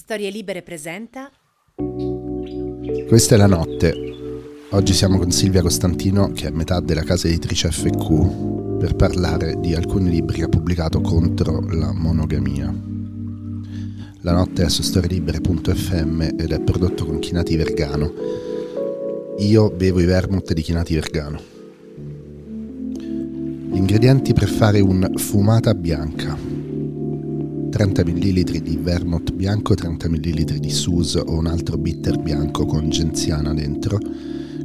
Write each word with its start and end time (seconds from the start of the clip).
Storie 0.00 0.30
Libere 0.30 0.62
presenta. 0.62 1.30
Questa 3.06 3.34
è 3.34 3.38
la 3.38 3.46
notte. 3.46 3.94
Oggi 4.70 4.94
siamo 4.94 5.18
con 5.18 5.30
Silvia 5.30 5.60
Costantino, 5.60 6.32
che 6.32 6.46
è 6.46 6.50
metà 6.50 6.80
della 6.80 7.02
casa 7.02 7.28
editrice 7.28 7.70
FQ, 7.70 8.78
per 8.78 8.96
parlare 8.96 9.60
di 9.60 9.74
alcuni 9.74 10.08
libri 10.08 10.38
che 10.38 10.44
ha 10.44 10.48
pubblicato 10.48 11.02
contro 11.02 11.60
la 11.68 11.92
monogamia. 11.92 12.74
La 14.22 14.32
notte 14.32 14.64
è 14.64 14.70
su 14.70 14.80
storielibere.fm 14.80 16.22
ed 16.22 16.50
è 16.50 16.60
prodotto 16.60 17.04
con 17.04 17.18
Chinati 17.18 17.56
Vergano. 17.56 18.10
Io 19.36 19.70
bevo 19.70 20.00
i 20.00 20.06
vermouth 20.06 20.54
di 20.54 20.62
Chinati 20.62 20.94
Vergano. 20.94 21.40
Gli 22.96 23.76
ingredienti 23.76 24.32
per 24.32 24.48
fare 24.48 24.80
un 24.80 25.12
fumata 25.16 25.74
bianca. 25.74 26.49
30 27.70 28.04
ml 28.04 28.60
di 28.60 28.76
vermouth 28.76 29.32
bianco, 29.32 29.74
30 29.74 30.08
ml 30.08 30.58
di 30.58 30.70
Suze 30.70 31.20
o 31.20 31.38
un 31.38 31.46
altro 31.46 31.78
bitter 31.78 32.18
bianco 32.18 32.66
con 32.66 32.90
genziana 32.90 33.54
dentro, 33.54 33.98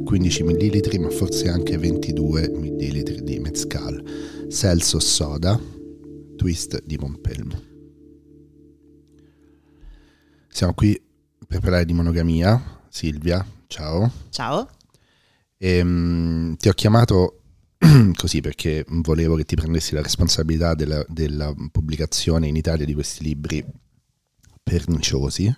15 0.04 0.42
ml 0.42 0.98
ma 1.00 1.10
forse 1.10 1.48
anche 1.48 1.78
22 1.78 2.48
ml 2.48 3.22
di 3.22 3.38
mezcal, 3.38 4.02
Celso 4.50 4.98
soda, 4.98 5.58
twist 6.36 6.82
di 6.84 6.96
Montpelmo. 6.98 7.62
Siamo 10.48 10.74
qui 10.74 11.00
per 11.46 11.60
parlare 11.60 11.84
di 11.84 11.92
monogamia. 11.92 12.82
Silvia, 12.88 13.46
ciao. 13.66 14.10
Ciao. 14.30 14.68
E, 15.58 15.80
um, 15.80 16.56
ti 16.56 16.68
ho 16.68 16.72
chiamato 16.72 17.35
così 18.16 18.40
perché 18.40 18.84
volevo 18.88 19.36
che 19.36 19.44
ti 19.44 19.54
prendessi 19.56 19.94
la 19.94 20.02
responsabilità 20.02 20.74
della, 20.74 21.04
della 21.08 21.54
pubblicazione 21.70 22.46
in 22.46 22.56
Italia 22.56 22.84
di 22.84 22.94
questi 22.94 23.22
libri 23.22 23.64
perniciosi. 24.62 25.54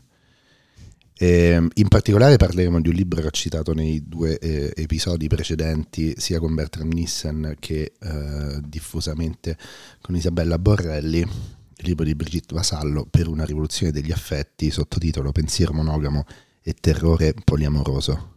E 1.21 1.69
in 1.73 1.89
particolare 1.89 2.37
parleremo 2.37 2.81
di 2.81 2.89
un 2.91 2.95
libro 2.95 3.21
che 3.21 3.27
ho 3.27 3.31
citato 3.31 3.75
nei 3.75 4.07
due 4.07 4.39
eh, 4.39 4.73
episodi 4.77 5.27
precedenti, 5.27 6.15
sia 6.17 6.39
con 6.39 6.55
Bertram 6.55 6.89
Nissen 6.89 7.57
che 7.59 7.95
eh, 7.99 8.61
diffusamente 8.63 9.57
con 10.01 10.15
Isabella 10.15 10.61
Borrelli, 10.61 11.19
il 11.19 11.87
libro 11.87 12.05
di 12.05 12.15
Brigitte 12.15 12.55
Vasallo 12.55 13.05
per 13.05 13.27
una 13.27 13.45
rivoluzione 13.45 13.91
degli 13.91 14.13
affetti, 14.13 14.71
sottotitolo 14.71 15.33
Pensiero 15.33 15.73
monogamo 15.73 16.25
e 16.63 16.75
terrore 16.75 17.35
poliamoroso. 17.45 18.37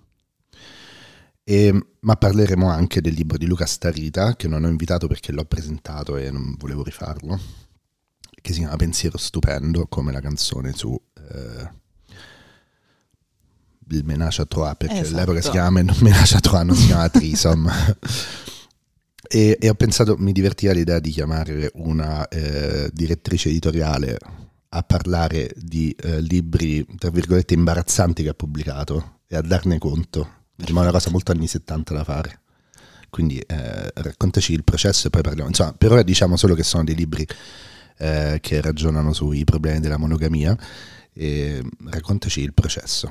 E, 1.43 1.85
ma 2.01 2.15
parleremo 2.15 2.69
anche 2.69 3.01
del 3.01 3.13
libro 3.13 3.37
di 3.37 3.45
Luca 3.45 3.65
Starita, 3.65 4.35
che 4.35 4.47
non 4.47 4.63
ho 4.63 4.67
invitato 4.67 5.07
perché 5.07 5.31
l'ho 5.31 5.45
presentato 5.45 6.17
e 6.17 6.29
non 6.31 6.55
volevo 6.57 6.83
rifarlo, 6.83 7.39
che 8.41 8.53
si 8.53 8.59
chiama 8.59 8.75
Pensiero 8.75 9.17
Stupendo, 9.17 9.87
come 9.87 10.11
la 10.11 10.21
canzone 10.21 10.73
su 10.73 10.99
eh, 11.15 11.79
il 13.89 14.05
Menage 14.05 14.43
à 14.43 14.45
Trois, 14.45 14.75
perché 14.77 14.99
esatto. 14.99 15.17
all'epoca 15.17 15.41
si 15.41 15.49
chiama 15.49 15.81
Menage 15.81 16.35
à 16.35 16.39
Trois, 16.39 16.63
non 16.63 16.75
si 16.75 16.85
chiama 16.85 17.09
Trisom. 17.09 17.69
e, 19.27 19.57
e, 19.59 19.69
ho 19.69 19.73
pensato, 19.73 20.15
mi 20.17 20.31
divertiva 20.31 20.73
l'idea 20.73 20.99
di 20.99 21.09
chiamare 21.09 21.71
una 21.75 22.27
eh, 22.27 22.89
direttrice 22.93 23.49
editoriale 23.49 24.17
a 24.73 24.83
parlare 24.83 25.53
di 25.57 25.91
eh, 25.99 26.21
libri, 26.21 26.85
tra 26.97 27.09
virgolette, 27.09 27.53
imbarazzanti 27.53 28.23
che 28.23 28.29
ha 28.29 28.33
pubblicato 28.33 29.19
e 29.27 29.35
a 29.35 29.41
darne 29.41 29.77
conto 29.79 30.39
È 30.63 30.71
una 30.71 30.91
cosa 30.91 31.09
molto 31.09 31.31
anni 31.31 31.47
70 31.47 31.93
da 31.93 32.03
fare. 32.03 32.39
Quindi 33.09 33.37
eh, 33.39 33.91
raccontaci 33.93 34.53
il 34.53 34.63
processo 34.63 35.07
e 35.07 35.09
poi 35.09 35.21
parliamo. 35.21 35.49
Insomma, 35.49 35.73
per 35.73 35.91
ora 35.91 36.03
diciamo 36.03 36.37
solo 36.37 36.55
che 36.55 36.63
sono 36.63 36.83
dei 36.83 36.95
libri 36.95 37.27
eh, 37.97 38.37
che 38.41 38.61
ragionano 38.61 39.13
sui 39.13 39.43
problemi 39.43 39.79
della 39.79 39.97
monogamia. 39.97 40.57
E 41.13 41.61
raccontaci 41.85 42.41
il 42.41 42.53
processo. 42.53 43.09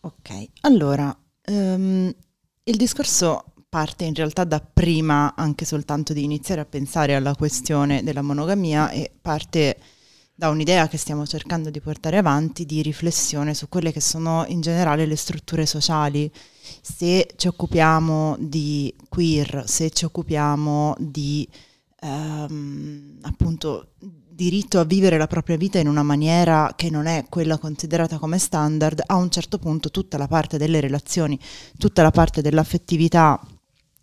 Ok, 0.00 0.48
allora, 0.60 1.16
um, 1.46 2.14
il 2.62 2.76
discorso 2.76 3.52
parte 3.68 4.04
in 4.04 4.14
realtà 4.14 4.44
da 4.44 4.60
prima 4.60 5.34
anche 5.34 5.64
soltanto 5.64 6.12
di 6.12 6.22
iniziare 6.22 6.60
a 6.60 6.64
pensare 6.64 7.14
alla 7.14 7.34
questione 7.34 8.02
della 8.02 8.22
monogamia 8.22 8.90
e 8.90 9.10
parte 9.20 9.76
da 10.34 10.48
un'idea 10.48 10.86
che 10.88 10.96
stiamo 10.96 11.26
cercando 11.26 11.68
di 11.68 11.80
portare 11.80 12.16
avanti 12.16 12.64
di 12.64 12.80
riflessione 12.80 13.54
su 13.54 13.68
quelle 13.68 13.92
che 13.92 14.00
sono 14.00 14.44
in 14.46 14.60
generale 14.60 15.04
le 15.04 15.16
strutture 15.16 15.66
sociali. 15.66 16.30
Se 16.80 17.28
ci 17.36 17.46
occupiamo 17.46 18.36
di 18.38 18.94
queer, 19.08 19.64
se 19.66 19.90
ci 19.90 20.04
occupiamo 20.04 20.94
di 20.98 21.48
ehm, 22.00 23.18
appunto 23.22 23.92
diritto 23.98 24.78
a 24.78 24.84
vivere 24.84 25.18
la 25.18 25.26
propria 25.26 25.56
vita 25.56 25.78
in 25.78 25.88
una 25.88 26.04
maniera 26.04 26.72
che 26.76 26.90
non 26.90 27.06
è 27.06 27.26
quella 27.28 27.58
considerata 27.58 28.18
come 28.18 28.38
standard, 28.38 29.02
a 29.04 29.16
un 29.16 29.30
certo 29.30 29.58
punto 29.58 29.90
tutta 29.90 30.16
la 30.16 30.28
parte 30.28 30.58
delle 30.58 30.80
relazioni, 30.80 31.38
tutta 31.76 32.02
la 32.02 32.12
parte 32.12 32.40
dell'affettività 32.40 33.40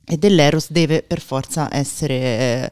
e 0.04 0.18
dell'eros 0.18 0.72
deve 0.72 1.04
per 1.04 1.22
forza 1.22 1.74
essere... 1.74 2.16
Eh, 2.16 2.72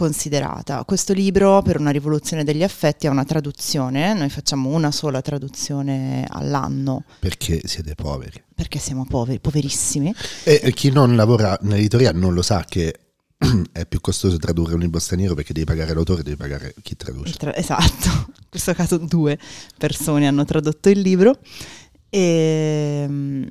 considerata. 0.00 0.82
Questo 0.86 1.12
libro, 1.12 1.60
per 1.60 1.78
una 1.78 1.90
rivoluzione 1.90 2.42
degli 2.42 2.62
affetti, 2.62 3.06
ha 3.06 3.10
una 3.10 3.26
traduzione, 3.26 4.14
noi 4.14 4.30
facciamo 4.30 4.70
una 4.70 4.90
sola 4.90 5.20
traduzione 5.20 6.24
all'anno. 6.26 7.04
Perché 7.18 7.60
siete 7.64 7.94
poveri. 7.94 8.42
Perché 8.54 8.78
siamo 8.78 9.04
poveri, 9.04 9.40
poverissimi. 9.40 10.14
E 10.44 10.72
chi 10.72 10.90
non 10.90 11.16
lavora 11.16 11.54
nell'editoria 11.60 12.12
non 12.12 12.32
lo 12.32 12.40
sa 12.40 12.64
che 12.66 12.98
è 13.72 13.84
più 13.84 14.00
costoso 14.00 14.38
tradurre 14.38 14.72
un 14.72 14.80
libro 14.80 14.98
straniero 14.98 15.34
perché 15.34 15.52
devi 15.52 15.66
pagare 15.66 15.92
l'autore 15.92 16.22
devi 16.22 16.36
pagare 16.36 16.74
chi 16.80 16.96
traduce. 16.96 17.34
Tra- 17.34 17.54
esatto, 17.54 18.08
in 18.08 18.48
questo 18.48 18.72
caso 18.72 18.96
due 18.96 19.38
persone 19.76 20.26
hanno 20.26 20.46
tradotto 20.46 20.88
il 20.88 21.00
libro. 21.00 21.38
E, 22.08 23.02
ehm, 23.04 23.48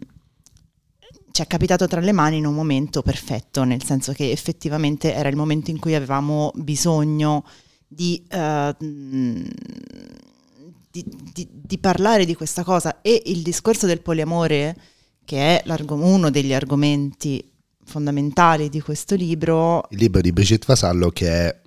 ci 1.39 1.45
è 1.45 1.47
capitato 1.47 1.87
tra 1.87 2.01
le 2.01 2.11
mani 2.11 2.35
in 2.35 2.45
un 2.45 2.53
momento 2.53 3.01
perfetto, 3.01 3.63
nel 3.63 3.81
senso 3.81 4.11
che 4.11 4.29
effettivamente 4.29 5.13
era 5.13 5.29
il 5.29 5.37
momento 5.37 5.71
in 5.71 5.79
cui 5.79 5.95
avevamo 5.95 6.51
bisogno 6.55 7.45
di, 7.87 8.21
uh, 8.29 8.75
di, 8.77 9.45
di, 10.91 11.47
di 11.49 11.77
parlare 11.77 12.25
di 12.25 12.35
questa 12.35 12.65
cosa 12.65 12.99
e 13.01 13.21
il 13.27 13.41
discorso 13.41 13.85
del 13.85 14.01
poliamore, 14.01 14.75
che 15.23 15.63
è 15.63 15.73
uno 15.87 16.29
degli 16.29 16.53
argomenti 16.53 17.49
fondamentali 17.85 18.67
di 18.67 18.81
questo 18.81 19.15
libro. 19.15 19.87
Il 19.91 19.99
libro 19.99 20.19
di 20.19 20.33
Brigitte 20.33 20.65
Vasallo 20.67 21.09
che 21.09 21.29
è 21.29 21.61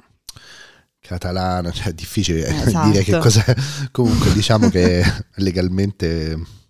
catalana, 1.00 1.70
cioè 1.70 1.86
è 1.86 1.94
difficile 1.94 2.46
esatto. 2.46 2.90
dire 2.90 3.04
che 3.04 3.16
cos'è. 3.16 3.54
Comunque 3.90 4.34
diciamo 4.34 4.68
che 4.68 5.02
legalmente 5.36 6.60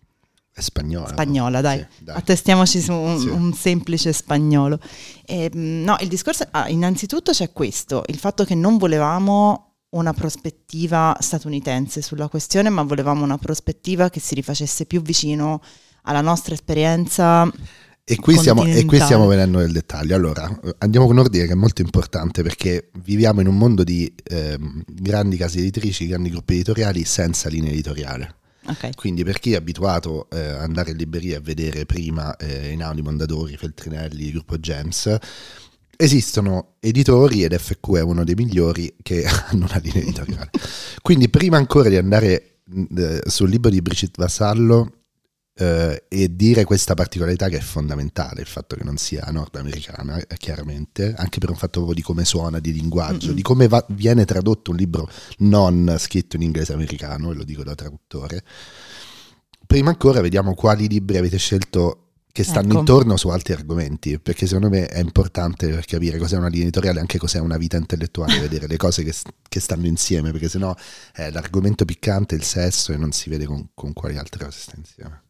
è 0.54 0.60
spagnola. 0.60 1.08
Spagnola, 1.08 1.56
no? 1.56 1.62
dai. 1.62 1.78
Sì, 1.78 2.04
dai. 2.04 2.16
Attestiamoci 2.16 2.80
su 2.80 2.92
un, 2.92 3.18
sì. 3.18 3.28
un 3.28 3.52
semplice 3.54 4.12
spagnolo. 4.12 4.78
E, 5.24 5.50
ehm, 5.52 5.82
no, 5.84 5.96
il 6.00 6.08
discorso, 6.08 6.46
ah, 6.50 6.68
innanzitutto 6.68 7.32
c'è 7.32 7.52
questo, 7.52 8.02
il 8.06 8.18
fatto 8.18 8.44
che 8.44 8.54
non 8.54 8.76
volevamo 8.76 9.76
una 9.90 10.12
prospettiva 10.12 11.16
statunitense 11.18 12.02
sulla 12.02 12.28
questione, 12.28 12.68
ma 12.68 12.82
volevamo 12.82 13.24
una 13.24 13.38
prospettiva 13.38 14.10
che 14.10 14.20
si 14.20 14.34
rifacesse 14.34 14.84
più 14.84 15.00
vicino 15.02 15.62
alla 16.02 16.20
nostra 16.20 16.54
esperienza. 16.54 17.50
E 18.04 18.16
qui, 18.16 18.36
stiamo, 18.36 18.64
e 18.64 18.84
qui 18.84 19.00
stiamo 19.00 19.26
venendo 19.26 19.58
nel 19.58 19.72
dettaglio. 19.72 20.16
Allora, 20.16 20.50
andiamo 20.78 21.06
con 21.06 21.18
ordine 21.18 21.46
che 21.46 21.52
è 21.52 21.56
molto 21.56 21.82
importante 21.82 22.42
perché 22.42 22.90
viviamo 23.02 23.40
in 23.40 23.46
un 23.46 23.56
mondo 23.56 23.84
di 23.84 24.12
eh, 24.24 24.58
grandi 24.86 25.36
case 25.36 25.60
editrici, 25.60 26.06
grandi 26.06 26.28
gruppi 26.28 26.54
editoriali 26.54 27.04
senza 27.04 27.48
linea 27.48 27.70
editoriale. 27.70 28.40
Okay. 28.64 28.92
Quindi 28.94 29.24
per 29.24 29.38
chi 29.38 29.52
è 29.52 29.56
abituato 29.56 30.28
eh, 30.30 30.38
ad 30.38 30.60
andare 30.60 30.92
in 30.92 30.96
libreria 30.96 31.38
e 31.38 31.40
vedere 31.40 31.84
prima 31.84 32.36
eh, 32.36 32.68
Einaudi, 32.68 33.02
Mondadori, 33.02 33.56
Feltrinelli, 33.56 34.30
gruppo 34.30 34.58
Gems, 34.58 35.16
esistono 35.96 36.74
editori 36.80 37.44
ed 37.44 37.56
FQ 37.56 37.96
è 37.96 38.02
uno 38.02 38.24
dei 38.24 38.34
migliori 38.34 38.94
che 39.02 39.24
hanno 39.48 39.66
una 39.66 39.80
linea 39.82 40.02
editoriale. 40.02 40.50
Quindi 41.00 41.28
prima 41.28 41.56
ancora 41.56 41.88
di 41.88 41.96
andare 41.96 42.60
eh, 42.96 43.22
sul 43.26 43.50
libro 43.50 43.70
di 43.70 43.82
Brigitte 43.82 44.20
Vassallo 44.22 45.01
eh, 45.54 46.04
e 46.08 46.34
dire 46.34 46.64
questa 46.64 46.94
particolarità 46.94 47.48
che 47.48 47.58
è 47.58 47.60
fondamentale, 47.60 48.40
il 48.40 48.46
fatto 48.46 48.74
che 48.76 48.84
non 48.84 48.96
sia 48.96 49.24
nordamericana, 49.30 50.18
eh, 50.18 50.36
chiaramente, 50.36 51.14
anche 51.16 51.38
per 51.38 51.50
un 51.50 51.56
fatto 51.56 51.80
proprio 51.80 51.94
di 51.94 52.02
come 52.02 52.24
suona, 52.24 52.58
di 52.58 52.72
linguaggio, 52.72 53.28
Mm-mm. 53.28 53.36
di 53.36 53.42
come 53.42 53.68
va, 53.68 53.84
viene 53.88 54.24
tradotto 54.24 54.70
un 54.70 54.76
libro 54.76 55.08
non 55.38 55.94
scritto 55.98 56.36
in 56.36 56.42
inglese 56.42 56.72
americano, 56.72 57.30
e 57.30 57.34
lo 57.34 57.44
dico 57.44 57.62
da 57.62 57.74
traduttore. 57.74 58.42
Prima 59.66 59.90
ancora 59.90 60.20
vediamo 60.20 60.54
quali 60.54 60.88
libri 60.88 61.16
avete 61.16 61.38
scelto 61.38 61.98
che 62.32 62.44
stanno 62.44 62.70
ecco. 62.70 62.78
intorno 62.78 63.16
su 63.18 63.28
altri 63.28 63.52
argomenti, 63.52 64.18
perché 64.18 64.46
secondo 64.46 64.70
me 64.70 64.86
è 64.86 65.00
importante 65.00 65.68
per 65.68 65.84
capire 65.84 66.16
cos'è 66.16 66.38
una 66.38 66.48
linea 66.48 66.62
editoriale, 66.62 66.98
anche 66.98 67.18
cos'è 67.18 67.38
una 67.38 67.58
vita 67.58 67.76
intellettuale, 67.76 68.40
vedere 68.40 68.66
le 68.66 68.78
cose 68.78 69.04
che, 69.04 69.14
che 69.46 69.60
stanno 69.60 69.86
insieme, 69.86 70.30
perché 70.30 70.48
sennò 70.48 70.74
è 71.12 71.30
l'argomento 71.30 71.84
piccante, 71.84 72.34
il 72.34 72.42
sesso 72.42 72.92
e 72.92 72.96
non 72.96 73.12
si 73.12 73.28
vede 73.28 73.44
con, 73.44 73.68
con 73.74 73.92
quali 73.92 74.16
altre 74.16 74.46
cose 74.46 74.58
sta 74.58 74.72
insieme. 74.76 75.22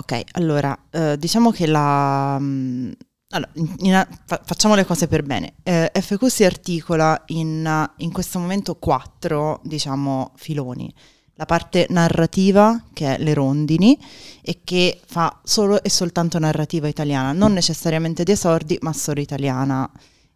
Ok, 0.00 0.18
allora, 0.32 0.76
eh, 0.90 1.18
diciamo 1.18 1.50
che 1.50 1.66
la... 1.66 2.38
Mm, 2.40 2.90
allora, 3.32 3.50
in, 3.56 3.74
in, 3.80 4.06
fa, 4.24 4.40
facciamo 4.42 4.74
le 4.74 4.86
cose 4.86 5.08
per 5.08 5.22
bene. 5.22 5.56
Eh, 5.62 5.92
FQ 5.92 6.26
si 6.26 6.42
articola 6.42 7.22
in, 7.26 7.90
in 7.98 8.10
questo 8.10 8.38
momento 8.38 8.76
quattro, 8.76 9.60
diciamo, 9.62 10.32
filoni. 10.36 10.92
la 11.34 11.44
parte 11.44 11.86
narrativa, 11.90 12.82
che 12.94 13.16
è 13.16 13.18
le 13.22 13.34
rondini, 13.34 13.98
e 14.40 14.60
che 14.64 15.00
fa 15.04 15.38
solo 15.44 15.82
e 15.82 15.90
soltanto 15.90 16.38
narrativa 16.38 16.88
italiana, 16.88 17.32
non 17.32 17.52
necessariamente 17.52 18.24
di 18.24 18.32
esordi, 18.32 18.78
ma 18.80 18.94
solo 18.94 19.20
italiana. 19.20 19.90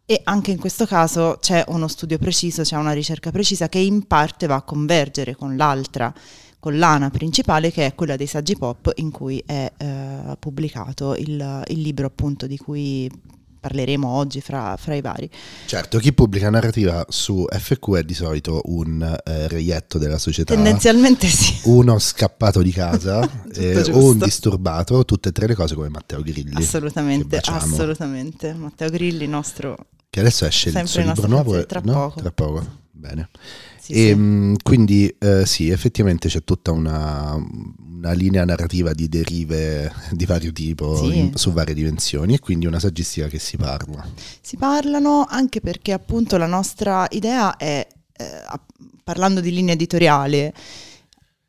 E 0.05 0.21
anche 0.25 0.51
in 0.51 0.59
questo 0.59 0.85
caso 0.85 1.39
c'è 1.41 1.65
uno 1.69 1.89
studio 1.89 2.19
preciso, 2.19 2.63
c'è 2.63 2.77
una 2.77 2.93
ricerca 2.93 3.31
precisa 3.31 3.71
che 3.71 3.79
in 3.79 4.07
parte 4.07 4.47
va 4.47 4.57
a 4.57 4.63
convergere 4.63 5.35
con 5.35 5.57
l'altra 5.57 6.13
collana 6.65 7.11
principale 7.11 7.71
che 7.71 7.85
è 7.85 7.95
quella 7.95 8.17
dei 8.17 8.27
saggi 8.27 8.57
pop 8.57 8.91
in 8.95 9.11
cui 9.11 9.43
è 9.45 9.71
eh, 9.77 10.37
pubblicato 10.39 11.15
il, 11.15 11.63
il 11.67 11.81
libro 11.83 12.07
appunto 12.07 12.47
di 12.47 12.57
cui 12.57 13.11
parleremo 13.61 14.09
oggi 14.09 14.41
fra, 14.41 14.75
fra, 14.79 14.95
i 14.95 15.03
vari. 15.03 15.29
Certo, 15.67 15.99
chi 15.99 16.15
pubblica 16.15 16.49
narrativa 16.49 17.05
su 17.11 17.45
FQ 17.51 17.97
è 17.97 18.03
di 18.03 18.15
solito 18.15 18.63
un 18.65 19.03
eh, 19.03 19.47
reietto 19.49 19.99
della 19.99 20.17
società. 20.17 20.55
Tendenzialmente 20.55 21.27
sì. 21.27 21.61
Uno 21.65 21.99
scappato 21.99 22.63
di 22.63 22.73
casa 22.73 23.21
eh, 23.53 23.83
o 23.91 24.11
un 24.13 24.17
disturbato, 24.17 25.05
tutte 25.05 25.29
e 25.29 25.33
tre 25.33 25.47
le 25.47 25.55
cose 25.55 25.75
come 25.75 25.91
Matteo 25.91 26.23
Grilli. 26.23 26.55
Assolutamente, 26.55 27.41
assolutamente. 27.45 28.55
Matteo 28.55 28.89
Grilli, 28.89 29.27
nostro... 29.27 29.77
Che 30.09 30.21
adesso 30.21 30.47
esce 30.47 30.71
il 30.71 30.89
suo 30.89 31.03
libro 31.03 31.27
nuovo. 31.27 31.67
Tra 31.67 31.81
no? 31.85 31.93
poco. 31.93 32.21
Tra 32.21 32.31
poco, 32.31 32.67
bene. 32.91 33.29
Sì, 33.85 33.93
e, 33.93 33.97
sì. 34.09 34.15
mh, 34.15 34.57
quindi 34.63 35.15
eh, 35.19 35.45
sì, 35.45 35.69
effettivamente 35.69 36.29
c'è 36.31 36.43
tutta 36.43 36.71
una, 36.73 37.35
una 37.35 38.13
linea 38.13 38.43
narrativa 38.47 38.95
di 38.95 39.11
derive 39.11 39.93
di 40.11 40.25
vario 40.25 40.53
tipo 40.53 40.97
Sì. 40.97 41.19
in- 41.19 41.33
su 41.35 41.53
varie 41.53 41.75
dimensioni 41.75 42.33
e 42.33 42.39
quindi 42.39 42.65
una 42.65 42.79
saggistica 42.81 43.27
che 43.29 43.39
si 43.39 43.59
parla. 43.59 44.03
Si 44.41 44.57
parlano 44.57 45.27
anche 45.29 45.61
perché 45.61 45.93
appunto 45.93 46.39
la 46.39 46.47
nostra 46.47 47.07
idea 47.11 47.59
è, 47.59 47.87
eh, 48.17 48.43
parlando 49.05 49.41
di 49.43 49.53
linea 49.53 49.75
editoriale, 49.75 50.55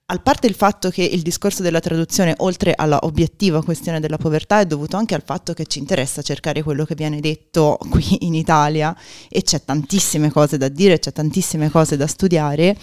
a 0.07 0.19
parte 0.19 0.45
il 0.45 0.53
fatto 0.53 0.91
che 0.91 1.01
il 1.01 1.23
discorso 1.23 1.63
della 1.63 1.79
traduzione, 1.79 2.35
oltre 2.37 2.73
alla 2.75 2.99
obiettiva 3.03 3.63
questione 3.63 3.99
della 3.99 4.17
povertà, 4.17 4.59
è 4.59 4.65
dovuto 4.67 4.97
anche 4.97 5.15
al 5.15 5.23
fatto 5.25 5.53
che 5.53 5.65
ci 5.65 5.79
interessa 5.79 6.21
cercare 6.21 6.61
quello 6.61 6.85
che 6.85 6.93
viene 6.93 7.19
detto 7.19 7.79
qui 7.89 8.17
in 8.25 8.35
Italia 8.35 8.95
e 9.27 9.41
c'è 9.41 9.63
tantissime 9.63 10.29
cose 10.31 10.57
da 10.57 10.69
dire, 10.69 10.99
c'è 10.99 11.11
tantissime 11.11 11.71
cose 11.71 11.97
da 11.97 12.05
studiare. 12.05 12.77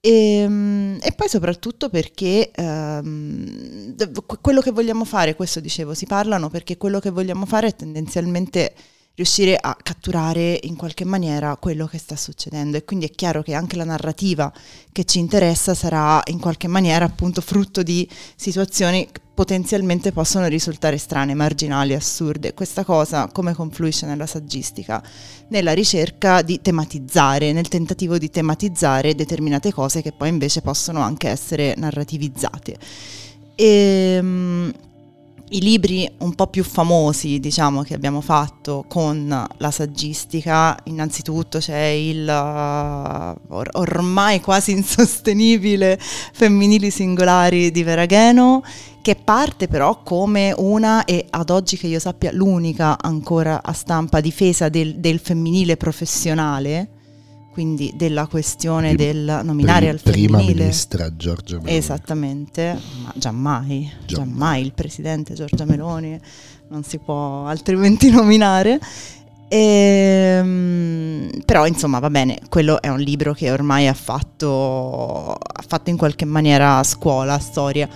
E, 0.00 0.98
e 0.98 1.12
poi 1.14 1.28
soprattutto 1.28 1.90
perché 1.90 2.50
ehm, 2.50 3.94
quello 4.40 4.62
che 4.62 4.70
vogliamo 4.70 5.04
fare, 5.04 5.34
questo 5.34 5.60
dicevo, 5.60 5.92
si 5.92 6.06
parlano 6.06 6.48
perché 6.48 6.78
quello 6.78 7.00
che 7.00 7.10
vogliamo 7.10 7.44
fare 7.44 7.68
è 7.68 7.76
tendenzialmente 7.76 8.72
riuscire 9.16 9.56
a 9.58 9.76
catturare 9.82 10.58
in 10.62 10.76
qualche 10.76 11.04
maniera 11.04 11.56
quello 11.56 11.86
che 11.86 11.98
sta 11.98 12.16
succedendo 12.16 12.76
e 12.76 12.84
quindi 12.84 13.06
è 13.06 13.10
chiaro 13.10 13.42
che 13.42 13.54
anche 13.54 13.76
la 13.76 13.84
narrativa 13.84 14.52
che 14.92 15.04
ci 15.04 15.18
interessa 15.18 15.74
sarà 15.74 16.22
in 16.26 16.38
qualche 16.38 16.68
maniera 16.68 17.06
appunto 17.06 17.40
frutto 17.40 17.82
di 17.82 18.08
situazioni 18.36 19.08
che 19.10 19.20
potenzialmente 19.36 20.12
possono 20.12 20.46
risultare 20.46 20.96
strane, 20.96 21.34
marginali, 21.34 21.92
assurde. 21.92 22.54
Questa 22.54 22.84
cosa 22.84 23.28
come 23.30 23.52
confluisce 23.52 24.06
nella 24.06 24.24
saggistica? 24.24 25.02
Nella 25.48 25.72
ricerca 25.72 26.40
di 26.40 26.62
tematizzare, 26.62 27.52
nel 27.52 27.68
tentativo 27.68 28.16
di 28.16 28.30
tematizzare 28.30 29.14
determinate 29.14 29.74
cose 29.74 30.00
che 30.00 30.12
poi 30.12 30.30
invece 30.30 30.62
possono 30.62 31.00
anche 31.00 31.28
essere 31.28 31.74
narrativizzate. 31.76 32.78
E, 33.54 34.18
mm, 34.22 34.70
i 35.50 35.60
libri 35.60 36.10
un 36.18 36.34
po' 36.34 36.48
più 36.48 36.64
famosi, 36.64 37.38
diciamo, 37.38 37.82
che 37.82 37.94
abbiamo 37.94 38.20
fatto 38.20 38.84
con 38.88 39.46
la 39.56 39.70
saggistica, 39.70 40.76
innanzitutto 40.84 41.58
c'è 41.58 41.84
il 41.84 42.26
uh, 42.26 43.54
or- 43.54 43.70
ormai 43.74 44.40
quasi 44.40 44.72
insostenibile 44.76 45.98
Femminili 46.00 46.90
singolari 46.90 47.70
di 47.70 47.82
Veragheno, 47.84 48.62
che 49.02 49.14
parte 49.14 49.68
però 49.68 50.02
come 50.02 50.52
una, 50.56 51.04
e 51.04 51.26
ad 51.30 51.50
oggi 51.50 51.76
che 51.76 51.86
io 51.86 52.00
sappia 52.00 52.32
l'unica 52.32 52.98
ancora 53.00 53.62
a 53.62 53.72
stampa 53.72 54.20
difesa 54.20 54.68
del, 54.68 54.96
del 54.96 55.20
femminile 55.20 55.76
professionale, 55.76 56.95
quindi 57.56 57.90
della 57.96 58.26
questione 58.26 58.94
Prim- 58.94 58.98
del 59.12 59.40
nominare 59.42 59.88
al 59.88 59.98
Prima 59.98 60.36
femminile. 60.36 60.64
ministra 60.64 61.16
Giorgia 61.16 61.56
Meloni. 61.56 61.74
Esattamente, 61.74 62.78
ma 63.02 63.12
giammai, 63.14 63.90
Giammai. 64.04 64.28
giammai 64.28 64.62
il 64.62 64.72
presidente 64.74 65.32
Giorgia 65.32 65.64
Meloni 65.64 66.20
non 66.68 66.82
si 66.82 66.98
può 66.98 67.46
altrimenti 67.46 68.10
nominare. 68.12 68.78
Ehm, 69.48 71.30
però 71.46 71.66
insomma 71.66 71.98
va 71.98 72.10
bene, 72.10 72.40
quello 72.50 72.82
è 72.82 72.88
un 72.88 72.98
libro 73.00 73.32
che 73.32 73.50
ormai 73.50 73.86
ha 73.88 73.94
fatto, 73.94 75.32
ha 75.32 75.64
fatto 75.66 75.88
in 75.88 75.96
qualche 75.96 76.26
maniera 76.26 76.82
scuola, 76.84 77.38
storia. 77.38 77.88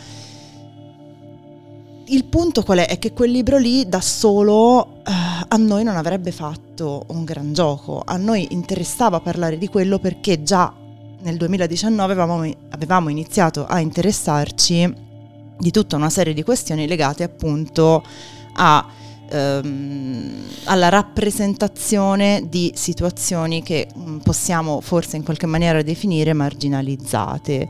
Il 2.13 2.25
punto 2.25 2.65
qual 2.65 2.79
è? 2.79 2.89
È 2.89 2.99
che 2.99 3.13
quel 3.13 3.31
libro 3.31 3.57
lì 3.57 3.89
da 3.89 4.01
solo 4.01 4.97
eh, 5.07 5.13
a 5.47 5.57
noi 5.57 5.85
non 5.85 5.97
avrebbe 5.97 6.33
fatto 6.33 7.05
un 7.11 7.23
gran 7.23 7.53
gioco, 7.53 8.03
a 8.05 8.17
noi 8.17 8.49
interessava 8.51 9.21
parlare 9.21 9.59
di 9.59 9.69
quello 9.69 10.01
perché 10.01 10.43
già 10.43 10.75
nel 11.21 11.37
2019 11.37 12.13
avevamo, 12.13 12.53
avevamo 12.71 13.11
iniziato 13.11 13.65
a 13.65 13.79
interessarci 13.79 14.93
di 15.57 15.71
tutta 15.71 15.95
una 15.95 16.11
serie 16.11 16.35
di 16.35 16.43
questioni 16.43 16.89
legate 16.89 17.23
appunto 17.23 18.03
a, 18.55 18.89
ehm, 19.29 20.33
alla 20.65 20.89
rappresentazione 20.89 22.45
di 22.49 22.73
situazioni 22.75 23.63
che 23.63 23.87
mh, 23.95 24.17
possiamo 24.17 24.81
forse 24.81 25.17
in 25.17 25.23
qualche 25.23 25.47
maniera 25.47 25.81
definire 25.83 26.33
marginalizzate 26.33 27.69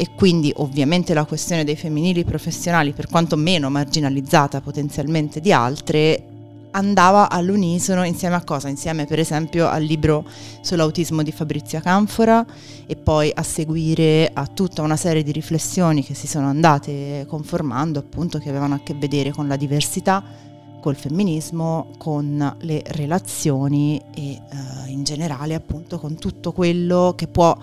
e 0.00 0.14
quindi 0.14 0.50
ovviamente 0.56 1.12
la 1.12 1.26
questione 1.26 1.62
dei 1.62 1.76
femminili 1.76 2.24
professionali 2.24 2.92
per 2.92 3.06
quanto 3.06 3.36
meno 3.36 3.68
marginalizzata 3.68 4.62
potenzialmente 4.62 5.40
di 5.40 5.52
altre 5.52 6.24
andava 6.70 7.28
all'unisono 7.28 8.06
insieme 8.06 8.34
a 8.34 8.42
cosa? 8.42 8.68
Insieme 8.68 9.04
per 9.04 9.18
esempio 9.18 9.68
al 9.68 9.82
libro 9.82 10.24
sull'autismo 10.62 11.22
di 11.22 11.32
Fabrizia 11.32 11.82
Canfora 11.82 12.46
e 12.86 12.96
poi 12.96 13.30
a 13.34 13.42
seguire 13.42 14.30
a 14.32 14.46
tutta 14.46 14.80
una 14.80 14.96
serie 14.96 15.22
di 15.22 15.32
riflessioni 15.32 16.02
che 16.02 16.14
si 16.14 16.26
sono 16.26 16.46
andate 16.46 17.26
conformando 17.28 17.98
appunto 17.98 18.38
che 18.38 18.48
avevano 18.48 18.76
a 18.76 18.80
che 18.82 18.94
vedere 18.94 19.32
con 19.32 19.48
la 19.48 19.56
diversità, 19.56 20.24
col 20.80 20.96
femminismo, 20.96 21.88
con 21.98 22.56
le 22.60 22.82
relazioni 22.86 24.00
e 24.14 24.30
eh, 24.30 24.40
in 24.86 25.04
generale 25.04 25.52
appunto 25.52 25.98
con 25.98 26.16
tutto 26.16 26.52
quello 26.52 27.12
che 27.14 27.26
può 27.26 27.54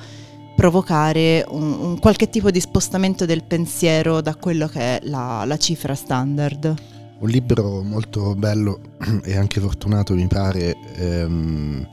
provocare 0.57 1.45
un, 1.49 1.71
un 1.71 1.99
qualche 1.99 2.29
tipo 2.31 2.49
di 2.49 2.59
spostamento 2.59 3.27
del 3.27 3.43
pensiero 3.43 4.21
da 4.21 4.33
quello 4.35 4.67
che 4.67 4.79
è 4.79 4.99
la, 5.03 5.43
la 5.45 5.57
cifra 5.57 5.93
standard. 5.93 6.73
Un 7.19 7.29
libro 7.29 7.83
molto 7.83 8.33
bello 8.33 8.79
e 9.23 9.37
anche 9.37 9.59
fortunato, 9.59 10.15
mi 10.15 10.25
pare, 10.25 10.75
ehm, 10.95 11.87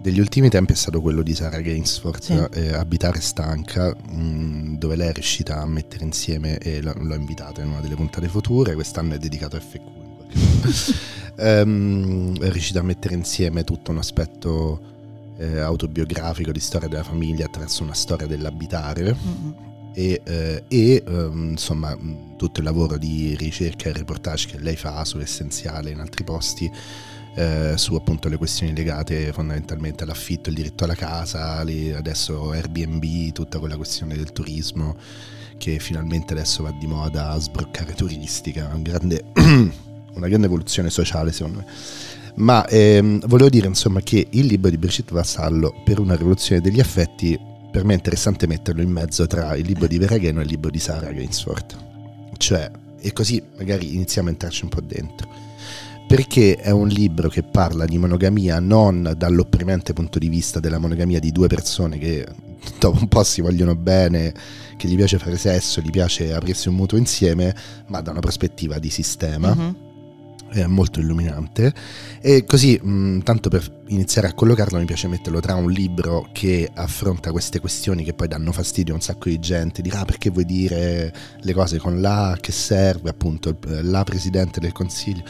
degli 0.00 0.20
ultimi 0.20 0.48
tempi 0.48 0.74
è 0.74 0.76
stato 0.76 1.00
quello 1.00 1.22
di 1.22 1.34
Sara 1.34 1.60
Gainsford, 1.60 2.20
Sì. 2.20 2.40
eh, 2.52 2.72
Abitare 2.74 3.20
stanca, 3.20 3.92
mh, 3.92 4.78
dove 4.78 4.94
lei 4.94 5.08
è 5.08 5.12
riuscita 5.12 5.60
a 5.60 5.66
mettere 5.66 6.04
insieme, 6.04 6.58
e 6.58 6.80
l- 6.82 6.92
l'ho 6.96 7.14
invitata 7.16 7.62
in 7.62 7.70
una 7.70 7.80
delle 7.80 7.96
puntate 7.96 8.28
future, 8.28 8.74
quest'anno 8.74 9.14
è 9.14 9.18
dedicato 9.18 9.56
a 9.56 9.60
FQ. 9.60 9.80
Ehm, 11.36 12.38
è 12.38 12.48
riuscita 12.48 12.78
a 12.78 12.84
mettere 12.84 13.14
insieme 13.14 13.64
tutto 13.64 13.90
un 13.90 13.98
aspetto 13.98 14.93
eh, 15.38 15.58
autobiografico 15.58 16.52
di 16.52 16.60
storia 16.60 16.88
della 16.88 17.02
famiglia 17.02 17.46
attraverso 17.46 17.82
una 17.82 17.94
storia 17.94 18.26
dell'abitare 18.26 19.14
Mm-mm. 19.14 19.54
e, 19.92 20.20
eh, 20.24 20.64
e, 20.68 21.02
ehm, 21.06 21.50
insomma 21.50 21.94
mh, 21.94 22.36
tutto 22.36 22.60
il 22.60 22.66
lavoro 22.66 22.96
di 22.96 23.34
ricerca 23.36 23.88
e 23.88 23.92
reportage 23.92 24.48
che 24.48 24.58
lei 24.58 24.76
fa 24.76 25.04
sull'essenziale 25.04 25.90
in 25.90 26.00
altri 26.00 26.24
posti 26.24 26.70
eh, 27.34 27.74
su 27.76 27.94
appunto 27.94 28.28
le 28.28 28.36
questioni 28.36 28.74
legate 28.74 29.32
fondamentalmente 29.32 30.04
all'affitto, 30.04 30.50
il 30.50 30.54
diritto 30.54 30.84
alla 30.84 30.94
casa, 30.94 31.62
le- 31.64 31.96
adesso 31.96 32.52
Airbnb, 32.52 33.32
tutta 33.32 33.58
quella 33.58 33.76
questione 33.76 34.14
del 34.14 34.32
turismo 34.32 34.96
che 35.58 35.78
finalmente 35.78 36.32
adesso 36.32 36.62
va 36.62 36.70
di 36.72 36.86
moda 36.86 37.30
a 37.30 37.38
sbroccare 37.38 37.94
turistica, 37.94 38.70
un 38.72 38.82
grande, 38.82 39.24
una 39.34 40.28
grande 40.28 40.46
evoluzione 40.46 40.90
sociale 40.90 41.32
secondo 41.32 41.58
me. 41.58 41.66
Ma 42.36 42.66
ehm, 42.66 43.26
volevo 43.26 43.48
dire 43.48 43.66
insomma 43.66 44.00
che 44.00 44.26
il 44.30 44.46
libro 44.46 44.70
di 44.70 44.78
Brigitte 44.78 45.14
Vassallo 45.14 45.72
per 45.84 46.00
una 46.00 46.16
rivoluzione 46.16 46.60
degli 46.60 46.80
affetti 46.80 47.38
per 47.70 47.84
me 47.84 47.94
è 47.94 47.96
interessante 47.96 48.46
metterlo 48.46 48.82
in 48.82 48.90
mezzo 48.90 49.26
tra 49.26 49.56
il 49.56 49.66
libro 49.66 49.88
di 49.88 49.98
Veragheno 49.98 50.38
e 50.38 50.44
il 50.44 50.48
libro 50.48 50.70
di 50.70 50.78
Sara 50.78 51.10
Gainsford. 51.10 51.76
Cioè, 52.36 52.70
e 53.00 53.12
così 53.12 53.42
magari 53.56 53.94
iniziamo 53.94 54.28
a 54.28 54.30
entrarci 54.30 54.62
un 54.62 54.70
po' 54.70 54.80
dentro. 54.80 55.28
Perché 56.06 56.54
è 56.56 56.70
un 56.70 56.86
libro 56.86 57.28
che 57.28 57.42
parla 57.42 57.84
di 57.84 57.98
monogamia 57.98 58.60
non 58.60 59.12
dall'opprimente 59.16 59.92
punto 59.92 60.20
di 60.20 60.28
vista 60.28 60.60
della 60.60 60.78
monogamia 60.78 61.18
di 61.18 61.32
due 61.32 61.48
persone 61.48 61.98
che 61.98 62.24
dopo 62.78 63.00
un 63.00 63.08
po' 63.08 63.24
si 63.24 63.40
vogliono 63.40 63.74
bene, 63.74 64.32
che 64.76 64.86
gli 64.86 64.94
piace 64.94 65.18
fare 65.18 65.36
sesso, 65.36 65.80
gli 65.80 65.90
piace 65.90 66.32
aprirsi 66.32 66.68
un 66.68 66.76
mutuo 66.76 66.96
insieme, 66.96 67.54
ma 67.88 68.00
da 68.00 68.12
una 68.12 68.20
prospettiva 68.20 68.78
di 68.78 68.90
sistema 68.90 69.52
Mhm. 69.52 69.76
È 70.62 70.66
molto 70.66 71.00
illuminante. 71.00 71.72
E 72.20 72.44
così 72.44 72.78
mh, 72.80 73.20
tanto 73.20 73.48
per 73.48 73.82
iniziare 73.88 74.28
a 74.28 74.34
collocarlo 74.34 74.78
mi 74.78 74.84
piace 74.84 75.08
metterlo 75.08 75.40
tra 75.40 75.54
un 75.54 75.70
libro 75.70 76.28
che 76.32 76.70
affronta 76.72 77.32
queste 77.32 77.60
questioni 77.60 78.04
che 78.04 78.14
poi 78.14 78.28
danno 78.28 78.52
fastidio 78.52 78.94
a 78.94 78.96
un 78.96 79.02
sacco 79.02 79.28
di 79.28 79.38
gente. 79.38 79.82
Dirà 79.82 80.00
ah, 80.00 80.04
perché 80.04 80.30
vuoi 80.30 80.44
dire 80.44 81.12
le 81.40 81.52
cose 81.52 81.78
con 81.78 82.00
la 82.00 82.36
che 82.40 82.52
serve 82.52 83.10
appunto 83.10 83.56
la 83.66 84.04
presidente 84.04 84.60
del 84.60 84.72
consiglio? 84.72 85.24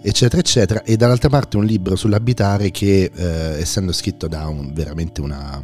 Eccetera 0.00 0.40
eccetera. 0.40 0.82
E 0.82 0.96
dall'altra 0.96 1.28
parte 1.28 1.56
un 1.56 1.64
libro 1.64 1.96
sull'abitare 1.96 2.70
che 2.70 3.10
eh, 3.14 3.60
essendo 3.60 3.92
scritto 3.92 4.28
da 4.28 4.46
un, 4.46 4.72
veramente 4.72 5.20
una, 5.20 5.62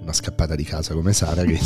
una, 0.00 0.12
scappata 0.12 0.54
di 0.54 0.64
casa 0.64 0.94
come 0.94 1.12
Sara 1.12 1.42
che 1.44 1.58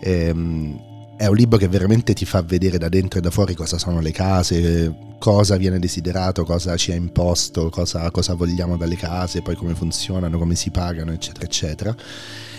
ehm, 0.00 0.91
è 1.16 1.26
un 1.26 1.36
libro 1.36 1.58
che 1.58 1.68
veramente 1.68 2.14
ti 2.14 2.24
fa 2.24 2.42
vedere 2.42 2.78
da 2.78 2.88
dentro 2.88 3.18
e 3.18 3.22
da 3.22 3.30
fuori 3.30 3.54
cosa 3.54 3.78
sono 3.78 4.00
le 4.00 4.10
case, 4.10 4.94
cosa 5.18 5.56
viene 5.56 5.78
desiderato, 5.78 6.44
cosa 6.44 6.76
ci 6.76 6.90
è 6.90 6.94
imposto, 6.94 7.70
cosa, 7.70 8.10
cosa 8.10 8.34
vogliamo 8.34 8.76
dalle 8.76 8.96
case, 8.96 9.42
poi 9.42 9.54
come 9.54 9.74
funzionano, 9.74 10.38
come 10.38 10.54
si 10.54 10.70
pagano, 10.70 11.12
eccetera, 11.12 11.44
eccetera. 11.44 11.96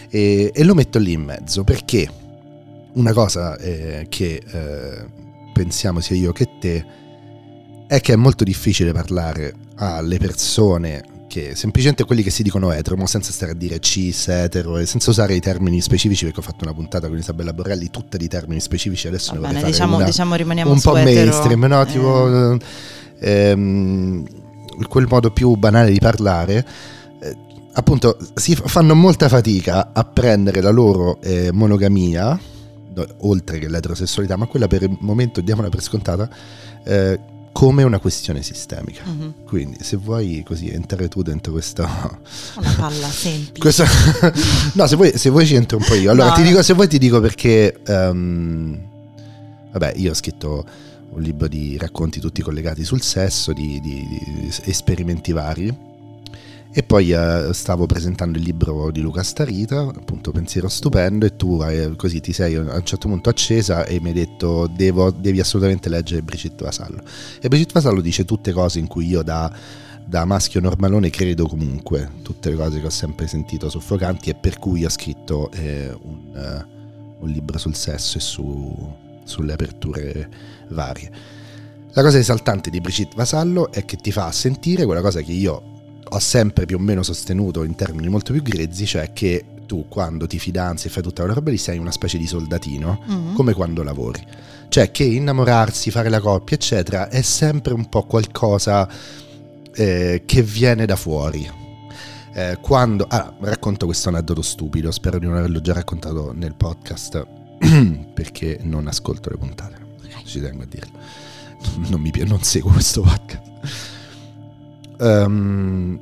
E, 0.10 0.51
e 0.53 0.63
lo 0.63 0.74
metto 0.74 1.00
lì 1.00 1.13
in 1.13 1.24
mezzo 1.24 1.63
perché 1.63 2.10
una 2.93 3.13
cosa 3.13 3.57
eh, 3.57 4.05
che 4.07 4.41
eh, 4.45 5.05
pensiamo 5.51 6.00
sia 6.00 6.15
io 6.15 6.31
che 6.31 6.48
te 6.60 6.86
è 7.88 8.00
che 8.00 8.13
è 8.13 8.15
molto 8.15 8.43
difficile 8.43 8.91
parlare 8.91 9.53
alle 9.75 10.17
persone 10.17 11.12
che 11.34 11.56
semplicemente 11.56 12.04
quelli 12.04 12.22
che 12.22 12.30
si 12.30 12.44
dicono 12.44 12.72
etero, 12.72 13.04
senza 13.08 13.32
stare 13.32 13.54
a 13.54 13.56
dire 13.56 13.80
cis, 13.80 14.28
etero, 14.28 14.78
e 14.78 14.86
senza 14.86 15.10
usare 15.10 15.34
i 15.34 15.40
termini 15.40 15.82
specifici, 15.82 16.25
perché 16.25 16.42
ho 16.42 16.44
fatto 16.44 16.63
una 16.63 16.75
puntata 16.75 17.08
con 17.08 17.18
Isabella 17.18 17.54
Borrelli, 17.54 17.90
tutte 17.90 18.20
di 18.20 18.28
termini 18.28 18.60
specifici, 18.60 19.08
adesso 19.08 19.34
Va 19.34 19.48
ne 19.48 19.54
bene, 19.54 19.66
diciamo, 19.66 19.96
una, 19.96 20.06
diciamo 20.06 20.36
rimaniamo 20.36 20.72
un 20.72 20.80
po' 20.80 20.96
etero. 20.96 21.32
mainstream, 21.32 21.66
no? 21.66 21.86
Tipo, 21.86 22.54
eh. 22.54 22.60
ehm, 23.20 24.28
quel 24.88 25.08
modo 25.10 25.32
più 25.32 25.56
banale 25.56 25.90
di 25.90 25.98
parlare 25.98 26.66
eh, 27.20 27.38
appunto 27.74 28.16
si 28.36 28.56
fanno 28.56 28.94
molta 28.94 29.28
fatica 29.28 29.90
a 29.92 30.04
prendere 30.04 30.62
la 30.62 30.72
loro 30.72 31.20
eh, 31.22 31.52
monogamia 31.52 32.40
oltre 33.20 33.58
che 33.60 33.70
l'eterosessualità 33.70 34.36
ma 34.36 34.46
quella 34.46 34.68
per 34.68 34.84
il 34.84 34.98
momento 35.00 35.42
diamola 35.42 35.70
per 35.70 35.82
scontata 35.82 36.28
eh, 36.84 37.20
come 37.53 37.83
una 37.83 38.00
questione 38.00 38.43
sistemica. 38.43 39.03
Mm-hmm. 39.07 39.29
Quindi 39.45 39.77
se 39.81 39.95
vuoi 39.95 40.43
così 40.45 40.69
entrare 40.69 41.07
tu 41.07 41.22
dentro 41.22 41.53
questa... 41.53 42.19
Una 42.57 42.74
palla 42.75 43.07
semplice. 43.07 43.60
questa... 43.60 43.86
no, 44.74 44.88
se 44.88 44.95
vuoi, 44.98 45.17
se 45.17 45.29
vuoi 45.29 45.45
ci 45.45 45.55
entro 45.55 45.77
un 45.77 45.86
po' 45.86 45.93
io. 45.93 46.12
Allora, 46.12 46.29
no. 46.29 46.36
ti 46.36 46.41
dico, 46.41 46.62
se 46.62 46.74
vuoi 46.74 46.89
ti 46.89 46.98
dico 46.98 47.22
perché... 47.22 47.79
Um... 47.88 48.91
Vabbè, 49.72 49.93
io 49.95 50.12
ho 50.12 50.13
scritto 50.13 50.65
un 51.12 51.22
libro 51.22 51.48
di 51.48 51.77
racconti 51.77 52.19
tutti 52.19 52.41
collegati 52.41 52.83
sul 52.83 53.01
sesso, 53.01 53.53
di, 53.53 53.79
di, 53.81 54.05
di 54.07 54.53
esperimenti 54.65 55.31
vari 55.31 55.91
e 56.75 56.82
poi 56.82 57.12
eh, 57.12 57.50
stavo 57.51 57.86
presentando 57.86 58.39
il 58.39 58.44
libro 58.44 58.89
di 58.89 59.00
Luca 59.00 59.22
Starita, 59.22 59.82
appunto 59.82 60.32
Pensiero 60.32 60.68
Stupendo, 60.68 61.24
e 61.27 61.36
tu 61.36 61.62
eh, 61.62 61.96
così 61.96 62.20
ti 62.20 62.34
sei 62.34 62.56
a 62.56 62.62
un 62.62 62.84
certo 62.84 63.08
punto 63.08 63.30
accesa 63.30 63.86
e 63.86 64.00
mi 64.01 64.08
hai 64.08 64.13
detto 64.15 64.65
devo, 64.65 65.12
devi 65.12 65.39
assolutamente 65.39 65.88
leggere 65.88 66.24
Brigitte 66.24 66.63
Vasallo. 66.63 67.03
E 67.39 67.48
Brigitte 67.48 67.74
Vasallo 67.74 68.01
dice 68.01 68.25
tutte 68.25 68.51
cose 68.51 68.80
in 68.80 68.88
cui 68.88 69.06
io 69.06 69.22
da, 69.22 69.56
da 70.03 70.25
maschio 70.25 70.62
normalone 70.62 71.12
credo 71.12 71.46
comunque, 71.46 72.10
tutte 72.24 72.50
le 72.50 72.56
cose 72.56 72.80
che 72.80 72.88
ho 72.88 72.92
sempre 72.92 73.27
sentito 73.27 73.70
soffocanti 73.70 74.32
e 74.32 74.34
per 74.34 74.58
cui 74.58 74.84
ho 74.84 74.89
scritto 74.89 75.51
eh, 75.51 75.96
un, 76.01 76.32
uh, 76.34 77.24
un, 77.24 77.30
libro 77.30 77.60
sul 77.60 77.75
sesso 77.75 78.18
e 78.18 78.22
su, 78.22 78.96
sulle 79.24 79.53
aperture 79.53 80.27
varie. 80.70 81.12
La 81.92 82.01
cosa 82.01 82.18
esaltante 82.18 82.72
di 82.72 82.82
Brigitte 82.82 83.15
Vasallo 83.15 83.72
è 83.72 83.86
che 83.86 83.98
ti 83.98 84.12
fa 84.12 84.32
sentire 84.32 84.86
quella 84.86 85.01
cosa 85.01 85.22
che 85.22 85.32
io 85.32 85.73
ho 86.10 86.19
sempre 86.19 86.65
più 86.65 86.77
o 86.77 86.79
meno 86.79 87.03
sostenuto 87.03 87.63
in 87.63 87.75
termini 87.75 88.07
molto 88.10 88.33
più 88.33 88.41
grezzi, 88.41 88.86
cioè 88.86 89.13
che 89.13 89.45
tu 89.65 89.88
quando 89.88 90.27
ti 90.27 90.38
fidanzi 90.38 90.88
e 90.88 90.89
fai 90.89 91.01
tutta 91.01 91.22
quella 91.22 91.36
roba 91.36 91.50
lì 91.50 91.57
sei 91.57 91.77
una 91.77 91.91
specie 91.91 92.17
di 92.17 92.27
soldatino, 92.27 93.03
mm-hmm. 93.10 93.33
come 93.33 93.53
quando 93.53 93.83
lavori. 93.83 94.25
Cioè 94.69 94.91
che 94.91 95.03
innamorarsi, 95.03 95.91
fare 95.91 96.10
la 96.10 96.19
coppia, 96.19 96.55
eccetera, 96.55 97.10
è 97.10 97.22
sempre 97.22 97.74
un 97.74 97.88
po' 97.89 98.03
qualcosa 98.03 98.88
eh, 99.74 100.24
che 100.25 100.41
viene 100.41 100.86
da 100.86 100.95
fuori. 100.95 101.50
Eh, 102.33 102.57
quando... 102.60 103.05
Ah, 103.07 103.33
racconto 103.41 103.86
questo 103.86 104.10
aneddoto 104.10 104.41
stupido, 104.41 104.91
spero 104.91 105.19
di 105.19 105.27
non 105.27 105.38
averlo 105.38 105.62
già 105.62 105.74
raccontato 105.74 106.33
nel 106.33 106.55
podcast, 106.55 107.25
perché 108.13 108.60
non 108.63 108.88
ascolto 108.88 109.29
le 109.29 109.38
puntate, 109.38 109.75
ci 110.25 110.41
tengo 110.41 110.63
a 110.63 110.67
dirlo. 110.67 111.00
Non, 111.89 112.01
mi, 112.01 112.12
non 112.25 112.41
seguo 112.41 112.72
questo 112.72 113.01
podcast 113.01 113.93
um, 115.00 116.00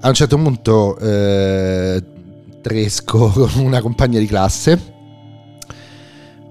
a 0.00 0.08
un 0.08 0.14
certo 0.14 0.36
punto 0.36 0.98
eh, 0.98 2.02
tresco 2.60 3.28
con 3.30 3.50
una 3.56 3.80
compagna 3.80 4.18
di 4.18 4.26
classe 4.26 4.92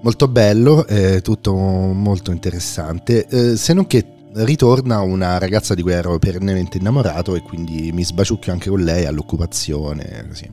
molto 0.02 0.28
bello, 0.28 0.86
eh, 0.86 1.20
tutto 1.22 1.54
molto 1.54 2.30
interessante, 2.30 3.26
eh, 3.26 3.56
se 3.56 3.72
non 3.72 3.86
che 3.86 4.06
ritorna 4.34 5.00
una 5.00 5.38
ragazza 5.38 5.74
di 5.74 5.82
cui 5.82 5.92
ero 5.92 6.18
perennemente 6.18 6.78
innamorato 6.78 7.34
e 7.34 7.42
quindi 7.42 7.92
mi 7.92 8.04
sbaciucchio 8.04 8.52
anche 8.52 8.68
con 8.68 8.82
lei 8.82 9.04
all'occupazione. 9.04 10.26
Così. 10.28 10.50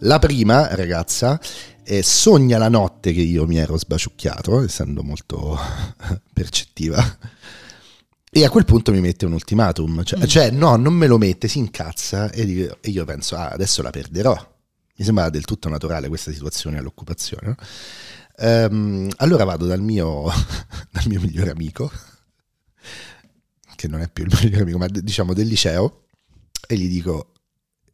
La 0.00 0.18
prima 0.18 0.74
ragazza 0.74 1.38
eh, 1.84 2.02
sogna 2.02 2.58
la 2.58 2.68
notte 2.68 3.12
che 3.12 3.20
io 3.20 3.46
mi 3.46 3.56
ero 3.56 3.76
sbaciucchiato, 3.76 4.62
essendo 4.64 5.02
molto 5.02 5.58
percettiva 6.32 7.04
e 8.34 8.44
a 8.46 8.48
quel 8.48 8.64
punto 8.64 8.92
mi 8.92 9.00
mette 9.02 9.26
un 9.26 9.32
ultimatum, 9.32 10.04
cioè, 10.04 10.20
mm. 10.20 10.22
cioè 10.24 10.50
no, 10.50 10.76
non 10.76 10.94
me 10.94 11.06
lo 11.06 11.18
mette, 11.18 11.48
si 11.48 11.58
incazza 11.58 12.30
e, 12.30 12.46
dico, 12.46 12.78
e 12.80 12.88
io 12.88 13.04
penso, 13.04 13.36
ah, 13.36 13.50
adesso 13.50 13.82
la 13.82 13.90
perderò. 13.90 14.34
Mi 14.96 15.04
sembra 15.04 15.28
del 15.28 15.44
tutto 15.44 15.68
naturale 15.68 16.08
questa 16.08 16.32
situazione 16.32 16.78
all'occupazione. 16.78 17.48
No? 17.48 17.56
Um, 18.70 19.10
allora 19.16 19.44
vado 19.44 19.66
dal 19.66 19.82
mio, 19.82 20.30
dal 20.90 21.04
mio 21.08 21.20
migliore 21.20 21.50
amico, 21.50 21.92
che 23.76 23.86
non 23.86 24.00
è 24.00 24.08
più 24.08 24.24
il 24.24 24.30
mio 24.30 24.40
migliore 24.44 24.62
amico, 24.62 24.78
ma 24.78 24.86
diciamo 24.86 25.34
del 25.34 25.46
liceo, 25.46 26.06
e 26.66 26.76
gli 26.76 26.88
dico, 26.88 27.34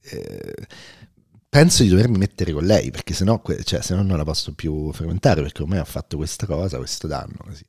eh, 0.02 0.54
penso 1.48 1.82
di 1.82 1.88
dovermi 1.88 2.16
mettere 2.16 2.52
con 2.52 2.64
lei, 2.64 2.92
perché 2.92 3.12
cioè, 3.12 3.82
se 3.82 3.94
no 3.96 4.02
non 4.04 4.16
la 4.16 4.24
posso 4.24 4.54
più 4.54 4.92
frequentare, 4.92 5.42
perché 5.42 5.62
ormai 5.62 5.78
ha 5.80 5.84
fatto 5.84 6.16
questa 6.16 6.46
cosa, 6.46 6.76
questo 6.76 7.08
danno. 7.08 7.38
Così. 7.38 7.64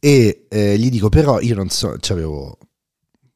E 0.00 0.46
eh, 0.48 0.78
gli 0.78 0.90
dico, 0.90 1.08
però 1.08 1.40
io 1.40 1.54
non 1.54 1.68
so, 1.70 1.96
avevo 2.08 2.58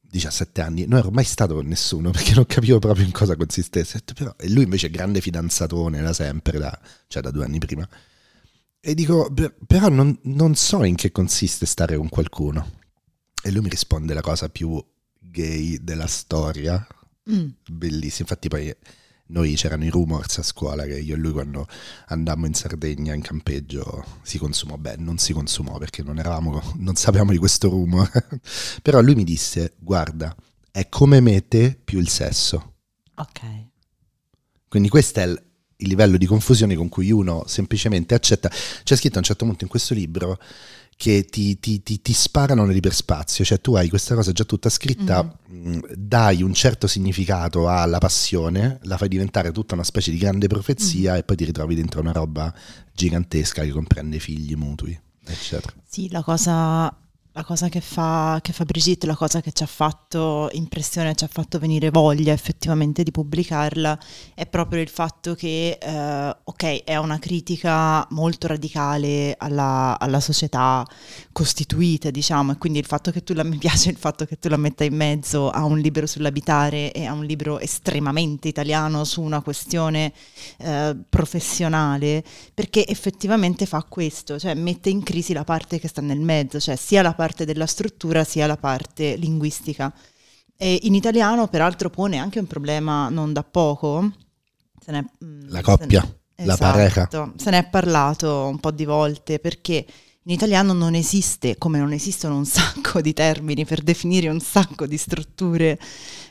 17 0.01 0.61
anni, 0.61 0.85
non 0.85 0.99
ero 0.99 1.09
mai 1.09 1.23
stato 1.23 1.55
con 1.55 1.65
nessuno 1.65 2.09
perché 2.11 2.33
non 2.35 2.45
capivo 2.45 2.79
proprio 2.79 3.05
in 3.05 3.11
cosa 3.11 3.35
consistesse. 3.35 4.01
Però, 4.13 4.33
e 4.37 4.49
lui 4.49 4.63
invece 4.63 4.87
è 4.87 4.91
grande 4.91 5.21
fidanzatone 5.21 6.01
da 6.01 6.13
sempre, 6.13 6.59
da, 6.59 6.79
cioè 7.07 7.21
da 7.21 7.31
due 7.31 7.45
anni 7.45 7.59
prima. 7.59 7.87
E 8.79 8.93
dico, 8.95 9.33
però 9.65 9.87
non, 9.89 10.17
non 10.23 10.55
so 10.55 10.83
in 10.83 10.95
che 10.95 11.11
consiste 11.11 11.65
stare 11.65 11.95
con 11.95 12.09
qualcuno. 12.09 12.81
E 13.41 13.51
lui 13.51 13.61
mi 13.61 13.69
risponde 13.69 14.13
la 14.13 14.21
cosa 14.21 14.49
più 14.49 14.83
gay 15.19 15.79
della 15.81 16.07
storia. 16.07 16.85
Mm. 17.29 17.47
Bellissima. 17.69 18.27
Infatti 18.29 18.49
poi 18.49 18.75
noi 19.27 19.55
c'erano 19.55 19.85
i 19.85 19.89
rumors 19.89 20.37
a 20.37 20.43
scuola 20.43 20.83
che 20.85 20.99
io 20.99 21.15
e 21.15 21.17
lui 21.17 21.31
quando 21.31 21.67
andammo 22.07 22.45
in 22.45 22.53
Sardegna 22.53 23.13
in 23.13 23.21
campeggio 23.21 24.03
si 24.21 24.37
consumò, 24.37 24.75
beh 24.77 24.97
non 24.97 25.17
si 25.17 25.33
consumò 25.33 25.77
perché 25.77 26.03
non 26.03 26.19
eravamo, 26.19 26.61
non 26.75 26.95
sapevamo 26.95 27.31
di 27.31 27.37
questo 27.37 27.69
rumor, 27.69 28.09
però 28.81 29.01
lui 29.01 29.15
mi 29.15 29.23
disse 29.23 29.73
guarda 29.79 30.35
è 30.71 30.89
come 30.89 31.19
me 31.19 31.47
te 31.47 31.79
più 31.81 31.99
il 31.99 32.09
sesso. 32.09 32.73
Ok. 33.15 33.41
Quindi 34.67 34.89
questo 34.89 35.19
è 35.19 35.23
il, 35.23 35.41
il 35.77 35.87
livello 35.87 36.17
di 36.17 36.25
confusione 36.25 36.75
con 36.75 36.89
cui 36.89 37.11
uno 37.11 37.43
semplicemente 37.45 38.15
accetta, 38.15 38.49
c'è 38.49 38.95
scritto 38.95 39.15
a 39.15 39.19
un 39.19 39.23
certo 39.23 39.45
punto 39.45 39.63
in 39.63 39.69
questo 39.69 39.93
libro 39.93 40.39
che 40.95 41.25
ti, 41.25 41.59
ti, 41.59 41.83
ti, 41.83 42.01
ti, 42.01 42.13
sparano 42.13 42.65
nell'iperspazio, 42.65 43.43
cioè 43.43 43.59
tu 43.59 43.75
hai 43.75 43.89
questa 43.89 44.15
cosa 44.15 44.31
già 44.31 44.43
tutta 44.43 44.69
scritta, 44.69 45.37
mm-hmm. 45.51 45.79
dai 45.95 46.41
un 46.41 46.53
certo 46.53 46.87
significato 46.87 47.69
alla 47.69 47.97
passione, 47.97 48.79
la 48.83 48.97
fai 48.97 49.09
diventare 49.09 49.51
tutta 49.51 49.73
una 49.73 49.83
specie 49.83 50.11
di 50.11 50.17
grande 50.17 50.47
profezia 50.47 51.11
mm-hmm. 51.11 51.19
e 51.19 51.23
poi 51.23 51.35
ti 51.35 51.45
ritrovi 51.45 51.75
dentro 51.75 52.01
una 52.01 52.11
roba 52.11 52.53
gigantesca 52.93 53.63
che 53.63 53.71
comprende 53.71 54.19
figli, 54.19 54.55
mutui, 54.55 54.97
eccetera. 55.25 55.73
Sì, 55.85 56.09
la 56.09 56.23
cosa 56.23 56.95
la 57.35 57.43
cosa 57.43 57.67
che 57.67 57.81
fa, 57.81 58.37
che 58.43 58.53
fa 58.53 58.63
Brigitte, 58.63 59.07
la 59.07 59.15
cosa 59.15 59.41
che 59.41 59.51
ci 59.51 59.63
ha 59.63 59.67
fatto 59.67 60.49
impressione, 60.51 61.15
ci 61.15 61.23
ha 61.23 61.29
fatto 61.31 61.57
venire 61.57 61.89
voglia 61.89 62.31
effettivamente 62.31 63.01
di 63.01 63.09
pubblicarla, 63.09 63.97
è 64.35 64.45
proprio 64.45 64.81
il 64.81 64.89
fatto 64.89 65.33
che, 65.33 65.79
eh, 65.81 66.35
ok, 66.43 66.83
è 66.83 66.95
una 66.97 67.17
critica 67.17 68.05
molto 68.11 68.45
radicale 68.45 69.33
alla, 69.35 69.97
alla, 69.99 70.19
società 70.19 70.85
costituita, 71.31 72.11
diciamo, 72.11 72.51
e 72.51 72.57
quindi 72.57 72.77
il 72.77 72.85
fatto 72.85 73.09
che 73.09 73.23
tu 73.23 73.33
la, 73.33 73.41
mi 73.43 73.57
piace 73.57 73.89
il 73.89 73.97
fatto 73.97 74.25
che 74.25 74.37
tu 74.37 74.47
la 74.47 74.57
metta 74.57 74.83
in 74.83 74.95
mezzo 74.95 75.49
a 75.49 75.65
un 75.65 75.79
libro 75.79 76.05
sull'abitare 76.05 76.91
e 76.91 77.05
a 77.05 77.13
un 77.13 77.25
libro 77.25 77.57
estremamente 77.57 78.47
italiano 78.47 79.05
su 79.05 79.23
una 79.23 79.41
questione 79.41 80.13
eh, 80.57 80.95
professionale, 81.09 82.23
perché 82.53 82.87
effettivamente 82.87 83.65
fa 83.65 83.83
questo, 83.89 84.37
cioè 84.37 84.53
mette 84.53 84.91
in 84.91 85.01
crisi 85.01 85.33
la 85.33 85.43
parte 85.43 85.79
che 85.79 85.87
sta 85.87 86.01
nel 86.01 86.19
mezzo, 86.19 86.59
cioè 86.59 86.75
sia 86.75 87.01
la 87.01 87.13
parte 87.15 87.21
parte 87.23 87.45
della 87.45 87.67
struttura 87.67 88.25
sia 88.25 88.45
la 88.47 88.57
parte 88.57 89.15
linguistica. 89.15 89.93
E 90.57 90.79
in 90.83 90.93
italiano, 90.93 91.47
peraltro, 91.47 91.89
pone 91.89 92.17
anche 92.17 92.39
un 92.39 92.47
problema 92.47 93.07
non 93.07 93.31
da 93.31 93.43
poco. 93.43 94.11
Mm, 94.91 95.47
la 95.47 95.61
coppia, 95.61 96.01
ne, 96.01 96.45
la 96.45 96.53
esatto, 96.53 96.71
pareja. 96.71 97.33
Se 97.37 97.49
ne 97.49 97.59
è 97.59 97.69
parlato 97.69 98.47
un 98.47 98.59
po' 98.59 98.71
di 98.71 98.83
volte 98.83 99.39
perché 99.39 99.85
in 100.25 100.31
italiano 100.31 100.71
non 100.71 100.95
esiste, 100.95 101.57
come 101.57 101.79
non 101.79 101.91
esistono 101.91 102.37
un 102.37 102.45
sacco 102.45 103.01
di 103.01 103.11
termini 103.11 103.65
per 103.65 103.81
definire 103.81 104.29
un 104.29 104.39
sacco 104.39 104.85
di 104.85 104.97
strutture 104.97 105.77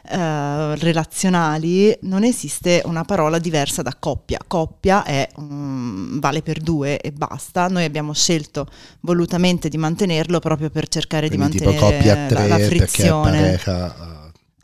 eh, 0.08 0.76
relazionali, 0.76 1.94
non 2.02 2.24
esiste 2.24 2.80
una 2.86 3.04
parola 3.04 3.38
diversa 3.38 3.82
da 3.82 3.94
coppia. 3.98 4.38
Coppia 4.46 5.04
è, 5.04 5.28
um, 5.36 6.18
vale 6.20 6.40
per 6.40 6.60
due 6.60 7.00
e 7.00 7.12
basta. 7.12 7.68
Noi 7.68 7.84
abbiamo 7.84 8.14
scelto 8.14 8.66
volutamente 9.00 9.68
di 9.68 9.76
mantenerlo 9.76 10.38
proprio 10.38 10.70
per 10.70 10.88
cercare 10.88 11.28
Quindi 11.28 11.58
di 11.58 11.64
mantenere 11.64 11.78
coppia 11.78 12.26
tre, 12.26 12.48
la, 12.48 12.56
la 12.56 12.64
frizione. 12.64 13.40
Pareja, 13.40 13.94
eh. 13.94 14.12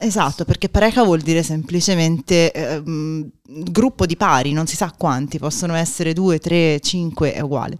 Esatto, 0.00 0.44
perché 0.44 0.68
pareja 0.68 1.02
vuol 1.02 1.20
dire 1.20 1.42
semplicemente 1.42 2.52
eh, 2.52 2.82
gruppo 2.84 4.06
di 4.06 4.16
pari, 4.16 4.52
non 4.52 4.68
si 4.68 4.76
sa 4.76 4.94
quanti, 4.96 5.40
possono 5.40 5.74
essere 5.74 6.12
due, 6.12 6.38
tre, 6.38 6.78
cinque, 6.78 7.32
è 7.32 7.40
uguale. 7.40 7.76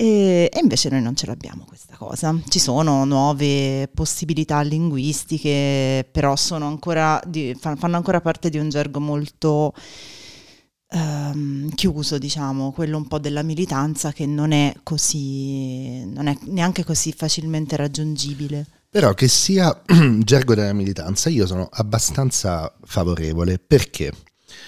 E, 0.00 0.48
e, 0.50 0.60
invece 0.62 0.88
noi 0.88 1.02
non 1.02 1.14
ce 1.14 1.26
l'abbiamo 1.26 1.66
questa 1.68 1.94
cosa. 1.94 2.34
Ci 2.48 2.58
sono 2.58 3.04
nuove 3.04 3.86
possibilità 3.92 4.62
linguistiche, 4.62 6.08
però 6.10 6.34
ancora 6.52 7.20
di, 7.26 7.54
fanno 7.54 7.96
ancora 7.96 8.22
parte 8.22 8.48
di 8.48 8.56
un 8.56 8.70
gergo 8.70 8.98
molto 8.98 9.74
um, 10.92 11.68
chiuso, 11.74 12.16
diciamo, 12.16 12.72
quello 12.72 12.96
un 12.96 13.08
po' 13.08 13.18
della 13.18 13.42
militanza 13.42 14.10
che 14.10 14.24
non 14.24 14.52
è 14.52 14.74
così, 14.82 16.02
non 16.06 16.28
è 16.28 16.38
neanche 16.44 16.82
così 16.82 17.12
facilmente 17.12 17.76
raggiungibile. 17.76 18.66
Però 18.88 19.12
che 19.12 19.28
sia 19.28 19.82
gergo 20.24 20.54
della 20.54 20.72
militanza, 20.72 21.28
io 21.28 21.46
sono 21.46 21.68
abbastanza 21.70 22.74
favorevole 22.84 23.58
perché 23.58 24.10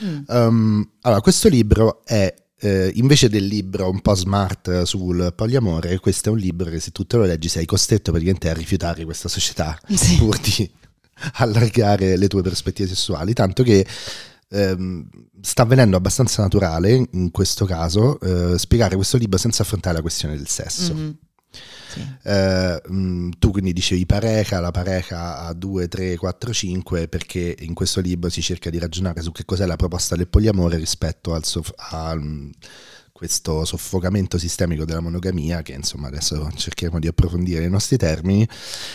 mm. 0.04 0.24
um, 0.28 0.90
allora, 1.00 1.22
questo 1.22 1.48
libro 1.48 2.04
è 2.04 2.34
eh, 2.64 2.92
invece 2.94 3.28
del 3.28 3.44
libro 3.44 3.90
un 3.90 4.00
po' 4.00 4.14
smart 4.14 4.82
sul 4.82 5.32
poliamore, 5.34 5.98
questo 5.98 6.28
è 6.28 6.32
un 6.32 6.38
libro 6.38 6.70
che 6.70 6.78
se 6.78 6.92
tu 6.92 7.04
te 7.04 7.16
lo 7.16 7.24
leggi 7.24 7.48
sei 7.48 7.66
costretto 7.66 8.12
praticamente 8.12 8.48
a 8.50 8.54
rifiutare 8.54 9.04
questa 9.04 9.28
società 9.28 9.76
sì. 9.88 10.14
pur 10.22 10.38
di 10.38 10.70
allargare 11.34 12.16
le 12.16 12.28
tue 12.28 12.40
prospettive 12.40 12.88
sessuali, 12.88 13.32
tanto 13.32 13.64
che 13.64 13.84
ehm, 14.48 15.08
sta 15.40 15.62
avvenendo 15.62 15.96
abbastanza 15.96 16.40
naturale 16.42 17.08
in 17.10 17.32
questo 17.32 17.64
caso 17.64 18.20
eh, 18.20 18.56
spiegare 18.58 18.94
questo 18.94 19.16
libro 19.16 19.38
senza 19.38 19.64
affrontare 19.64 19.96
la 19.96 20.02
questione 20.02 20.36
del 20.36 20.46
sesso. 20.48 20.94
Mm-hmm. 20.94 21.10
Eh, 22.22 22.82
mh, 22.88 23.30
tu 23.38 23.50
quindi 23.50 23.72
dicevi 23.72 24.06
pareja, 24.06 24.60
la 24.60 24.70
pareja 24.70 25.38
a 25.38 25.52
2, 25.52 25.88
3, 25.88 26.16
4, 26.16 26.52
5 26.52 27.08
perché 27.08 27.56
in 27.60 27.74
questo 27.74 28.00
libro 28.00 28.28
si 28.30 28.42
cerca 28.42 28.70
di 28.70 28.78
ragionare 28.78 29.22
su 29.22 29.32
che 29.32 29.44
cos'è 29.44 29.66
la 29.66 29.76
proposta 29.76 30.16
del 30.16 30.28
poliamore 30.28 30.76
rispetto 30.76 31.34
al, 31.34 31.44
sof- 31.44 31.74
al 31.76 32.50
questo 33.22 33.64
soffocamento 33.64 34.36
sistemico 34.36 34.84
della 34.84 34.98
monogamia, 34.98 35.62
che 35.62 35.74
insomma 35.74 36.08
adesso 36.08 36.50
cercheremo 36.52 36.98
di 36.98 37.06
approfondire 37.06 37.60
nei 37.60 37.70
nostri 37.70 37.96
termini, 37.96 38.48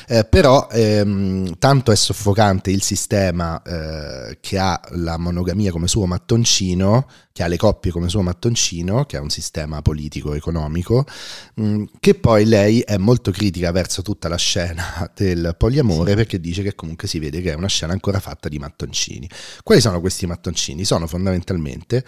eh, 0.05 0.25
però 0.25 0.67
ehm, 0.69 1.57
tanto 1.57 1.93
è 1.93 1.95
soffocante 1.95 2.69
il 2.69 2.81
sistema 2.81 3.61
eh, 3.61 4.37
che 4.41 4.57
ha 4.57 4.81
la 4.95 5.17
monogamia 5.17 5.71
come 5.71 5.87
suo 5.87 6.05
mattoncino, 6.07 7.07
che 7.31 7.41
ha 7.41 7.47
le 7.47 7.55
coppie 7.55 7.89
come 7.91 8.09
suo 8.09 8.21
mattoncino, 8.21 9.05
che 9.05 9.15
è 9.15 9.19
un 9.21 9.29
sistema 9.29 9.81
politico-economico, 9.81 11.05
mh, 11.53 11.65
mm, 11.65 11.83
che 11.97 12.15
poi 12.15 12.43
lei 12.43 12.81
è 12.81 12.97
molto 12.97 13.31
critica 13.31 13.71
verso 13.71 14.01
tutta 14.01 14.27
la 14.27 14.35
scena 14.35 15.09
del 15.15 15.55
poliamore 15.57 16.09
sì. 16.09 16.15
perché 16.17 16.41
dice 16.41 16.63
che 16.63 16.75
comunque 16.75 17.07
si 17.07 17.19
vede 17.19 17.39
che 17.39 17.53
è 17.53 17.55
una 17.55 17.67
scena 17.67 17.93
ancora 17.93 18.19
fatta 18.19 18.49
di 18.49 18.59
mattoncini. 18.59 19.29
Quali 19.63 19.79
sono 19.79 20.01
questi 20.01 20.25
mattoncini? 20.25 20.83
Sono 20.83 21.07
fondamentalmente 21.07 22.03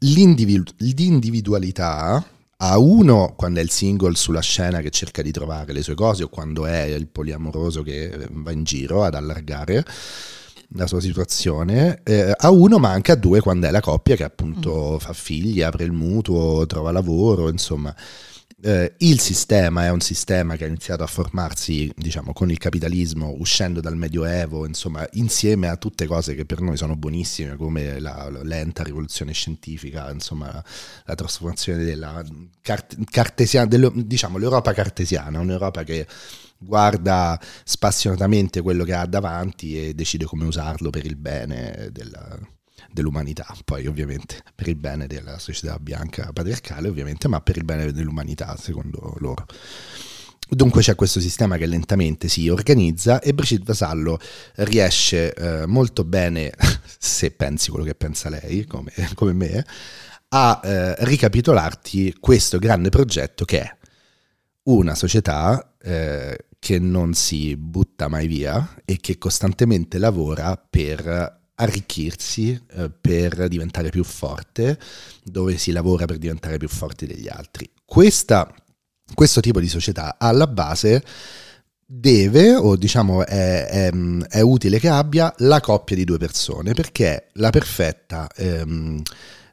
l'individu- 0.00 0.74
l'individualità 0.78 2.24
a 2.62 2.78
uno 2.78 3.34
quando 3.36 3.60
è 3.60 3.62
il 3.62 3.70
single 3.70 4.14
sulla 4.14 4.40
scena 4.40 4.80
che 4.80 4.90
cerca 4.90 5.22
di 5.22 5.30
trovare 5.30 5.72
le 5.72 5.82
sue 5.82 5.94
cose 5.94 6.24
o 6.24 6.28
quando 6.28 6.66
è 6.66 6.82
il 6.82 7.08
poliamoroso 7.08 7.82
che 7.82 8.28
va 8.30 8.52
in 8.52 8.64
giro 8.64 9.02
ad 9.04 9.14
allargare 9.14 9.84
la 10.74 10.86
sua 10.86 11.00
situazione, 11.00 12.00
eh, 12.04 12.32
a 12.36 12.50
uno 12.50 12.78
ma 12.78 12.90
anche 12.90 13.12
a 13.12 13.16
due 13.16 13.40
quando 13.40 13.66
è 13.66 13.70
la 13.70 13.80
coppia 13.80 14.14
che 14.14 14.22
appunto 14.22 14.92
mm. 14.94 14.98
fa 14.98 15.12
figli, 15.12 15.62
apre 15.62 15.84
il 15.84 15.92
mutuo, 15.92 16.64
trova 16.66 16.92
lavoro, 16.92 17.48
insomma 17.48 17.94
eh, 18.62 18.94
il 18.98 19.20
sistema 19.20 19.84
è 19.84 19.90
un 19.90 20.00
sistema 20.00 20.56
che 20.56 20.64
ha 20.64 20.68
iniziato 20.68 21.02
a 21.02 21.06
formarsi 21.06 21.90
diciamo, 21.96 22.32
con 22.32 22.50
il 22.50 22.58
capitalismo, 22.58 23.34
uscendo 23.38 23.80
dal 23.80 23.96
Medioevo, 23.96 24.66
insomma, 24.66 25.06
insieme 25.12 25.68
a 25.68 25.76
tutte 25.76 26.06
cose 26.06 26.34
che 26.34 26.44
per 26.44 26.60
noi 26.60 26.76
sono 26.76 26.96
buonissime, 26.96 27.56
come 27.56 27.98
la, 28.00 28.28
la 28.30 28.42
lenta 28.42 28.82
rivoluzione 28.82 29.32
scientifica, 29.32 30.10
insomma, 30.10 30.46
la, 30.52 30.64
la 31.04 31.14
trasformazione 31.14 31.84
della 31.84 32.22
cart- 32.60 32.96
cartesiana, 33.10 33.66
dello, 33.66 33.92
diciamo, 33.94 34.38
l'Europa 34.38 34.72
cartesiana, 34.72 35.40
un'Europa 35.40 35.82
che 35.82 36.06
guarda 36.58 37.40
spassionatamente 37.64 38.60
quello 38.60 38.84
che 38.84 38.92
ha 38.92 39.06
davanti 39.06 39.88
e 39.88 39.94
decide 39.94 40.26
come 40.26 40.44
usarlo 40.44 40.90
per 40.90 41.06
il 41.06 41.16
bene 41.16 41.88
della, 41.90 42.38
dell'umanità, 42.92 43.46
poi 43.64 43.86
ovviamente 43.86 44.42
per 44.54 44.68
il 44.68 44.76
bene 44.76 45.06
della 45.06 45.38
società 45.38 45.78
bianca 45.78 46.30
patriarcale, 46.32 46.88
ovviamente, 46.88 47.28
ma 47.28 47.40
per 47.40 47.56
il 47.56 47.64
bene 47.64 47.92
dell'umanità, 47.92 48.56
secondo 48.56 49.14
loro. 49.18 49.46
Dunque 50.52 50.82
c'è 50.82 50.96
questo 50.96 51.20
sistema 51.20 51.56
che 51.56 51.66
lentamente 51.66 52.26
si 52.26 52.48
organizza 52.48 53.20
e 53.20 53.32
Brigitte 53.32 53.62
Vasallo 53.66 54.18
riesce 54.56 55.32
eh, 55.32 55.66
molto 55.66 56.02
bene, 56.02 56.52
se 56.98 57.30
pensi 57.30 57.70
quello 57.70 57.84
che 57.84 57.94
pensa 57.94 58.28
lei, 58.28 58.64
come, 58.64 58.92
come 59.14 59.32
me, 59.32 59.64
a 60.30 60.60
eh, 60.62 61.04
ricapitolarti 61.04 62.16
questo 62.18 62.58
grande 62.58 62.88
progetto 62.88 63.44
che 63.44 63.60
è 63.60 63.76
una 64.64 64.94
società 64.96 65.76
eh, 65.80 66.46
che 66.58 66.78
non 66.78 67.14
si 67.14 67.56
butta 67.56 68.08
mai 68.08 68.26
via 68.26 68.76
e 68.84 68.98
che 69.00 69.18
costantemente 69.18 69.98
lavora 69.98 70.56
per 70.56 71.39
arricchirsi 71.60 72.58
eh, 72.72 72.90
per 72.90 73.48
diventare 73.48 73.90
più 73.90 74.02
forte, 74.02 74.78
dove 75.22 75.58
si 75.58 75.72
lavora 75.72 76.06
per 76.06 76.18
diventare 76.18 76.56
più 76.56 76.68
forti 76.68 77.06
degli 77.06 77.28
altri. 77.28 77.70
Questa, 77.84 78.52
questo 79.14 79.40
tipo 79.40 79.60
di 79.60 79.68
società 79.68 80.16
alla 80.18 80.46
base 80.46 81.04
deve, 81.84 82.54
o 82.54 82.76
diciamo 82.76 83.26
è, 83.26 83.66
è, 83.66 83.90
è, 84.28 84.40
utile 84.40 84.78
che 84.78 84.88
abbia, 84.88 85.32
la 85.38 85.60
coppia 85.60 85.96
di 85.96 86.04
due 86.04 86.18
persone, 86.18 86.72
perché 86.72 87.14
è 87.14 87.26
la 87.34 87.50
perfetta 87.50 88.28
ehm, 88.34 89.02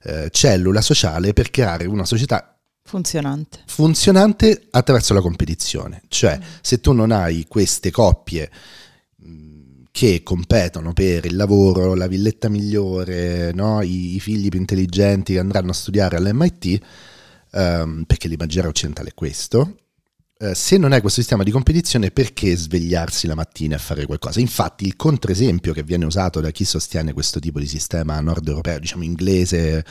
eh, 0.04 0.30
cellula 0.32 0.82
sociale 0.82 1.34
per 1.34 1.52
creare 1.52 1.86
una 1.86 2.06
società 2.06 2.58
funzionante. 2.84 3.64
funzionante 3.66 4.68
attraverso 4.70 5.14
la 5.14 5.22
competizione. 5.22 6.04
Cioè, 6.08 6.38
mm. 6.38 6.42
se 6.62 6.80
tu 6.80 6.94
non 6.94 7.12
hai 7.12 7.46
queste 7.48 7.92
coppie 7.92 8.50
che 9.98 10.22
competono 10.22 10.94
per 10.94 11.26
il 11.26 11.36
lavoro, 11.36 11.96
la 11.96 12.06
villetta 12.06 12.50
migliore, 12.50 13.52
no? 13.52 13.82
I, 13.82 14.14
I, 14.14 14.20
figli 14.20 14.48
più 14.48 14.60
intelligenti 14.60 15.34
che 15.34 15.40
andranno 15.40 15.72
a 15.72 15.74
studiare 15.74 16.18
all'MIT, 16.18 16.80
um, 17.54 18.04
perché 18.06 18.28
l'immaginario 18.28 18.70
occidentale 18.70 19.10
è 19.10 19.14
questo. 19.16 19.78
Uh, 20.38 20.54
se 20.54 20.78
non 20.78 20.92
hai 20.92 21.02
questo 21.02 21.20
sistema 21.22 21.42
di 21.42 21.50
competizione, 21.50 22.12
perché 22.12 22.56
svegliarsi 22.56 23.26
la 23.26 23.34
mattina 23.34 23.76
e 23.76 23.80
fare 23.80 24.06
qualcosa? 24.06 24.40
Infatti, 24.40 24.86
il 24.86 24.96
controesempio 24.96 25.74
che 25.74 25.82
viene 25.82 26.06
usato 26.06 26.42
da 26.42 26.52
chi 26.52 26.64
sostiene 26.64 27.12
questo 27.12 27.40
tipo 27.40 27.58
di 27.58 27.66
sistema 27.66 28.20
nord 28.20 28.48
europeo, 28.48 28.78
diciamo 28.78 29.04
inglese, 29.04 29.84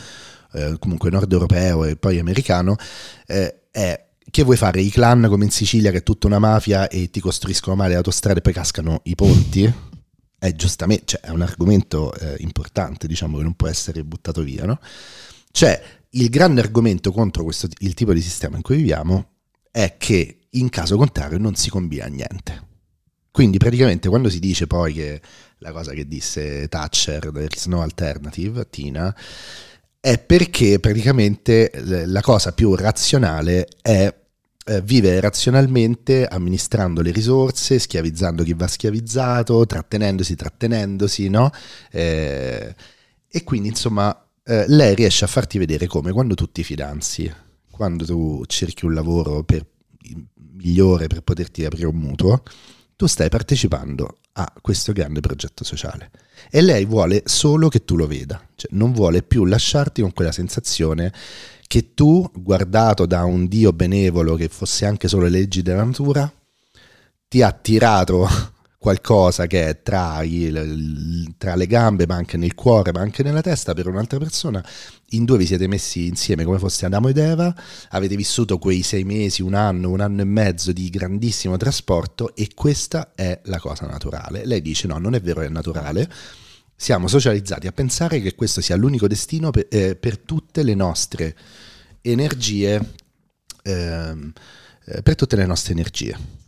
eh, 0.53 0.77
comunque 0.79 1.11
nord 1.11 1.33
europeo 1.33 1.85
e 1.85 1.97
poi 1.97 2.21
americano, 2.21 2.77
eh, 3.27 3.63
è 3.73 4.05
che 4.31 4.45
vuoi 4.45 4.57
fare? 4.57 4.81
I 4.81 4.91
clan 4.91 5.27
come 5.29 5.47
in 5.47 5.51
Sicilia, 5.51 5.91
che 5.91 5.99
è 5.99 6.03
tutta 6.05 6.29
una 6.29 6.39
mafia 6.39 6.87
e 6.87 7.11
ti 7.11 7.19
costruiscono 7.19 7.75
male 7.75 7.91
le 7.91 7.97
autostrade 7.97 8.39
e 8.39 8.43
poi 8.43 8.53
cascano 8.53 9.01
i 9.03 9.17
ponti? 9.17 9.95
È 10.39 10.53
giustamente, 10.53 11.05
cioè, 11.07 11.21
è 11.21 11.31
un 11.31 11.43
argomento 11.43 12.15
eh, 12.15 12.37
importante, 12.41 13.07
diciamo, 13.07 13.39
che 13.39 13.43
non 13.43 13.55
può 13.55 13.69
essere 13.69 14.05
buttato 14.05 14.43
via, 14.43 14.65
no? 14.65 14.79
Cioè, 15.51 15.83
il 16.11 16.29
grande 16.29 16.61
argomento 16.61 17.13
contro 17.13 17.45
questo, 17.45 17.69
il 17.79 17.95
tipo 17.95 18.13
di 18.13 18.21
sistema 18.21 18.57
in 18.57 18.63
cui 18.63 18.77
viviamo 18.77 19.31
è 19.71 19.97
che 19.99 20.49
in 20.51 20.69
caso 20.69 20.97
contrario 20.97 21.39
non 21.39 21.55
si 21.55 21.71
combina 21.71 22.07
niente. 22.07 22.65
Quindi 23.31 23.59
praticamente 23.59 24.09
quando 24.09 24.31
si 24.31 24.39
dice 24.39 24.67
poi 24.67 24.95
che 24.95 25.21
la 25.59 25.73
cosa 25.73 25.93
che 25.93 26.07
disse 26.07 26.69
Thatcher, 26.69 27.31
there 27.33 27.49
is 27.55 27.67
no 27.67 27.83
alternative, 27.83 28.69
Tina, 28.71 29.15
è 30.01 30.19
perché 30.19 30.79
praticamente 30.81 31.71
la 32.07 32.23
cosa 32.23 32.53
più 32.53 32.75
razionale 32.75 33.69
è 33.83 34.15
eh, 34.67 34.83
vivere 34.83 35.21
razionalmente 35.21 36.27
amministrando 36.27 37.01
le 37.01 37.13
risorse, 37.13 37.79
schiavizzando 37.79 38.43
chi 38.43 38.53
va 38.53 38.67
schiavizzato, 38.67 39.65
trattenendosi, 39.65 40.35
trattenendosi, 40.35 41.29
no? 41.29 41.51
Eh, 41.91 42.75
e 43.29 43.45
quindi 43.45 43.69
insomma 43.69 44.27
eh, 44.45 44.65
lei 44.69 44.95
riesce 44.95 45.25
a 45.25 45.29
farti 45.29 45.59
vedere 45.59 45.87
come 45.87 46.13
quando 46.13 46.35
tu 46.35 46.51
ti 46.51 46.65
fidanzi, 46.65 47.33
quando 47.71 48.05
tu 48.05 48.43
cerchi 48.47 48.85
un 48.85 48.95
lavoro 48.95 49.45
per 49.45 49.65
migliore 50.57 51.07
per 51.07 51.23
poterti 51.23 51.65
aprire 51.65 51.87
un 51.87 51.97
mutuo, 51.97 52.43
tu 52.97 53.07
stai 53.07 53.29
partecipando 53.29 54.19
a 54.33 54.53
questo 54.61 54.93
grande 54.93 55.21
progetto 55.21 55.65
sociale. 55.65 56.11
E 56.51 56.61
lei 56.61 56.85
vuole 56.85 57.23
solo 57.25 57.69
che 57.69 57.85
tu 57.85 57.97
lo 57.97 58.07
veda, 58.07 58.41
cioè 58.55 58.71
non 58.73 58.93
vuole 58.93 59.23
più 59.23 59.45
lasciarti 59.45 60.03
con 60.03 60.13
quella 60.13 60.33
sensazione 60.33 61.13
che 61.67 61.95
tu, 61.95 62.29
guardato 62.35 63.07
da 63.07 63.25
un 63.25 63.47
Dio 63.47 63.73
benevolo 63.73 64.35
che 64.35 64.49
fosse 64.49 64.87
anche 64.87 65.09
solo 65.09 65.25
le 65.25 65.31
leggi 65.31 65.63
della 65.63 65.85
natura, 65.85 66.31
ti 67.29 67.43
ha 67.43 67.53
tirato 67.53 68.29
qualcosa 68.79 69.47
che 69.47 69.69
è 69.69 69.83
tra, 69.83 70.23
il, 70.23 71.35
tra, 71.39 71.57
le 71.57 71.67
gambe, 71.67 72.07
ma 72.07 72.15
anche 72.15 72.37
nel 72.37 72.55
cuore, 72.55 72.93
ma 72.93 73.01
anche 73.01 73.23
nella 73.23 73.41
testa 73.41 73.75
per 73.75 73.89
un'altra 73.89 74.19
persona. 74.19 74.65
In 75.11 75.25
due 75.25 75.39
vi 75.39 75.47
siete 75.47 75.67
messi 75.67 76.07
insieme 76.07 76.45
come 76.45 76.59
foste 76.59 76.87
Adamo 76.87 77.09
ed 77.09 77.19
Eva, 77.19 77.55
avete 77.91 78.15
vissuto 78.15 78.59
quei 78.59 78.83
sei 78.83 79.05
mesi, 79.05 79.43
un 79.43 79.55
anno, 79.55 79.91
un 79.91 80.01
anno 80.01 80.21
e 80.21 80.25
mezzo 80.25 80.73
di 80.73 80.89
grandissimo 80.89 81.57
trasporto 81.57 82.35
e 82.37 82.51
questa 82.55 83.13
è 83.15 83.41
la 83.45 83.59
cosa 83.59 83.87
naturale. 83.87 84.45
Lei 84.45 84.63
dice 84.63 84.87
no, 84.87 84.99
non 84.99 85.15
è 85.15 85.21
vero, 85.21 85.41
è 85.41 85.49
naturale. 85.49 86.09
Siamo 86.77 87.09
socializzati 87.09 87.67
a 87.67 87.73
pensare 87.73 88.21
che 88.21 88.35
questo 88.35 88.61
sia 88.61 88.77
l'unico 88.77 89.09
destino 89.09 89.51
per, 89.51 89.67
eh, 89.71 89.97
per 89.97 90.19
tutte 90.19 90.63
le 90.63 90.75
nostre 90.75 91.35
energie, 92.03 92.95
ehm, 93.63 94.33
eh, 94.85 95.03
per 95.03 95.15
tutte 95.15 95.37
le 95.37 95.47
nostre 95.47 95.73
energie. 95.73 96.45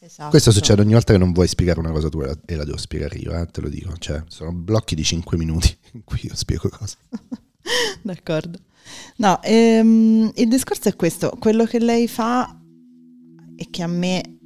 Esatto. 0.00 0.30
Questo 0.30 0.50
succede 0.50 0.82
ogni 0.82 0.92
volta 0.92 1.12
che 1.12 1.18
non 1.18 1.32
vuoi 1.32 1.48
spiegare 1.48 1.80
una 1.80 1.90
cosa 1.90 2.10
tu 2.10 2.20
e 2.20 2.26
la, 2.26 2.38
e 2.44 2.56
la 2.56 2.64
devo 2.64 2.76
spiegare 2.76 3.16
io, 3.16 3.34
eh, 3.38 3.46
te 3.46 3.60
lo 3.60 3.68
dico. 3.68 3.96
Cioè, 3.96 4.22
sono 4.28 4.52
blocchi 4.52 4.94
di 4.94 5.02
5 5.02 5.36
minuti 5.38 5.74
in 5.92 6.04
cui 6.04 6.20
io 6.22 6.34
spiego 6.34 6.68
cose. 6.68 6.96
D'accordo. 8.02 8.58
No, 9.16 9.42
ehm, 9.42 10.30
il 10.34 10.48
discorso 10.48 10.88
è 10.88 10.96
questo. 10.96 11.36
Quello 11.38 11.64
che 11.64 11.78
lei 11.78 12.06
fa 12.06 12.60
e 13.56 13.68
che 13.70 13.82
a 13.82 13.86
me, 13.86 14.38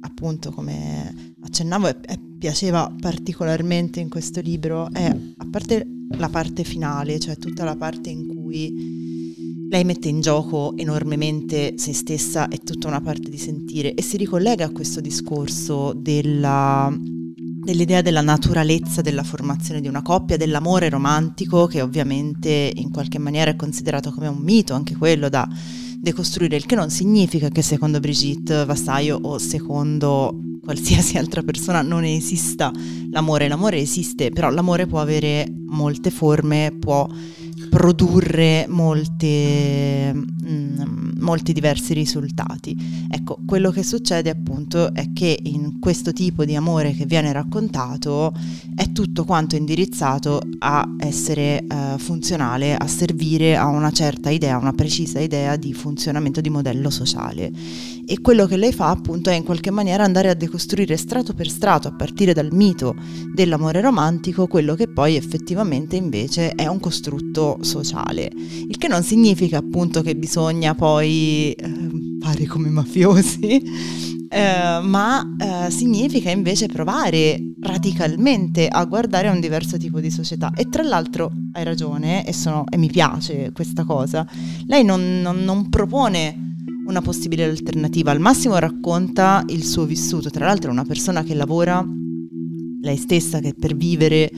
appunto, 0.00 0.50
come 0.50 1.34
accennavo, 1.44 1.86
è, 1.86 1.96
è, 2.00 2.18
piaceva 2.40 2.90
particolarmente 2.98 4.00
in 4.00 4.08
questo 4.08 4.40
libro 4.40 4.90
è, 4.90 5.04
a 5.04 5.46
parte 5.50 5.86
la 6.16 6.30
parte 6.30 6.64
finale, 6.64 7.20
cioè 7.20 7.36
tutta 7.36 7.64
la 7.64 7.76
parte 7.76 8.08
in 8.08 8.26
cui 8.26 9.68
lei 9.68 9.84
mette 9.84 10.08
in 10.08 10.20
gioco 10.20 10.72
enormemente 10.76 11.74
se 11.76 11.92
stessa 11.92 12.48
e 12.48 12.58
tutta 12.58 12.88
una 12.88 13.02
parte 13.02 13.28
di 13.28 13.36
sentire 13.36 13.94
e 13.94 14.02
si 14.02 14.16
ricollega 14.16 14.64
a 14.64 14.70
questo 14.70 15.00
discorso 15.00 15.92
della, 15.94 16.90
dell'idea 16.96 18.00
della 18.00 18.22
naturalezza 18.22 19.02
della 19.02 19.22
formazione 19.22 19.82
di 19.82 19.86
una 19.86 20.02
coppia, 20.02 20.38
dell'amore 20.38 20.88
romantico 20.88 21.66
che 21.66 21.82
ovviamente 21.82 22.72
in 22.74 22.90
qualche 22.90 23.18
maniera 23.18 23.50
è 23.50 23.56
considerato 23.56 24.10
come 24.10 24.28
un 24.28 24.38
mito, 24.38 24.72
anche 24.72 24.96
quello 24.96 25.28
da 25.28 25.46
decostruire, 26.00 26.56
il 26.56 26.66
che 26.66 26.74
non 26.74 26.90
significa 26.90 27.48
che 27.48 27.62
secondo 27.62 28.00
Brigitte 28.00 28.64
Vassaio 28.64 29.18
o 29.20 29.38
secondo 29.38 30.34
qualsiasi 30.62 31.18
altra 31.18 31.42
persona 31.42 31.82
non 31.82 32.04
esista 32.04 32.72
l'amore, 33.10 33.48
l'amore 33.48 33.78
esiste, 33.78 34.30
però 34.30 34.50
l'amore 34.50 34.86
può 34.86 35.00
avere 35.00 35.46
molte 35.66 36.10
forme, 36.10 36.74
può 36.78 37.06
produrre 37.70 38.66
molte, 38.68 40.12
mm, 40.12 41.20
molti 41.20 41.52
diversi 41.52 41.94
risultati. 41.94 42.76
Ecco, 43.08 43.38
quello 43.46 43.70
che 43.70 43.84
succede 43.84 44.28
appunto 44.28 44.92
è 44.92 45.12
che 45.12 45.38
in 45.44 45.78
questo 45.78 46.12
tipo 46.12 46.44
di 46.44 46.56
amore 46.56 46.92
che 46.92 47.06
viene 47.06 47.32
raccontato 47.32 48.34
è 48.74 48.90
tutto 48.92 49.24
quanto 49.24 49.54
indirizzato 49.56 50.40
a 50.58 50.96
essere 50.98 51.64
uh, 51.66 51.96
funzionale, 51.98 52.74
a 52.74 52.86
servire 52.88 53.56
a 53.56 53.66
una 53.66 53.92
certa 53.92 54.30
idea, 54.30 54.58
una 54.58 54.72
precisa 54.72 55.20
idea 55.20 55.56
di 55.56 55.72
funzionamento 55.72 56.40
di 56.40 56.50
modello 56.50 56.90
sociale. 56.90 57.52
E 58.04 58.20
quello 58.20 58.46
che 58.46 58.56
lei 58.56 58.72
fa 58.72 58.88
appunto 58.88 59.30
è 59.30 59.34
in 59.34 59.44
qualche 59.44 59.70
maniera 59.70 60.02
andare 60.02 60.28
a 60.28 60.34
decostruire 60.34 60.96
strato 60.96 61.32
per 61.32 61.48
strato, 61.48 61.86
a 61.86 61.92
partire 61.92 62.32
dal 62.32 62.48
mito 62.50 62.96
dell'amore 63.32 63.80
romantico, 63.80 64.48
quello 64.48 64.74
che 64.74 64.88
poi 64.88 65.14
effettivamente 65.14 65.94
invece 65.94 66.50
è 66.56 66.66
un 66.66 66.80
costrutto 66.80 67.58
sociale. 67.62 68.30
Il 68.68 68.76
che 68.76 68.88
non 68.88 69.02
significa 69.02 69.58
appunto 69.58 70.02
che 70.02 70.16
bisogna 70.16 70.74
poi 70.74 71.52
eh, 71.52 71.90
fare 72.20 72.46
come 72.46 72.68
mafiosi. 72.68 74.08
Eh, 74.32 74.80
ma 74.84 75.34
eh, 75.36 75.72
significa 75.72 76.30
invece 76.30 76.66
provare 76.68 77.54
radicalmente 77.62 78.68
a 78.68 78.84
guardare 78.84 79.26
a 79.26 79.32
un 79.32 79.40
diverso 79.40 79.76
tipo 79.76 79.98
di 79.98 80.08
società. 80.08 80.52
E 80.54 80.68
tra 80.68 80.84
l'altro 80.84 81.32
hai 81.50 81.64
ragione, 81.64 82.24
e, 82.24 82.32
sono, 82.32 82.64
e 82.70 82.76
mi 82.76 82.86
piace 82.86 83.50
questa 83.52 83.82
cosa, 83.82 84.24
lei 84.68 84.84
non, 84.84 85.20
non, 85.20 85.42
non 85.42 85.68
propone 85.68 86.54
una 86.86 87.00
possibile 87.00 87.42
alternativa, 87.42 88.12
al 88.12 88.20
massimo 88.20 88.56
racconta 88.56 89.42
il 89.48 89.64
suo 89.64 89.84
vissuto, 89.84 90.30
tra 90.30 90.46
l'altro 90.46 90.70
è 90.70 90.72
una 90.72 90.84
persona 90.84 91.24
che 91.24 91.34
lavora 91.34 91.84
lei 92.82 92.96
stessa, 92.96 93.40
che 93.40 93.54
per 93.58 93.74
vivere 93.74 94.30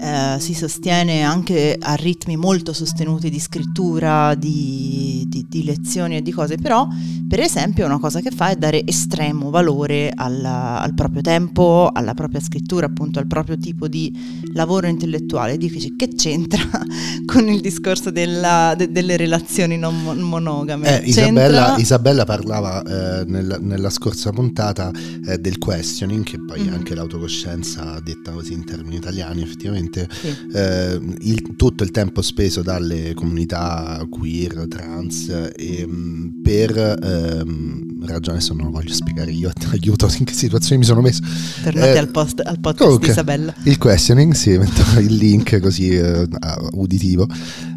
eh, 0.00 0.36
si 0.38 0.54
sostiene 0.54 1.22
anche 1.22 1.76
a 1.78 1.94
ritmi 1.94 2.36
molto 2.36 2.72
sostenuti 2.72 3.30
di 3.30 3.40
scrittura, 3.40 4.36
di, 4.36 5.24
di, 5.26 5.44
di, 5.48 5.64
lezioni 5.64 6.16
e 6.16 6.22
di 6.22 6.30
cose, 6.30 6.56
però 6.56 6.86
per 7.26 7.40
esempio 7.40 7.84
una 7.84 7.98
cosa 7.98 8.20
che 8.20 8.30
fa 8.30 8.50
è 8.50 8.54
dare 8.54 8.86
estremo 8.86 9.50
valore 9.50 10.12
alla, 10.14 10.80
al 10.80 10.94
proprio 10.94 11.20
tempo, 11.20 11.90
alla 11.92 12.14
propria 12.14 12.40
scrittura, 12.40 12.86
appunto 12.86 13.18
al 13.18 13.26
proprio 13.26 13.58
tipo 13.58 13.88
di 13.88 14.46
lavoro 14.52 14.86
intellettuale. 14.86 15.56
Dici 15.56 15.96
che 15.96 16.14
c'entra 16.14 16.60
con 17.26 17.48
il 17.48 17.60
discorso 17.60 18.12
della, 18.12 18.74
de, 18.76 18.92
delle 18.92 19.16
relazioni 19.16 19.76
non 19.76 20.00
monogame? 20.00 21.02
Eh, 21.02 21.08
Isabella, 21.08 21.74
Isabella, 21.76 22.24
parlava 22.24 22.82
eh, 22.82 23.24
nella, 23.26 23.58
nella, 23.60 23.90
scorsa 23.90 24.30
puntata 24.30 24.92
eh, 25.26 25.38
del 25.38 25.58
questioning, 25.58 26.22
che 26.22 26.38
poi 26.38 26.62
mm. 26.62 26.72
anche 26.72 26.94
l'autocoscienza 26.94 27.98
detta 28.00 28.30
così 28.30 28.52
in 28.52 28.64
termini 28.64 28.96
italiani 28.96 29.42
effettivamente 29.42 29.86
sicuramente 29.88 30.08
sì. 30.10 30.36
eh, 30.52 31.00
il, 31.20 31.56
tutto 31.56 31.82
il 31.82 31.90
tempo 31.90 32.22
speso 32.22 32.62
dalle 32.62 33.14
comunità 33.14 34.04
queer, 34.08 34.66
trans, 34.68 35.28
e, 35.28 35.80
ehm, 35.80 36.40
per 36.42 36.76
ehm, 36.76 38.06
ragione, 38.06 38.36
adesso 38.36 38.54
non 38.54 38.66
lo 38.66 38.72
voglio 38.72 38.92
spiegare 38.92 39.30
io, 39.30 39.50
aiuto 39.72 40.08
in 40.18 40.24
che 40.24 40.34
situazione 40.34 40.78
mi 40.78 40.84
sono 40.84 41.00
messo. 41.00 41.22
Tornate 41.62 41.94
eh, 41.94 41.98
al, 41.98 42.08
post, 42.08 42.40
al 42.44 42.60
podcast 42.60 42.84
comunque, 42.84 43.06
di 43.06 43.12
Isabella. 43.12 43.54
Il 43.64 43.78
questioning, 43.78 44.32
sì, 44.34 44.56
metto 44.58 44.82
il 45.00 45.14
link 45.14 45.58
così 45.60 45.90
eh, 45.90 46.28
uditivo. 46.72 47.26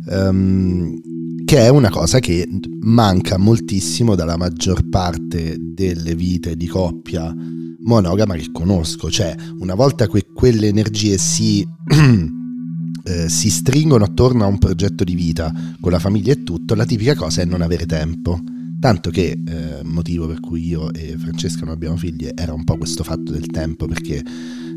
Um, 0.06 1.00
che 1.46 1.58
è 1.58 1.68
una 1.68 1.90
cosa 1.90 2.20
che 2.20 2.48
manca 2.82 3.38
moltissimo 3.38 4.16
dalla 4.16 4.38
maggior 4.38 4.88
parte 4.88 5.58
delle 5.60 6.16
vite 6.16 6.56
di 6.56 6.68
coppia 6.68 7.34
monogama 7.84 8.36
che 8.36 8.50
conosco, 8.52 9.10
cioè 9.10 9.36
una 9.60 9.76
volta 9.76 10.08
che 10.08 10.28
quelle 10.34 10.68
energie 10.68 11.18
si, 11.18 11.66
eh, 13.04 13.30
si 13.30 13.50
stringono 13.50 14.04
attorno 14.04 14.44
a 14.44 14.48
un 14.48 14.58
progetto 14.58 15.04
di 15.04 15.16
vita 15.16 15.54
con 15.80 15.92
la 15.92 16.00
famiglia 16.00 16.34
e 16.34 16.44
tutto, 16.44 16.76
la 16.76 16.86
tipica 16.86 17.16
cosa 17.16 17.42
è 17.42 17.46
non 17.46 17.62
avere 17.62 17.86
tempo. 17.86 18.40
Tanto 18.80 19.12
che 19.12 19.40
eh, 19.46 19.84
motivo 19.84 20.26
per 20.26 20.40
cui 20.40 20.66
io 20.66 20.92
e 20.92 21.16
Francesca 21.16 21.66
non 21.66 21.74
abbiamo 21.74 21.98
figli 21.98 22.28
era 22.34 22.52
un 22.52 22.64
po' 22.64 22.78
questo 22.78 23.04
fatto 23.04 23.32
del 23.32 23.46
tempo, 23.46 23.86
perché 23.86 24.24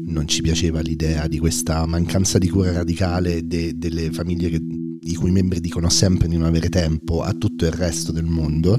non 0.06 0.28
ci 0.28 0.42
piaceva 0.42 0.80
l'idea 0.80 1.26
di 1.26 1.38
questa 1.38 1.86
mancanza 1.86 2.36
di 2.36 2.50
cura 2.50 2.70
radicale 2.72 3.46
de- 3.46 3.78
delle 3.78 4.10
famiglie 4.12 4.50
che 4.50 4.60
i 5.06 5.14
cui 5.14 5.30
membri 5.30 5.60
dicono 5.60 5.88
sempre 5.88 6.28
di 6.28 6.36
non 6.36 6.46
avere 6.46 6.68
tempo 6.68 7.22
a 7.22 7.32
tutto 7.32 7.64
il 7.64 7.72
resto 7.72 8.12
del 8.12 8.24
mondo 8.24 8.78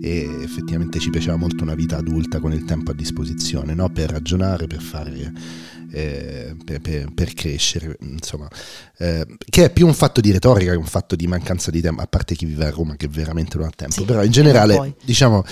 e 0.00 0.28
effettivamente 0.42 0.98
ci 0.98 1.10
piaceva 1.10 1.36
molto 1.36 1.64
una 1.64 1.74
vita 1.74 1.96
adulta 1.96 2.38
con 2.40 2.52
il 2.52 2.64
tempo 2.64 2.90
a 2.90 2.94
disposizione 2.94 3.74
no? 3.74 3.90
per 3.90 4.10
ragionare, 4.10 4.66
per 4.66 4.80
fare... 4.80 5.32
Eh, 5.96 6.56
per, 6.64 6.80
per, 6.80 7.12
per, 7.14 7.34
crescere, 7.34 7.96
insomma, 8.00 8.48
eh, 8.98 9.24
che 9.48 9.66
è 9.66 9.70
più 9.70 9.86
un 9.86 9.94
fatto 9.94 10.20
di 10.20 10.32
retorica 10.32 10.72
che 10.72 10.76
un 10.76 10.86
fatto 10.86 11.14
di 11.14 11.28
mancanza 11.28 11.70
di 11.70 11.80
tempo, 11.80 12.02
a 12.02 12.08
parte 12.08 12.34
chi 12.34 12.46
vive 12.46 12.66
a 12.66 12.70
Roma 12.70 12.96
che 12.96 13.06
veramente 13.06 13.58
non 13.58 13.68
ha 13.68 13.72
tempo, 13.76 13.94
sì, 13.94 14.02
però 14.02 14.24
in 14.24 14.32
generale, 14.32 14.96
diciamo, 15.04 15.44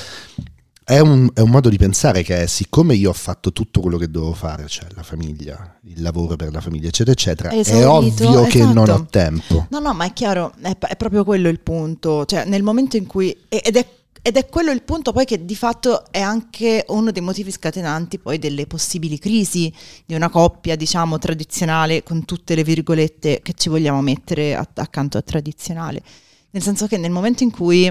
è 0.93 0.99
un, 0.99 1.31
è 1.33 1.41
un, 1.41 1.49
modo 1.49 1.71
di 1.71 1.79
pensare 1.79 2.23
che 2.23 2.43
è 2.43 2.47
siccome 2.47 2.95
io 2.95 3.09
ho 3.09 3.15
fatto 3.15 3.51
tutto 3.51 3.81
quello 3.81 3.97
che 3.97 4.11
dovevo 4.11 4.35
fare, 4.35 4.67
cioè 4.69 4.89
la 4.95 5.03
famiglia, 5.03 5.79
il 5.85 6.03
lavoro 6.03 6.37
per 6.37 6.53
la 6.53 6.61
famiglia, 6.61 6.89
eccetera, 6.89 7.13
eccetera, 7.13 7.51
è 7.51 7.87
ovvio 7.87 8.45
esatto. 8.45 8.49
che 8.49 8.65
non 8.65 8.91
ho 8.91 9.07
tempo. 9.09 9.67
No, 9.71 9.79
no, 9.79 9.95
ma 9.95 10.05
è 10.05 10.13
chiaro, 10.13 10.53
è, 10.61 10.77
è, 10.77 10.97
proprio 10.97 11.25
quello 11.25 11.49
il 11.49 11.61
punto. 11.61 12.27
Cioè, 12.27 12.45
nel 12.45 12.63
momento 12.63 12.99
in 12.99 13.07
cui. 13.07 13.35
Ed 13.49 13.77
è, 13.77 13.89
ed 14.21 14.37
è 14.37 14.47
quello 14.47 14.71
il 14.71 14.83
punto 14.83 15.13
poi 15.13 15.25
che 15.25 15.47
di 15.47 15.57
fatto 15.57 16.05
è 16.11 16.21
anche 16.21 16.85
uno 16.89 17.11
dei 17.11 17.23
motivi 17.23 17.51
scatenanti 17.51 18.19
poi 18.19 18.39
delle 18.39 18.67
possibili 18.67 19.19
crisi 19.19 19.73
di 20.05 20.15
una 20.15 20.29
coppia, 20.29 20.77
diciamo, 20.77 21.19
tradizionale, 21.19 22.03
con 22.03 22.27
tutte 22.27 22.55
le 22.55 22.65
virgolette 22.65 23.41
che 23.43 23.55
ci 23.55 23.71
vogliamo 23.71 24.03
mettere 24.03 24.55
accanto 24.55 25.17
a 25.17 25.23
tradizionale. 25.23 26.03
Nel 26.51 26.63
senso 26.63 26.87
che 26.87 26.99
nel 26.99 27.11
momento 27.11 27.43
in 27.45 27.51
cui 27.51 27.87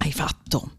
hai 0.00 0.12
fatto 0.12 0.77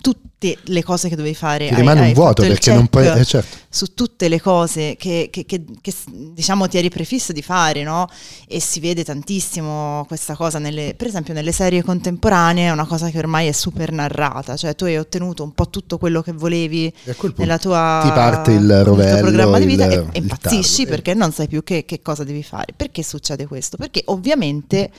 tutte 0.00 0.56
le 0.64 0.82
cose 0.82 1.08
che 1.08 1.16
dovevi 1.16 1.34
fare. 1.34 1.68
Ti 1.68 1.74
rimane 1.74 2.00
hai, 2.00 2.06
un 2.08 2.12
vuoto 2.14 2.42
perché 2.42 2.72
non 2.72 2.88
puoi... 2.88 3.06
Eh, 3.06 3.24
certo. 3.24 3.58
Su 3.68 3.94
tutte 3.94 4.28
le 4.28 4.40
cose 4.40 4.96
che, 4.96 5.28
che, 5.30 5.44
che, 5.44 5.64
che, 5.80 5.92
diciamo 6.06 6.66
ti 6.66 6.78
eri 6.78 6.88
prefisso 6.88 7.32
di 7.32 7.42
fare, 7.42 7.82
no? 7.82 8.08
E 8.48 8.58
si 8.58 8.80
vede 8.80 9.04
tantissimo 9.04 10.04
questa 10.08 10.34
cosa, 10.34 10.58
nelle, 10.58 10.94
per 10.96 11.06
esempio 11.06 11.34
nelle 11.34 11.52
serie 11.52 11.84
contemporanee 11.84 12.68
è 12.68 12.70
una 12.70 12.86
cosa 12.86 13.10
che 13.10 13.18
ormai 13.18 13.46
è 13.46 13.52
super 13.52 13.92
narrata, 13.92 14.56
cioè 14.56 14.74
tu 14.74 14.84
hai 14.84 14.96
ottenuto 14.96 15.44
un 15.44 15.52
po' 15.52 15.68
tutto 15.68 15.98
quello 15.98 16.22
che 16.22 16.32
volevi 16.32 16.92
nella 17.36 17.58
tua... 17.58 18.00
Ti 18.02 18.10
parte 18.10 18.52
il 18.52 18.82
rovello, 18.82 19.16
il 19.16 19.22
programma 19.22 19.58
di 19.58 19.66
vita 19.66 19.84
il, 19.84 19.92
e, 19.92 20.06
e 20.10 20.18
impazzisci 20.18 20.86
perché 20.86 21.14
non 21.14 21.30
sai 21.32 21.46
più 21.46 21.62
che, 21.62 21.84
cosa 22.02 22.24
devi 22.24 22.42
fare. 22.42 22.72
Perché 22.74 23.02
succede 23.02 23.46
questo? 23.46 23.76
Perché 23.76 24.02
ovviamente 24.06 24.90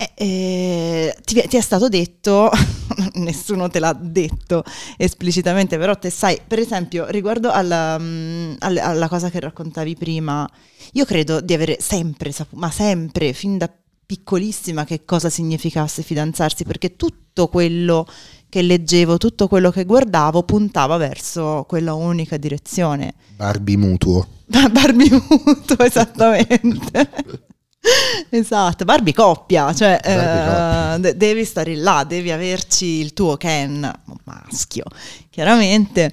eh, 0.00 0.12
eh, 0.14 1.16
ti, 1.24 1.42
ti, 1.48 1.56
è 1.56 1.60
stato 1.60 1.88
detto, 1.88 2.50
nessuno 3.14 3.68
te 3.68 3.80
l'ha 3.80 3.92
detto 3.92 4.62
esplicitamente, 4.96 5.76
però 5.76 5.96
te 5.96 6.08
sai, 6.08 6.38
per 6.46 6.60
esempio, 6.60 7.06
riguardo 7.08 7.50
alla, 7.50 7.96
um, 7.98 8.54
alla, 8.60 8.84
alla 8.84 9.08
cosa 9.08 9.28
che 9.28 9.40
raccontavi 9.40 9.96
prima, 9.96 10.48
io 10.92 11.04
credo 11.04 11.40
di 11.40 11.52
avere 11.52 11.78
sempre 11.80 12.30
saputo, 12.30 12.60
ma 12.60 12.70
sempre, 12.70 13.32
fin 13.32 13.58
da 13.58 13.68
piccolissima, 14.06 14.84
che 14.84 15.04
cosa 15.04 15.28
significasse 15.30 16.02
fidanzarsi, 16.02 16.62
perché 16.62 16.94
tutto 16.94 17.48
quello 17.48 18.06
che 18.48 18.62
leggevo, 18.62 19.18
tutto 19.18 19.48
quello 19.48 19.72
che 19.72 19.84
guardavo 19.84 20.44
puntava 20.44 20.96
verso 20.96 21.64
quella 21.66 21.94
unica 21.94 22.36
direzione. 22.36 23.14
Barbie 23.34 23.76
mutuo. 23.76 24.24
Barbie 24.46 25.10
mutuo, 25.10 25.84
esattamente. 25.84 27.10
esatto, 28.30 28.84
Barbie 28.84 29.12
coppia, 29.12 29.72
cioè 29.72 30.00
Barbie 30.02 31.10
eh, 31.10 31.16
devi 31.16 31.44
stare 31.44 31.76
là, 31.76 32.04
devi 32.04 32.30
averci 32.30 32.86
il 32.86 33.12
tuo 33.12 33.36
Ken 33.36 33.90
maschio, 34.24 34.84
chiaramente, 35.30 36.12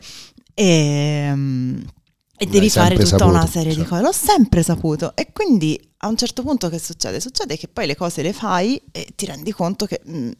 e, 0.54 1.32
mm, 1.34 1.82
e 2.38 2.46
devi 2.46 2.70
fare 2.70 2.96
tutta 2.96 3.08
saputo, 3.08 3.30
una 3.30 3.48
serie 3.48 3.74
cioè. 3.74 3.84
di 3.84 3.88
cose. 3.88 4.02
L'ho 4.02 4.12
sempre 4.12 4.64
saputo 4.64 5.16
e 5.16 5.32
quindi 5.32 5.80
a 6.00 6.08
un 6.08 6.18
certo 6.18 6.44
punto 6.44 6.70
che 6.70 6.80
succede? 6.80 7.20
Succede 7.20 7.58
che 7.58 7.68
poi 7.68 7.88
le 7.88 7.96
cose 7.96 8.22
le 8.22 8.34
fai 8.34 8.82
e 8.92 9.08
ti 9.16 9.26
rendi 9.26 9.52
conto 9.52 9.86
che 9.86 10.02
mh, 10.04 10.18
mm, 10.18 10.32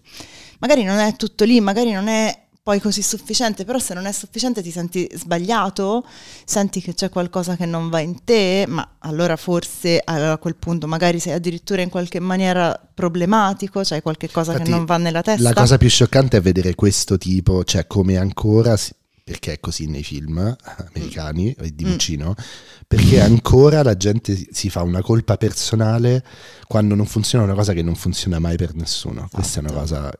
magari 0.60 0.84
non 0.84 0.98
è 1.00 1.16
tutto 1.16 1.44
lì, 1.44 1.60
magari 1.60 1.92
non 1.92 2.08
è 2.08 2.45
poi 2.66 2.80
così 2.80 3.04
sufficiente, 3.04 3.64
però 3.64 3.78
se 3.78 3.94
non 3.94 4.08
è 4.08 4.12
sufficiente 4.12 4.64
ti 4.64 4.72
senti 4.72 5.08
sbagliato, 5.14 6.04
senti 6.46 6.82
che 6.82 6.96
c'è 6.96 7.10
qualcosa 7.10 7.56
che 7.56 7.68
non 7.68 7.90
va 7.90 8.00
in 8.00 8.24
te, 8.24 8.66
ma 8.68 8.96
allora 9.02 9.36
forse 9.36 10.02
a 10.04 10.36
quel 10.40 10.56
punto 10.56 10.88
magari 10.88 11.20
sei 11.20 11.34
addirittura 11.34 11.84
in 11.84 11.90
qualche 11.90 12.20
maniera 12.20 12.76
problematico, 12.92 13.82
c'è 13.82 14.02
qualche 14.02 14.32
cosa 14.32 14.54
Infatti, 14.54 14.72
che 14.72 14.76
non 14.76 14.86
va 14.86 14.98
nella 14.98 15.22
testa. 15.22 15.44
La 15.44 15.54
cosa 15.54 15.78
più 15.78 15.90
scioccante 15.90 16.38
è 16.38 16.42
vedere 16.42 16.74
questo 16.74 17.20
tipo, 17.20 17.64
cioè 17.64 17.86
come 17.86 18.18
ancora, 18.18 18.76
perché 19.24 19.54
è 19.54 19.60
così 19.60 19.86
nei 19.86 20.04
film 20.04 20.58
americani 20.88 21.56
mm. 21.62 21.68
di 21.68 21.84
vicino, 21.84 22.30
mm. 22.30 22.44
perché 22.88 23.22
ancora 23.22 23.84
la 23.84 23.96
gente 23.96 24.44
si 24.50 24.72
fa 24.72 24.82
una 24.82 25.04
colpa 25.04 25.38
personale 25.38 26.26
quando 26.66 26.96
non 26.96 27.06
funziona 27.06 27.44
una 27.44 27.54
cosa 27.54 27.74
che 27.74 27.84
non 27.84 27.94
funziona 27.94 28.40
mai 28.40 28.56
per 28.58 28.74
nessuno. 28.74 29.18
Esatto. 29.18 29.36
Questa 29.36 29.60
è 29.60 29.64
una 29.64 29.84
esatto. 29.84 30.02
cosa 30.02 30.18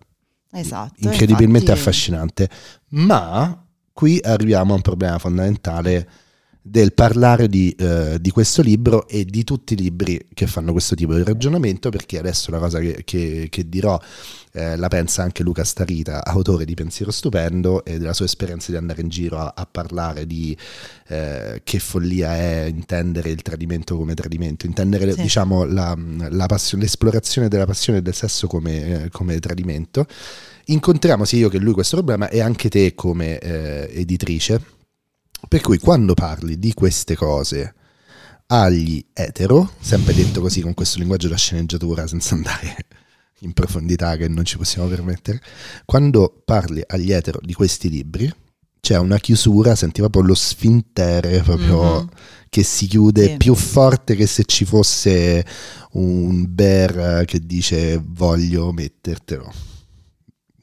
Esatto, 0.56 0.96
incredibilmente 1.00 1.72
infatti... 1.72 1.80
affascinante. 1.80 2.50
Ma 2.90 3.64
qui 3.94 4.20
arriviamo 4.24 4.74
a 4.74 4.76
un 4.76 4.82
problema 4.82 5.18
fondamentale 5.20 6.10
del 6.68 6.94
parlare 6.94 7.48
di, 7.48 7.76
eh, 7.78 8.18
di, 8.20 8.32
questo 8.32 8.64
libro 8.64 9.08
e 9.08 9.24
di 9.24 9.44
tutti 9.44 9.74
i 9.74 9.78
libri 9.78 10.20
che 10.34 10.48
fanno 10.48 10.72
questo 10.72 10.96
tipo 10.96 11.14
di 11.14 11.22
ragionamento, 11.22 11.90
perché 11.90 12.18
adesso 12.18 12.50
la 12.50 12.58
cosa 12.58 12.80
che, 12.80 13.04
che, 13.06 13.50
che 13.52 13.70
dirò 13.70 14.02
eh, 14.52 14.76
la 14.76 14.88
pensa 14.88 15.22
anche 15.22 15.44
Luca 15.44 15.64
Starita, 15.64 16.26
autore 16.26 16.66
di 16.66 16.74
Pensiero 16.74 17.12
Stupendo 17.12 17.86
e 17.86 18.00
della 18.00 18.14
sua 18.14 18.26
esperienza 18.26 18.72
di 18.72 18.78
andare 18.78 19.02
in 19.02 19.10
giro 19.10 19.38
a, 19.38 19.54
a 19.56 19.68
parlare 19.70 20.26
di 20.26 20.58
eh, 21.10 21.62
che 21.64 21.78
follia 21.78 22.36
è 22.36 22.64
intendere 22.68 23.30
il 23.30 23.44
tradimento 23.44 23.96
come 23.96 24.16
tradimento, 24.16 24.66
intendere 24.66 25.12
sì. 25.14 25.22
diciamo, 25.22 25.66
la, 25.66 25.96
la 26.30 26.46
passione, 26.48 26.82
l'esplorazione 26.82 27.48
della 27.48 27.68
passione 27.68 28.00
e 28.00 28.02
del 28.02 28.16
sesso 28.16 28.48
come, 28.48 29.04
eh, 29.04 29.10
come 29.10 29.38
tradimento. 29.38 30.08
Incontriamo 30.66 31.26
sia 31.26 31.38
io 31.38 31.50
che 31.50 31.60
lui 31.60 31.74
questo 31.74 31.98
problema 31.98 32.28
e 32.28 32.42
anche 32.42 32.70
te 32.70 32.96
come 32.96 33.38
eh, 33.38 33.88
editrice 33.94 34.74
per 35.48 35.62
cui 35.62 35.78
quando 35.78 36.14
parli 36.14 36.58
di 36.60 36.74
queste 36.74 37.16
cose 37.16 37.74
agli 38.48 39.04
etero, 39.14 39.72
sempre 39.80 40.14
detto 40.14 40.42
così 40.42 40.62
con 40.62 40.74
questo 40.74 41.00
linguaggio 41.00 41.28
da 41.28 41.38
sceneggiatura 41.38 42.08
senza 42.08 42.36
andare 42.36 42.76
in 43.40 43.54
profondità 43.54 44.16
che 44.18 44.28
non 44.28 44.46
ci 44.46 44.58
possiamo 44.58 44.88
permettere, 44.88 45.42
quando 45.86 46.42
parli 46.46 46.82
agli 46.86 47.12
etero 47.12 47.40
di 47.42 47.54
questi 47.54 47.90
libri 47.90 48.32
c'è 48.80 48.98
una 48.98 49.18
chiusura, 49.18 49.76
senti 49.76 50.00
proprio 50.00 50.22
lo 50.22 50.36
sfintere 50.36 51.42
proprio 51.42 51.96
mm-hmm. 51.96 52.08
che 52.50 52.64
si 52.64 52.86
chiude 52.86 53.30
sì. 53.30 53.38
più 53.38 53.56
forte 53.56 54.16
che 54.16 54.28
se 54.28 54.44
ci 54.46 54.64
fosse 54.64 55.44
un 55.94 56.46
bear 56.48 57.26
che 57.26 57.40
dice 57.40 58.00
voglio 58.04 58.72
mettertelo 58.72 59.75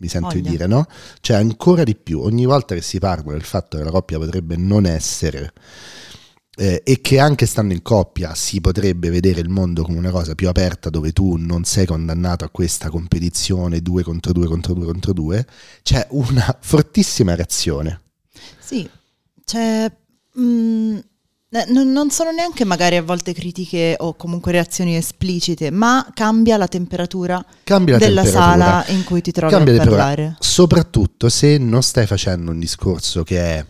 mi 0.03 0.09
sento 0.09 0.35
di 0.35 0.43
dire, 0.43 0.67
no? 0.67 0.87
Cioè 1.21 1.37
ancora 1.37 1.85
di 1.85 1.95
più, 1.95 2.21
ogni 2.21 2.45
volta 2.45 2.75
che 2.75 2.83
si 2.83 2.99
parla 2.99 3.31
del 3.31 3.45
fatto 3.45 3.79
che 3.79 3.85
la 3.85 3.93
coppia 3.93 4.19
potrebbe 4.19 4.57
non 4.57 4.85
essere 4.85 5.53
eh, 6.57 6.83
e 6.85 7.01
che 7.01 7.21
anche 7.21 7.47
stando 7.47 7.73
in 7.73 7.83
coppia 7.83 8.35
si 8.35 8.61
potrebbe 8.61 9.11
vedere 9.11 9.41
il 9.41 9.49
mondo 9.49 9.85
come 9.85 9.99
una 9.99 10.11
cosa 10.11 10.35
più 10.35 10.49
aperta 10.49 10.91
dove 10.91 11.13
tu 11.13 11.37
non 11.37 11.63
sei 11.63 11.87
condannato 11.87 12.45
a 12.45 12.51
questa 12.51 12.91
competizione 12.91 13.81
due 13.81 14.03
contro 14.03 14.33
due 14.33 14.49
contro 14.49 14.75
due 14.75 14.87
contro 14.87 15.13
due, 15.13 15.47
c'è 15.83 16.05
una 16.11 16.59
fortissima 16.61 17.37
reazione. 17.37 18.01
Sì, 18.59 18.89
c'è... 19.45 19.91
Mm, 20.39 20.99
non 21.67 22.11
sono 22.11 22.31
neanche 22.31 22.65
magari 22.65 22.97
a 22.97 23.03
volte 23.03 23.35
critiche 23.35 23.97
o 23.99 24.15
comunque 24.15 24.53
reazioni 24.53 24.97
esplicite, 24.97 25.71
ma 25.71 26.07
cambia 26.15 26.57
la 26.57 26.67
temperatura 26.67 27.45
cambia 27.63 27.99
la 27.99 28.07
della 28.07 28.23
temperatura. 28.23 28.57
sala 28.57 28.85
in 28.89 29.05
cui 29.05 29.21
ti 29.21 29.33
trovi 29.33 29.53
cambia 29.53 29.75
a 29.75 29.85
parlare. 29.85 30.37
Soprattutto 30.41 31.29
se 31.29 31.59
non 31.59 31.83
stai 31.83 32.07
facendo 32.07 32.51
un 32.51 32.59
discorso 32.59 33.23
che 33.23 33.39
è 33.39 33.67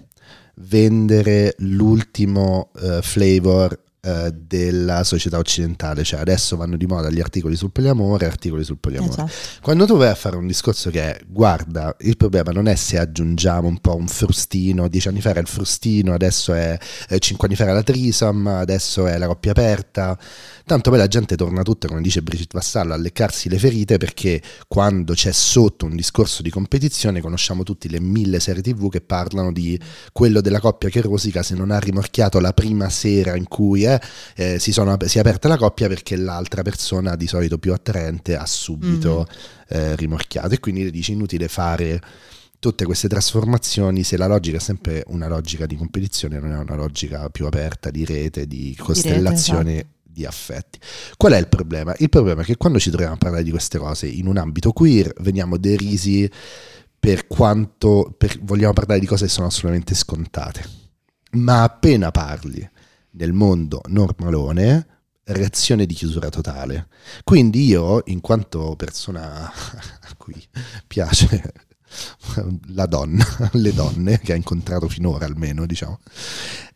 vendere 0.57 1.55
l'ultimo 1.59 2.71
uh, 2.75 3.01
flavor 3.03 3.82
eh, 4.05 4.35
della 4.35 5.05
società 5.05 5.39
occidentale, 5.39 6.03
cioè 6.03 6.19
adesso 6.19 6.57
vanno 6.57 6.77
di 6.77 6.87
moda 6.87 7.09
gli 7.09 7.21
articoli 7.21 7.55
sul 7.55 7.71
poliamore 7.71 8.25
e 8.25 8.29
articoli 8.29 8.65
sul 8.65 8.79
poliamore. 8.79 9.13
Esatto. 9.13 9.61
Quando 9.61 9.87
tu 9.87 9.97
vai 9.97 10.09
a 10.09 10.17
fare 10.17 10.35
un 10.35 10.49
discorso 10.49 10.91
che 10.91 11.15
è, 11.15 11.21
guarda, 11.25 11.95
il 12.01 12.17
problema 12.17 12.51
non 12.51 12.67
è 12.67 12.75
se 12.75 12.99
aggiungiamo 12.99 13.69
un 13.69 13.79
po' 13.79 13.95
un 13.95 14.09
frustino, 14.09 14.89
dieci 14.89 15.07
anni 15.07 15.21
fa 15.21 15.31
era 15.31 15.39
il 15.39 15.47
frustino, 15.47 16.15
adesso 16.15 16.53
è, 16.53 16.77
è 17.07 17.19
cinque 17.19 17.47
anni 17.47 17.57
fa 17.57 17.63
era 17.63 17.75
la 17.75 17.85
trisom, 17.85 18.49
adesso 18.49 19.07
è 19.07 19.17
la 19.19 19.29
coppia 19.29 19.53
aperta, 19.53 20.19
tanto 20.65 20.91
poi 20.91 20.99
la 20.99 21.07
gente 21.07 21.37
torna 21.37 21.63
tutta, 21.63 21.89
come 21.89 22.01
dice 22.01 22.23
Brigitte 22.23 22.57
Vassallo, 22.57 22.93
a 22.93 22.97
leccarsi 22.97 23.49
le 23.49 23.59
ferite 23.59 23.99
perché 23.99 24.41
quando 24.69 25.15
c'è 25.15 25.33
sotto 25.33 25.87
un 25.87 25.97
discorso 25.97 26.43
di 26.43 26.51
competizione 26.51 27.21
conosciamo 27.21 27.63
tutti 27.63 27.89
le 27.89 28.01
mille 28.01 28.41
serie 28.41 28.63
tv 28.63 28.91
che 28.91 29.01
parlano 29.01 29.53
di 29.53 29.79
quello 30.13 30.41
della 30.41 30.61
coppia 30.61 30.89
che 30.89 31.01
rosica 31.01 31.43
se 31.43 31.55
non 31.55 31.71
ha 31.71 31.79
rimorchiato 31.79 32.41
la 32.41 32.53
prima 32.53 32.89
sera 32.89 33.37
in 33.37 33.49
cui 33.49 33.85
è 33.85 33.99
eh, 34.37 34.59
si, 34.59 34.73
sono, 34.73 34.97
si, 35.05 35.19
è 35.19 35.21
aperta 35.21 35.49
la 35.49 35.57
coppia 35.57 35.89
perché 35.89 36.17
l'altra 36.17 36.63
persona 36.63 37.17
di 37.17 37.27
solito 37.27 37.59
più 37.59 37.73
attraente 37.73 38.37
ha 38.37 38.47
subito 38.47 39.27
mm. 39.29 39.77
eh, 39.77 39.97
rimorchiato 39.97 40.55
e 40.55 40.61
quindi 40.61 40.85
le 40.85 40.91
dici 40.91 41.13
inutile 41.13 41.49
fare 41.49 42.01
tutte 42.59 42.85
queste 42.85 43.09
trasformazioni 43.09 44.05
se 44.05 44.17
la 44.17 44.29
logica 44.29 44.59
è 44.59 44.61
sempre 44.61 45.03
una 45.09 45.27
logica 45.27 45.67
di 45.67 45.75
competizione 45.77 46.39
non 46.39 46.53
è 46.53 46.59
una 46.59 46.77
logica 46.77 47.29
più 47.29 47.47
aperta 47.47 47.91
di 47.91 48.05
rete, 48.05 48.47
di 48.47 48.77
costellazione 48.79 49.63
di, 49.73 49.77
rete, 49.77 49.81
esatto. 49.81 50.02
Di 50.13 50.25
affetti. 50.25 50.79
Qual 51.17 51.33
è 51.33 51.39
il 51.39 51.49
problema? 51.49 51.95
Il 51.99 52.09
problema 52.09 52.43
è 52.43 52.45
che 52.45 52.57
quando 52.57 52.79
ci 52.79 52.91
troviamo 52.91 53.15
a 53.15 53.19
parlare 53.19 53.43
di 53.43 53.51
queste 53.51 53.79
cose 53.79 54.07
in 54.07 54.27
un 54.27 54.37
ambito 54.37 54.73
queer 54.73 55.13
veniamo 55.21 55.57
derisi 55.57 56.31
per 56.99 57.27
quanto 57.27 58.15
per, 58.17 58.39
vogliamo 58.43 58.73
parlare 58.73 59.01
di 59.01 59.07
cose 59.07 59.25
che 59.25 59.31
sono 59.31 59.47
assolutamente 59.47 59.95
scontate. 59.95 60.81
Ma 61.33 61.63
appena 61.63 62.11
parli 62.11 62.69
nel 63.13 63.33
mondo 63.33 63.81
normalone 63.89 64.87
reazione 65.25 65.87
di 65.87 65.95
chiusura 65.95 66.29
totale. 66.29 66.89
Quindi 67.25 67.65
io, 67.65 68.03
in 68.07 68.21
quanto 68.21 68.75
persona 68.77 69.45
a 69.51 70.15
cui 70.17 70.41
piace 70.87 71.53
la 72.69 72.87
donna, 72.87 73.25
le 73.53 73.73
donne 73.73 74.21
che 74.21 74.33
ha 74.33 74.37
incontrato 74.37 74.89
finora 74.89 75.27
almeno, 75.27 75.67
diciamo, 75.67 75.99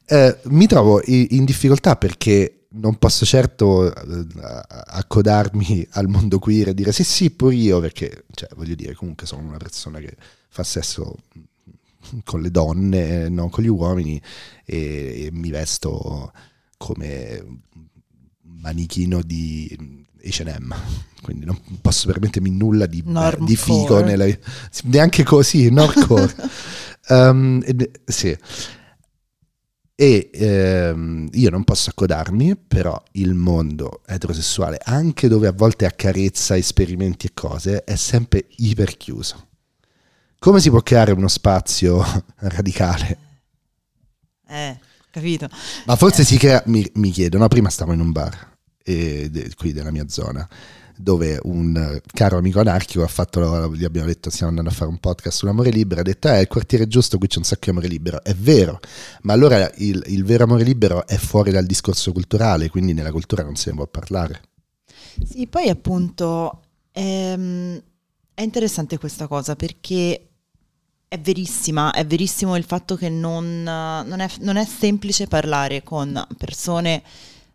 eh, 0.06 0.38
mi 0.44 0.66
trovo 0.66 1.02
in 1.04 1.44
difficoltà 1.44 1.96
perché 1.96 2.65
non 2.76 2.96
posso 2.96 3.24
certo 3.24 3.92
eh, 3.94 4.26
accodarmi 4.68 5.86
al 5.92 6.08
mondo 6.08 6.38
queer 6.38 6.68
e 6.68 6.74
dire 6.74 6.92
sì 6.92 7.04
sì 7.04 7.30
pure 7.30 7.54
io 7.54 7.80
perché 7.80 8.24
cioè, 8.32 8.48
voglio 8.56 8.74
dire 8.74 8.94
comunque 8.94 9.26
sono 9.26 9.42
una 9.42 9.56
persona 9.56 9.98
che 9.98 10.16
fa 10.48 10.62
sesso 10.62 11.16
con 12.24 12.40
le 12.40 12.50
donne, 12.50 13.28
non 13.28 13.50
con 13.50 13.64
gli 13.64 13.68
uomini 13.68 14.20
e, 14.64 15.26
e 15.26 15.28
mi 15.32 15.50
vesto 15.50 16.32
come 16.76 17.44
manichino 18.42 19.22
di 19.22 20.04
H&M 20.22 20.74
quindi 21.22 21.44
non 21.44 21.60
posso 21.80 22.06
permettermi 22.06 22.50
nulla 22.50 22.86
di, 22.86 23.02
eh, 23.06 23.36
di 23.40 23.56
figo 23.56 24.02
nella, 24.02 24.26
neanche 24.84 25.24
così 25.24 25.70
normcore 25.70 26.34
um, 27.08 27.62
sì 28.04 28.36
e 29.98 30.28
ehm, 30.30 31.30
io 31.32 31.48
non 31.48 31.64
posso 31.64 31.88
accodarmi, 31.88 32.54
però 32.54 33.02
il 33.12 33.32
mondo 33.32 34.02
eterosessuale, 34.06 34.78
anche 34.84 35.26
dove 35.26 35.48
a 35.48 35.52
volte 35.52 35.86
accarezza 35.86 36.54
esperimenti 36.54 37.26
e 37.26 37.30
cose, 37.32 37.82
è 37.82 37.96
sempre 37.96 38.44
iperchiuso. 38.56 39.48
Come 40.38 40.60
si 40.60 40.68
può 40.68 40.82
creare 40.82 41.12
uno 41.12 41.28
spazio 41.28 42.04
radicale? 42.36 43.18
Eh, 44.46 44.78
capito. 45.10 45.48
Ma 45.86 45.96
forse 45.96 46.22
eh. 46.22 46.24
si 46.26 46.36
crea, 46.36 46.62
mi, 46.66 46.88
mi 46.94 47.10
chiedo, 47.10 47.38
no? 47.38 47.48
prima 47.48 47.70
stavo 47.70 47.94
in 47.94 48.00
un 48.00 48.12
bar 48.12 48.54
eh, 48.84 49.30
de, 49.30 49.50
qui 49.56 49.72
della 49.72 49.90
mia 49.90 50.08
zona 50.08 50.46
dove 50.96 51.38
un 51.42 52.00
caro 52.06 52.38
amico 52.38 52.60
anarchico 52.60 53.02
ha 53.02 53.08
fatto, 53.08 53.74
gli 53.74 53.84
abbiamo 53.84 54.06
detto 54.06 54.30
stiamo 54.30 54.50
andando 54.50 54.70
a 54.70 54.74
fare 54.74 54.90
un 54.90 54.98
podcast 54.98 55.38
sull'amore 55.38 55.70
libero, 55.70 56.00
ha 56.00 56.04
detto 56.04 56.28
eh, 56.28 56.32
è 56.32 56.40
il 56.40 56.46
quartiere 56.46 56.88
giusto, 56.88 57.18
qui 57.18 57.28
c'è 57.28 57.38
un 57.38 57.44
sacco 57.44 57.64
di 57.64 57.70
amore 57.70 57.88
libero, 57.88 58.22
è 58.22 58.34
vero, 58.34 58.80
ma 59.22 59.32
allora 59.32 59.70
il, 59.76 60.02
il 60.06 60.24
vero 60.24 60.44
amore 60.44 60.64
libero 60.64 61.06
è 61.06 61.16
fuori 61.16 61.50
dal 61.50 61.66
discorso 61.66 62.12
culturale, 62.12 62.68
quindi 62.68 62.92
nella 62.92 63.12
cultura 63.12 63.42
non 63.42 63.56
se 63.56 63.70
ne 63.70 63.76
può 63.76 63.86
parlare. 63.86 64.42
Sì, 65.24 65.46
poi 65.46 65.68
appunto 65.68 66.62
ehm, 66.92 67.82
è 68.34 68.42
interessante 68.42 68.98
questa 68.98 69.26
cosa 69.26 69.56
perché 69.56 70.28
è 71.08 71.18
verissima, 71.20 71.92
è 71.92 72.04
verissimo 72.04 72.56
il 72.56 72.64
fatto 72.64 72.96
che 72.96 73.08
non, 73.08 73.62
non, 73.62 74.20
è, 74.20 74.28
non 74.40 74.56
è 74.56 74.64
semplice 74.64 75.26
parlare 75.26 75.82
con 75.82 76.26
persone 76.36 77.02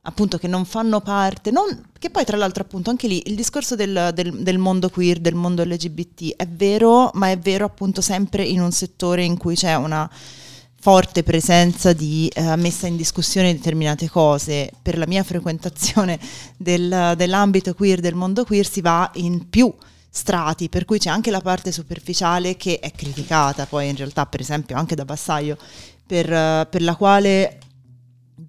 appunto 0.04 0.38
che 0.38 0.48
non 0.48 0.66
fanno 0.66 1.00
parte, 1.02 1.52
non, 1.52 1.90
che 2.00 2.10
poi 2.10 2.26
tra 2.26 2.38
l'altro 2.38 2.64
appunto 2.64 2.90
anche 2.90 3.08
lì 3.08 3.22
il 3.28 3.36
discorso 3.36 3.76
del, 3.76 4.12
del, 4.14 4.42
del, 4.42 4.58
mondo 4.58 4.90
queer, 4.90 5.20
del 5.20 5.36
mondo 5.36 5.64
LGBT 5.64 6.36
è 6.36 6.48
vero, 6.48 7.12
ma 7.14 7.30
è 7.30 7.38
vero 7.38 7.66
appunto 7.66 8.02
sempre 8.02 8.44
in 8.44 8.62
un 8.62 8.72
settore 8.72 9.24
in 9.24 9.38
cui 9.38 9.56
c'è 9.56 9.76
una 9.76 10.10
forte 10.80 11.22
presenza 11.22 11.94
di 11.94 12.28
eh, 12.34 12.56
messa 12.56 12.88
in 12.88 12.96
discussione 12.96 13.52
di 13.52 13.60
determinate 13.60 14.10
cose. 14.10 14.72
Per 14.82 14.98
la 14.98 15.06
mia 15.06 15.24
frequentazione 15.24 16.20
del, 16.58 17.14
dell'ambito 17.16 17.76
queer, 17.76 18.00
del 18.00 18.16
mondo 18.16 18.44
queer, 18.44 18.68
si 18.68 18.82
va 18.82 19.12
in 19.16 19.50
più 19.50 19.72
strati, 20.10 20.68
per 20.68 20.86
cui 20.86 20.98
c'è 20.98 21.10
anche 21.10 21.30
la 21.30 21.42
parte 21.42 21.72
superficiale 21.72 22.58
che 22.58 22.80
è 22.80 22.92
criticata 22.92 23.66
poi 23.66 23.88
in 23.88 23.96
realtà 23.96 24.26
per 24.26 24.42
esempio 24.42 24.76
anche 24.76 24.96
da 24.96 25.06
Bassaio, 25.06 25.58
per, 26.06 26.68
per 26.68 26.82
la 26.82 26.96
quale 26.96 27.60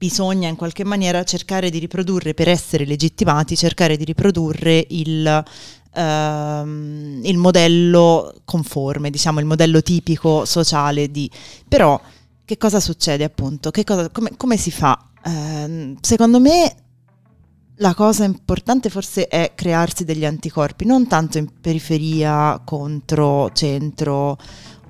bisogna 0.03 0.49
in 0.49 0.57
qualche 0.57 0.83
maniera 0.83 1.23
cercare 1.23 1.71
di 1.71 1.79
riprodurre, 1.79 2.35
per 2.35 2.49
essere 2.49 2.85
legittimati, 2.85 3.57
cercare 3.57 3.97
di 3.97 4.03
riprodurre 4.03 4.85
il, 4.91 5.45
ehm, 5.95 7.21
il 7.23 7.39
modello 7.39 8.35
conforme, 8.45 9.11
diciamo 9.11 9.39
il 9.39 9.47
modello 9.47 9.81
tipico 9.81 10.45
sociale 10.45 11.09
di... 11.09 11.31
Però 11.69 12.01
che 12.45 12.59
cosa 12.59 12.81
succede 12.81 13.23
appunto? 13.23 13.71
Cosa, 13.85 14.11
come, 14.11 14.33
come, 14.37 14.57
si 14.57 14.73
fa? 14.73 14.99
Eh, 15.25 15.95
secondo 16.01 16.41
me 16.41 16.75
la 17.77 17.95
cosa 17.95 18.25
importante 18.25 18.91
forse 18.91 19.29
è 19.29 19.53
crearsi 19.55 20.05
degli 20.05 20.25
anticorpi, 20.25 20.85
non 20.85 21.07
tanto 21.07 21.39
in 21.39 21.47
periferia, 21.61 22.61
contro, 22.65 23.53
centro, 23.53 24.37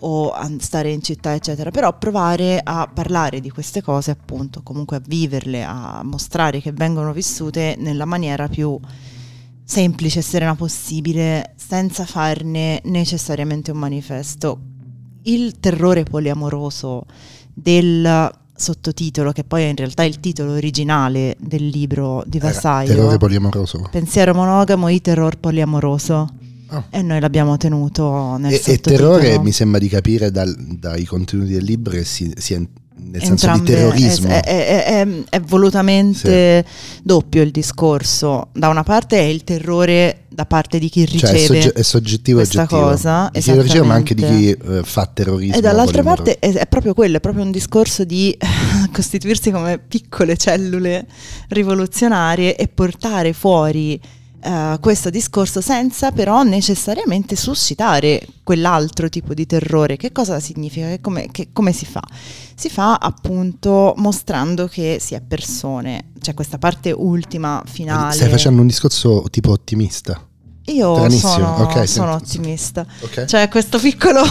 o 0.05 0.33
stare 0.59 0.91
in 0.91 1.03
città, 1.03 1.35
eccetera, 1.35 1.71
però 1.71 1.97
provare 1.97 2.61
a 2.63 2.91
parlare 2.93 3.41
di 3.41 3.51
queste 3.51 3.83
cose, 3.83 4.11
appunto, 4.11 4.63
comunque 4.63 4.97
a 4.97 5.03
viverle, 5.05 5.65
a 5.65 6.03
mostrare 6.03 6.61
che 6.61 6.73
vengono 6.73 7.13
vissute 7.13 7.77
nella 7.79 8.05
maniera 8.05 8.49
più 8.49 8.79
semplice 9.65 10.19
e 10.19 10.23
serena 10.23 10.55
possibile, 10.55 11.55
senza 11.57 12.05
farne 12.05 12.81
necessariamente 12.85 13.71
un 13.71 13.79
manifesto. 13.79 14.59
Il 15.23 15.61
terrore 15.61 16.03
poliamoroso 16.03 17.07
del 17.53 18.31
sottotitolo, 18.55 19.33
che 19.33 19.45
poi 19.45 19.63
è 19.63 19.67
in 19.67 19.77
realtà 19.77 20.03
il 20.03 20.21
titolo 20.21 20.53
originale 20.53 21.37
del 21.39 21.67
libro 21.69 22.23
di 22.27 22.39
Vassaio. 22.39 22.89
Terrore 22.95 23.19
poliamoroso. 23.19 23.89
Pensiero 23.91 24.35
monogamo 24.35 24.89
e 24.89 25.01
terror 25.01 25.39
poliamoroso 25.39 26.41
Oh. 26.73 26.85
E 26.91 27.03
noi 27.03 27.21
l'abbiamo 27.21 27.57
tenuto 27.57 28.37
nel 28.39 28.53
e, 28.53 28.63
e 28.65 28.79
terrore 28.79 29.39
mi 29.39 29.53
sembra 29.53 29.79
di 29.79 29.89
capire 29.89 30.31
dal, 30.31 30.55
dai 30.57 31.05
contenuti 31.05 31.53
del 31.53 31.65
libro 31.65 31.93
che 31.93 32.05
sia 32.05 32.31
si 32.37 32.55
nel 32.95 33.23
senso 33.23 33.47
Entrambe, 33.47 33.65
di 33.65 33.73
terrorismo. 33.73 34.29
È, 34.29 34.43
è, 34.43 34.85
è, 34.85 35.07
è 35.29 35.41
volutamente 35.41 36.65
sì. 36.67 37.01
doppio 37.03 37.43
il 37.43 37.51
discorso. 37.51 38.49
Da 38.53 38.69
una 38.69 38.83
parte 38.83 39.19
è 39.19 39.23
il 39.23 39.45
terrore 39.45 40.25
da 40.29 40.47
parte 40.47 40.79
di 40.79 40.89
chi 40.89 41.07
cioè, 41.07 41.31
riceve 41.31 41.61
cioè, 41.63 41.73
è 41.73 41.83
soggettivo 41.83 42.39
questa 42.39 42.63
oggettivo. 42.63 42.81
cosa, 42.81 43.31
di 43.33 43.41
chi 43.41 43.61
riceve, 43.61 43.87
ma 43.87 43.95
anche 43.95 44.15
di 44.15 44.25
chi 44.25 44.57
uh, 44.65 44.83
fa 44.83 45.11
terrorismo. 45.13 45.57
E 45.57 45.61
dall'altra 45.61 46.03
parte 46.03 46.39
è, 46.39 46.67
proprio 46.67 46.95
quello, 46.95 47.17
è 47.17 47.21
proprio 47.21 47.45
un 47.45 47.51
discorso 47.51 48.05
di 48.05 48.37
costituirsi 48.93 49.51
come 49.51 49.79
piccole 49.79 50.37
cellule 50.37 51.07
rivoluzionarie 51.49 52.57
e 52.57 52.69
portare 52.69 53.33
fuori 53.33 54.01
uh, 54.43 54.81
questo 54.81 55.11
discorso 55.11 55.61
senza 55.61 56.13
però 56.13 56.43
necessariamente 56.43 57.37
suscitare 57.37 58.27
quell'altro 58.43 59.09
tipo 59.09 59.35
di 59.35 59.47
terrore. 59.47 59.97
Che 59.97 60.13
cosa 60.13 60.41
significa? 60.41 60.87
Che 60.89 61.01
come, 61.01 61.29
che, 61.31 61.49
come 61.53 61.73
si 61.73 61.87
fa? 61.87 62.03
Si 62.55 62.69
fa 62.69 62.97
appunto 62.97 63.95
mostrando 63.97 64.67
che 64.69 64.99
si 65.01 65.15
è 65.15 65.21
persone. 65.21 66.11
C'è 66.21 66.35
questa 66.35 66.59
parte 66.59 66.93
ultima, 66.93 67.63
finale. 67.67 68.15
Stai 68.15 68.31
facendo 68.31 68.61
un 68.61 68.67
discorso 68.67 69.25
tipo 69.31 69.51
ottimista. 69.51 70.27
Io 70.67 71.11
sono, 71.11 71.63
okay, 71.63 71.87
sono 71.87 72.15
ottimista. 72.15 72.87
Okay. 73.01 73.27
Cioè 73.27 73.49
questo 73.49 73.79
piccolo 73.79 74.23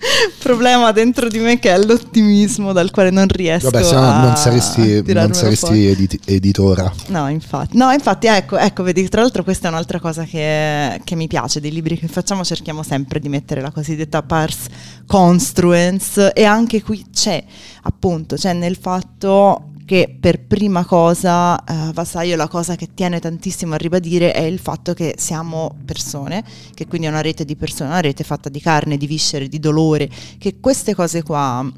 problema 0.38 0.92
dentro 0.92 1.28
di 1.28 1.38
me 1.38 1.58
che 1.58 1.72
è 1.72 1.78
l'ottimismo 1.78 2.72
dal 2.72 2.90
quale 2.90 3.10
non 3.10 3.28
riesco 3.28 3.70
Vabbè, 3.70 3.84
se 3.84 3.94
no 3.94 4.20
non 4.20 4.36
saresti, 4.36 5.02
non 5.12 5.32
saresti 5.34 5.86
edit- 5.86 6.28
editora. 6.28 6.92
No, 7.08 7.28
infatti. 7.28 7.76
No, 7.76 7.90
infatti, 7.90 8.26
ecco, 8.26 8.56
ecco, 8.56 8.82
vedi, 8.82 9.08
tra 9.08 9.20
l'altro 9.20 9.44
questa 9.44 9.68
è 9.68 9.70
un'altra 9.70 10.00
cosa 10.00 10.24
che, 10.24 11.00
che, 11.04 11.14
mi 11.14 11.26
piace 11.26 11.60
dei 11.60 11.70
libri 11.70 11.98
che 11.98 12.08
facciamo, 12.08 12.44
cerchiamo 12.44 12.82
sempre 12.82 13.20
di 13.20 13.28
mettere 13.28 13.60
la 13.60 13.70
cosiddetta 13.70 14.22
pars 14.22 14.66
construence 15.06 16.32
e 16.32 16.44
anche 16.44 16.82
qui 16.82 17.04
c'è, 17.12 17.42
appunto, 17.82 18.36
c'è 18.36 18.52
nel 18.52 18.76
fatto 18.76 19.69
che 19.90 20.14
per 20.20 20.46
prima 20.46 20.84
cosa 20.84 21.54
uh, 21.54 21.90
Vassaio 21.92 22.36
la 22.36 22.46
cosa 22.46 22.76
che 22.76 22.90
tiene 22.94 23.18
tantissimo 23.18 23.74
a 23.74 23.76
ribadire 23.76 24.30
è 24.30 24.42
il 24.42 24.60
fatto 24.60 24.94
che 24.94 25.14
siamo 25.18 25.78
persone, 25.84 26.44
che 26.74 26.86
quindi 26.86 27.08
è 27.08 27.10
una 27.10 27.20
rete 27.20 27.44
di 27.44 27.56
persone, 27.56 27.90
una 27.90 28.00
rete 28.00 28.22
fatta 28.22 28.48
di 28.48 28.60
carne, 28.60 28.96
di 28.96 29.08
viscere, 29.08 29.48
di 29.48 29.58
dolore, 29.58 30.08
che 30.38 30.60
queste 30.60 30.94
cose 30.94 31.24
qua, 31.24 31.68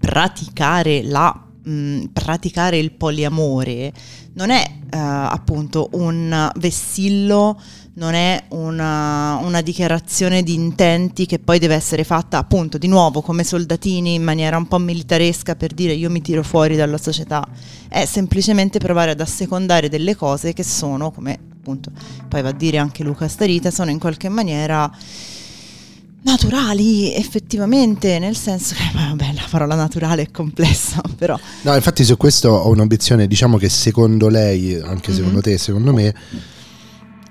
praticare 0.00 1.04
la 1.04 1.48
mh, 1.62 2.06
praticare 2.12 2.76
il 2.76 2.90
poliamore 2.90 3.92
non 4.38 4.50
è 4.50 4.64
uh, 4.70 4.96
appunto 4.96 5.88
un 5.92 6.50
vessillo 6.54 7.60
non 7.94 8.14
è 8.14 8.44
una, 8.50 9.40
una, 9.42 9.60
dichiarazione 9.60 10.44
di 10.44 10.54
intenti 10.54 11.26
che 11.26 11.40
poi 11.40 11.58
deve 11.58 11.74
essere 11.74 12.04
fatta 12.04 12.38
appunto 12.38 12.78
di 12.78 12.86
nuovo 12.86 13.20
come 13.20 13.42
soldatini 13.42 14.14
in 14.14 14.22
maniera 14.22 14.56
un 14.56 14.68
po' 14.68 14.78
militaresca 14.78 15.56
per 15.56 15.74
dire 15.74 15.94
io 15.94 16.08
mi 16.08 16.22
tiro 16.22 16.44
fuori 16.44 16.76
dalla 16.76 16.98
società, 16.98 17.44
è 17.88 18.04
semplicemente 18.04 18.78
provare 18.78 19.10
ad 19.10 19.20
assecondare 19.20 19.88
delle 19.88 20.14
cose 20.14 20.52
che 20.52 20.62
sono, 20.62 21.10
come 21.10 21.36
appunto 21.52 21.90
poi 22.28 22.42
va 22.42 22.50
a 22.50 22.52
dire 22.52 22.78
anche 22.78 23.02
Luca 23.02 23.26
Starita, 23.26 23.72
sono 23.72 23.90
in 23.90 23.98
qualche 23.98 24.28
maniera 24.28 24.88
naturali 26.20 27.14
effettivamente 27.14 28.18
nel 28.18 28.36
senso 28.36 28.74
che 28.74 28.90
vabbè 28.92 29.27
parola 29.48 29.74
naturale 29.74 30.22
è 30.22 30.30
complessa 30.30 31.02
però 31.16 31.38
no 31.62 31.74
infatti 31.74 32.04
su 32.04 32.16
questo 32.16 32.50
ho 32.50 32.70
un'obiezione 32.70 33.26
diciamo 33.26 33.56
che 33.56 33.68
secondo 33.68 34.28
lei 34.28 34.74
anche 34.74 35.12
secondo 35.12 35.34
mm-hmm. 35.34 35.40
te 35.40 35.58
secondo 35.58 35.92
me 35.92 36.14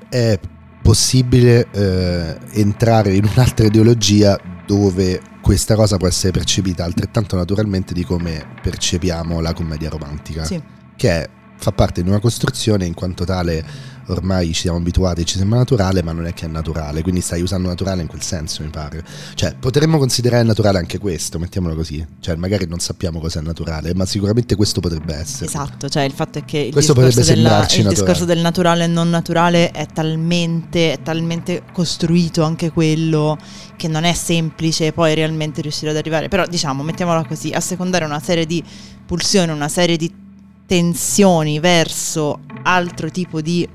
è 0.10 0.40
possibile 0.82 1.68
eh, 1.72 2.38
entrare 2.52 3.14
in 3.14 3.26
un'altra 3.26 3.66
ideologia 3.66 4.40
dove 4.66 5.22
questa 5.42 5.76
cosa 5.76 5.96
può 5.98 6.08
essere 6.08 6.32
percepita 6.32 6.84
altrettanto 6.84 7.38
naturalmente 7.38 7.94
di 7.94 8.04
come 8.04 8.46
percepiamo 8.62 9.40
la 9.40 9.54
commedia 9.54 9.90
romantica, 9.90 10.44
sì. 10.44 10.62
che 10.96 11.10
è, 11.10 11.30
fa 11.56 11.72
parte 11.72 12.04
di 12.04 12.10
una 12.10 12.20
costruzione 12.20 12.86
in 12.86 12.94
quanto 12.94 13.24
tale 13.24 13.66
ormai 14.08 14.48
ci 14.48 14.62
siamo 14.62 14.78
abituati, 14.78 15.26
ci 15.26 15.38
sembra 15.38 15.60
naturale, 15.60 16.04
ma 16.04 16.12
non 16.12 16.26
è 16.26 16.34
che 16.34 16.46
è 16.46 16.48
naturale, 16.48 17.02
quindi 17.02 17.22
stai 17.22 17.42
usando 17.42 17.68
naturale 17.68 18.02
in 18.02 18.08
quel 18.08 18.22
senso, 18.22 18.64
mi 18.64 18.70
pare. 18.70 19.04
Cioè, 19.34 19.56
potremmo 19.60 19.98
considerare 19.98 20.44
naturale 20.44 20.78
anche 20.78 20.98
questo, 20.98 21.40
mettiamolo 21.40 21.76
così. 21.76 22.06
Cioè, 22.20 22.36
magari 22.36 22.66
non 22.68 22.80
sappiamo 22.80 23.20
cosa 23.20 23.40
è 23.40 23.44
naturale, 23.44 23.94
ma 23.94 24.06
sicuramente 24.06 24.56
questo 24.56 24.80
potrebbe 24.80 25.16
essere. 25.16 25.46
Esatto, 25.46 25.90
cioè 25.90 26.04
il 26.04 26.14
fatto 26.14 26.40
è 26.40 26.46
che 26.46 26.60
il, 26.60 26.72
questo 26.72 26.94
discorso, 26.94 27.34
della, 27.34 27.68
il 27.70 27.88
discorso 27.88 28.26
del 28.26 28.40
naturale 28.40 28.86
e 28.86 28.88
non 28.88 29.10
naturale 29.10 29.72
è 29.72 29.86
talmente, 29.86 30.94
è 30.94 31.02
talmente 31.02 31.64
costruito 31.72 32.44
anche 32.44 32.72
quello 32.72 33.38
che 33.76 33.88
non 33.88 34.04
è 34.04 34.14
semplice 34.14 34.92
poi 34.92 35.14
realmente 35.14 35.62
riuscire 35.62 35.92
ad 35.92 35.98
arrivare. 35.98 36.28
Però 36.28 36.46
diciamo, 36.46 36.84
mettiamola 36.84 37.26
così, 37.26 37.52
a 37.52 37.60
secondare 37.60 38.06
una 38.06 38.20
serie 38.20 38.46
di 38.46 38.64
pulsioni, 39.06 39.52
una 39.52 39.70
serie 39.70 39.98
di 39.98 40.26
tensioni 40.66 41.60
verso 41.60 42.42
altro 42.64 43.10
tipo 43.10 43.42
di 43.42 43.68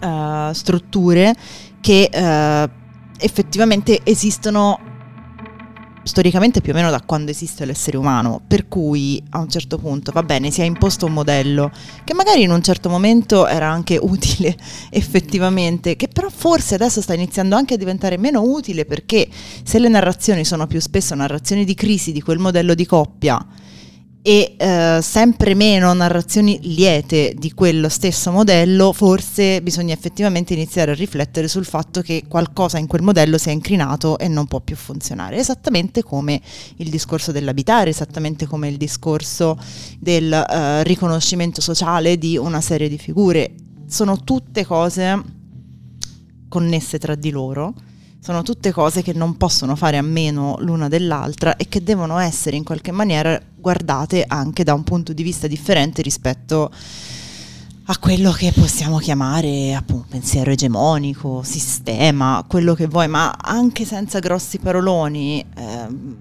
uh, 0.00 0.52
strutture 0.52 1.34
che 1.80 2.08
uh, 2.12 2.70
effettivamente 3.18 4.00
esistono 4.04 4.92
storicamente 6.04 6.60
più 6.60 6.72
o 6.72 6.74
meno 6.74 6.90
da 6.90 7.00
quando 7.00 7.30
esiste 7.30 7.64
l'essere 7.64 7.96
umano, 7.96 8.40
per 8.46 8.68
cui 8.68 9.22
a 9.30 9.38
un 9.38 9.48
certo 9.48 9.78
punto 9.78 10.12
va 10.12 10.22
bene, 10.22 10.50
si 10.50 10.60
è 10.60 10.64
imposto 10.64 11.06
un 11.06 11.12
modello 11.12 11.70
che 12.04 12.14
magari 12.14 12.42
in 12.42 12.50
un 12.50 12.62
certo 12.62 12.88
momento 12.88 13.46
era 13.46 13.68
anche 13.68 13.98
utile 14.00 14.56
effettivamente, 14.90 15.96
che 15.96 16.08
però 16.08 16.28
forse 16.28 16.74
adesso 16.74 17.00
sta 17.00 17.14
iniziando 17.14 17.56
anche 17.56 17.74
a 17.74 17.76
diventare 17.76 18.18
meno 18.18 18.42
utile 18.42 18.84
perché 18.84 19.28
se 19.64 19.78
le 19.78 19.88
narrazioni 19.88 20.44
sono 20.44 20.66
più 20.66 20.80
spesso 20.80 21.14
narrazioni 21.14 21.64
di 21.64 21.74
crisi 21.74 22.12
di 22.12 22.20
quel 22.20 22.38
modello 22.38 22.74
di 22.74 22.86
coppia, 22.86 23.44
e 24.26 24.54
eh, 24.56 25.00
sempre 25.02 25.52
meno 25.52 25.92
narrazioni 25.92 26.58
liete 26.62 27.34
di 27.36 27.52
quello 27.52 27.90
stesso 27.90 28.30
modello, 28.30 28.94
forse 28.94 29.60
bisogna 29.60 29.92
effettivamente 29.92 30.54
iniziare 30.54 30.92
a 30.92 30.94
riflettere 30.94 31.46
sul 31.46 31.66
fatto 31.66 32.00
che 32.00 32.24
qualcosa 32.26 32.78
in 32.78 32.86
quel 32.86 33.02
modello 33.02 33.36
si 33.36 33.50
è 33.50 33.52
incrinato 33.52 34.16
e 34.16 34.28
non 34.28 34.46
può 34.46 34.60
più 34.60 34.76
funzionare, 34.76 35.36
esattamente 35.36 36.02
come 36.02 36.40
il 36.76 36.88
discorso 36.88 37.32
dell'abitare, 37.32 37.90
esattamente 37.90 38.46
come 38.46 38.68
il 38.68 38.78
discorso 38.78 39.58
del 39.98 40.32
eh, 40.32 40.82
riconoscimento 40.84 41.60
sociale 41.60 42.16
di 42.16 42.38
una 42.38 42.62
serie 42.62 42.88
di 42.88 42.96
figure. 42.96 43.52
Sono 43.86 44.24
tutte 44.24 44.64
cose 44.64 45.22
connesse 46.48 46.98
tra 46.98 47.14
di 47.14 47.28
loro 47.28 47.74
sono 48.24 48.40
tutte 48.40 48.72
cose 48.72 49.02
che 49.02 49.12
non 49.12 49.36
possono 49.36 49.76
fare 49.76 49.98
a 49.98 50.02
meno 50.02 50.56
l'una 50.60 50.88
dell'altra 50.88 51.56
e 51.56 51.68
che 51.68 51.82
devono 51.82 52.16
essere 52.16 52.56
in 52.56 52.64
qualche 52.64 52.90
maniera 52.90 53.38
guardate 53.54 54.24
anche 54.26 54.64
da 54.64 54.72
un 54.72 54.82
punto 54.82 55.12
di 55.12 55.22
vista 55.22 55.46
differente 55.46 56.00
rispetto 56.00 56.72
a 57.84 57.98
quello 57.98 58.32
che 58.32 58.50
possiamo 58.52 58.96
chiamare 58.96 59.74
appunto 59.74 60.06
pensiero 60.08 60.50
egemonico, 60.50 61.42
sistema, 61.42 62.42
quello 62.48 62.72
che 62.72 62.86
vuoi, 62.86 63.08
ma 63.08 63.30
anche 63.30 63.84
senza 63.84 64.20
grossi 64.20 64.56
paroloni, 64.56 65.44
ehm, 65.54 66.16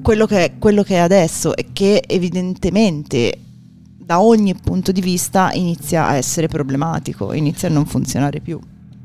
quello, 0.00 0.24
che, 0.24 0.54
quello 0.58 0.82
che 0.82 0.94
è 0.94 1.00
adesso 1.00 1.54
e 1.54 1.74
che 1.74 2.02
evidentemente 2.06 3.38
da 3.98 4.22
ogni 4.22 4.54
punto 4.54 4.92
di 4.92 5.02
vista 5.02 5.52
inizia 5.52 6.06
a 6.06 6.14
essere 6.14 6.48
problematico, 6.48 7.34
inizia 7.34 7.68
a 7.68 7.70
non 7.70 7.84
funzionare 7.84 8.40
più. 8.40 8.58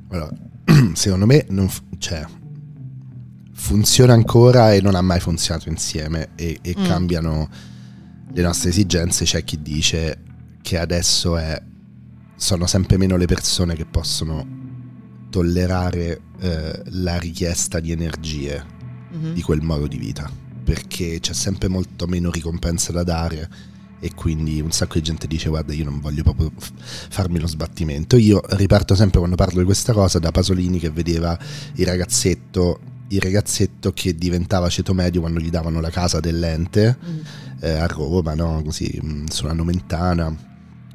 Allora, 0.08 0.52
secondo 0.96 1.26
me 1.26 1.46
non, 1.50 1.70
cioè, 1.98 2.26
funziona 3.54 4.14
ancora 4.14 4.74
e 4.74 4.82
non 4.82 4.96
ha 4.96 5.02
mai 5.02 5.20
funzionato 5.20 5.70
insieme 5.70 6.30
e, 6.36 6.60
e 6.62 6.76
mm. 6.78 6.86
cambiano 6.86 7.50
le 8.32 8.42
nostre 8.42 8.70
esigenze. 8.70 9.26
C'è 9.26 9.44
chi 9.44 9.62
dice 9.62 10.22
che 10.62 10.78
adesso 10.78 11.38
è, 11.38 11.62
sono 12.36 12.68
sempre 12.68 12.98
meno 12.98 13.16
le 13.18 13.26
persone 13.26 13.76
che 13.76 13.86
possono 13.86 14.62
tollerare 15.30 16.22
eh, 16.40 16.82
la 16.86 17.18
richiesta 17.18 17.80
di 17.80 17.92
energie 17.92 18.64
mm-hmm. 19.16 19.34
di 19.34 19.42
quel 19.42 19.62
modo 19.62 19.88
di 19.88 19.98
vita 19.98 20.30
perché 20.64 21.20
c'è 21.20 21.34
sempre 21.34 21.68
molto 21.68 22.06
meno 22.08 22.32
ricompensa 22.32 22.92
da 22.92 23.04
dare 23.04 23.50
e 24.04 24.14
quindi 24.14 24.60
un 24.60 24.72
sacco 24.72 24.96
di 24.96 25.02
gente 25.02 25.28
dice 25.28 25.48
guarda 25.48 25.74
io 25.74 25.86
non 25.86 26.02
voglio 26.02 26.24
proprio 26.24 26.52
farmi 26.58 27.40
lo 27.40 27.48
sbattimento. 27.48 28.18
Io 28.18 28.42
riparto 28.50 28.96
sempre 28.96 29.20
quando 29.20 29.38
parlo 29.38 29.60
di 29.60 29.66
questa 29.66 29.94
cosa 29.94 30.20
da 30.20 30.30
Pasolini 30.30 30.78
che 30.78 30.90
vedeva 30.90 31.40
il 31.76 31.86
ragazzetto, 31.86 32.82
il 33.08 33.22
ragazzetto 33.22 33.94
che 33.94 34.14
diventava 34.14 34.68
ceto 34.68 34.94
medio 34.94 35.22
quando 35.22 35.40
gli 35.40 35.50
davano 35.50 35.80
la 35.80 35.90
casa 35.90 36.20
dell'ente 36.20 36.98
mm. 37.02 37.20
eh, 37.62 37.70
a 37.70 37.86
Roma, 37.86 38.34
no? 38.34 38.62
così 38.62 39.00
mm, 39.02 39.28
sulla 39.28 39.54
Nomentana 39.54 40.36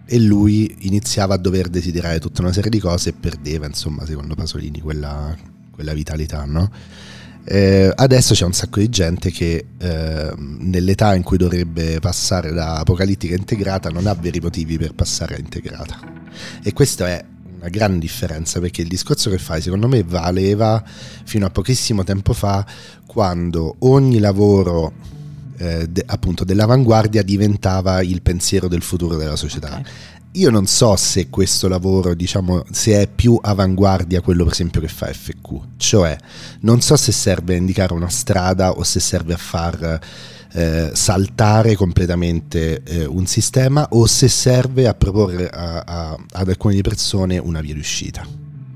e 0.04 0.18
lui 0.20 0.76
iniziava 0.80 1.32
a 1.32 1.38
dover 1.38 1.68
desiderare 1.68 2.18
tutta 2.20 2.42
una 2.42 2.52
serie 2.52 2.68
di 2.68 2.78
cose 2.78 3.08
e 3.08 3.12
perdeva 3.14 3.64
insomma 3.64 4.04
secondo 4.04 4.34
Pasolini 4.34 4.82
quella, 4.82 5.34
quella 5.70 5.94
vitalità 5.94 6.44
no? 6.44 6.70
Eh, 7.50 7.90
adesso 7.94 8.34
c'è 8.34 8.44
un 8.44 8.52
sacco 8.52 8.78
di 8.78 8.90
gente 8.90 9.30
che 9.30 9.64
eh, 9.78 10.32
nell'età 10.36 11.14
in 11.14 11.22
cui 11.22 11.38
dovrebbe 11.38 11.98
passare 11.98 12.52
da 12.52 12.74
apocalittica 12.74 13.34
a 13.34 13.38
integrata 13.38 13.88
non 13.88 14.06
ha 14.06 14.12
veri 14.12 14.38
motivi 14.38 14.76
per 14.76 14.92
passare 14.92 15.36
a 15.36 15.38
integrata. 15.38 15.98
E 16.62 16.74
questa 16.74 17.08
è 17.08 17.24
una 17.60 17.70
gran 17.70 17.98
differenza 17.98 18.60
perché 18.60 18.82
il 18.82 18.88
discorso 18.88 19.30
che 19.30 19.38
fai 19.38 19.62
secondo 19.62 19.88
me 19.88 20.02
valeva 20.02 20.84
fino 21.24 21.46
a 21.46 21.50
pochissimo 21.50 22.04
tempo 22.04 22.34
fa 22.34 22.66
quando 23.06 23.76
ogni 23.78 24.18
lavoro 24.18 24.92
eh, 25.56 25.88
de, 25.88 26.02
appunto 26.04 26.44
dell'avanguardia 26.44 27.22
diventava 27.22 28.02
il 28.02 28.20
pensiero 28.20 28.68
del 28.68 28.82
futuro 28.82 29.16
della 29.16 29.36
società. 29.36 29.72
Okay 29.78 30.16
io 30.32 30.50
non 30.50 30.66
so 30.66 30.94
se 30.96 31.28
questo 31.30 31.68
lavoro, 31.68 32.14
diciamo, 32.14 32.64
se 32.70 33.00
è 33.00 33.08
più 33.08 33.38
avanguardia 33.40 34.20
quello 34.20 34.44
per 34.44 34.52
esempio 34.52 34.80
che 34.80 34.88
fa 34.88 35.06
FQ, 35.06 35.76
cioè 35.76 36.16
non 36.60 36.80
so 36.80 36.96
se 36.96 37.12
serve 37.12 37.54
a 37.54 37.56
indicare 37.56 37.94
una 37.94 38.08
strada 38.08 38.72
o 38.72 38.82
se 38.84 39.00
serve 39.00 39.34
a 39.34 39.38
far 39.38 40.00
eh, 40.52 40.90
saltare 40.92 41.74
completamente 41.74 42.82
eh, 42.82 43.04
un 43.04 43.26
sistema 43.26 43.86
o 43.90 44.06
se 44.06 44.28
serve 44.28 44.86
a 44.86 44.94
proporre 44.94 45.48
a, 45.48 45.82
a, 45.86 46.18
ad 46.32 46.48
alcune 46.48 46.80
persone 46.82 47.38
una 47.38 47.60
via 47.60 47.74
d'uscita. 47.74 48.26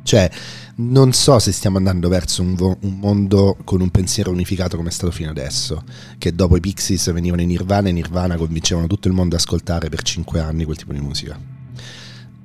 Cioè, 0.03 0.31
non 0.77 1.13
so 1.13 1.39
se 1.39 1.53
stiamo 1.53 1.77
andando 1.77 2.09
verso 2.09 2.43
un, 2.43 2.55
vo- 2.55 2.77
un, 2.81 2.99
mondo 2.99 3.57
con 3.65 3.81
un 3.81 3.91
pensiero 3.91 4.31
unificato 4.31 4.77
come 4.77 4.89
è 4.89 4.93
stato 4.93 5.13
fino 5.13 5.31
adesso, 5.31 5.85
che 6.19 6.35
dopo 6.35 6.57
i 6.57 6.61
Pixies 6.61 7.13
venivano 7.13 7.43
in 7.43 7.49
Nirvana 7.49 7.89
e 7.89 7.93
Nirvana 7.93 8.37
convincevano 8.37 8.87
tutto 8.87 9.09
il 9.09 9.15
mondo 9.15 9.35
ad 9.35 9.41
ascoltare 9.41 9.89
per 9.89 10.03
cinque 10.03 10.41
anni 10.41 10.65
quel 10.65 10.77
tipo 10.77 10.93
di 10.93 11.01
musica. 11.01 11.39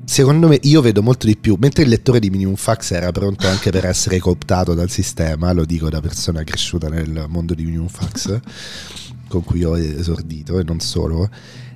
Secondo 0.04 0.48
me 0.48 0.58
io 0.62 0.82
vedo 0.82 1.04
molto 1.04 1.28
di 1.28 1.36
più, 1.36 1.58
mentre 1.60 1.84
il 1.84 1.90
lettore 1.90 2.20
di 2.20 2.30
Minimum 2.30 2.56
Fax 2.56 2.92
era 2.92 3.12
pronto 3.12 3.46
anche 3.48 3.72
per 3.72 3.86
essere 3.86 4.20
cooptato 4.20 4.74
dal 4.74 4.90
sistema, 4.90 5.52
lo 5.52 5.66
dico 5.66 5.90
da 5.90 6.00
persona 6.00 6.44
cresciuta 6.44 6.88
nel 6.88 7.26
mondo 7.28 7.54
di 7.54 7.66
Minimum 7.66 7.90
Fax, 7.90 8.40
con 9.28 9.44
cui 9.44 9.66
ho 9.66 9.78
esordito 9.78 10.60
e 10.60 10.64
non 10.64 10.80
solo, 10.80 11.30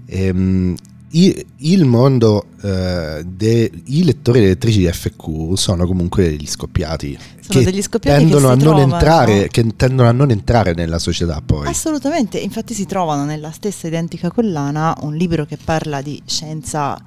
ehm, 0.05 0.75
il 1.13 1.85
mondo 1.85 2.45
eh, 2.61 3.23
dei 3.25 3.69
lettori 4.03 4.39
elettrici 4.39 4.79
di 4.79 4.87
FQ 4.91 5.55
sono 5.55 5.85
comunque 5.85 6.29
degli 6.29 6.47
scoppiati 6.47 7.17
sono 7.39 7.59
che 7.59 7.65
degli 7.65 7.81
scoppiati 7.81 8.19
tendono 8.19 8.47
che, 8.47 8.53
a 8.53 8.55
non 8.55 8.59
trovano, 8.59 8.93
entrare, 8.93 9.47
che 9.49 9.75
tendono 9.75 10.07
a 10.07 10.11
non 10.13 10.31
entrare 10.31 10.73
nella 10.73 10.99
società 10.99 11.41
poi 11.45 11.67
assolutamente 11.67 12.37
infatti 12.37 12.73
si 12.73 12.85
trovano 12.85 13.25
nella 13.25 13.51
stessa 13.51 13.87
identica 13.87 14.31
collana 14.31 14.95
un 15.01 15.15
libro 15.15 15.45
che 15.45 15.57
parla 15.57 16.01
di 16.01 16.21
scienza 16.25 16.97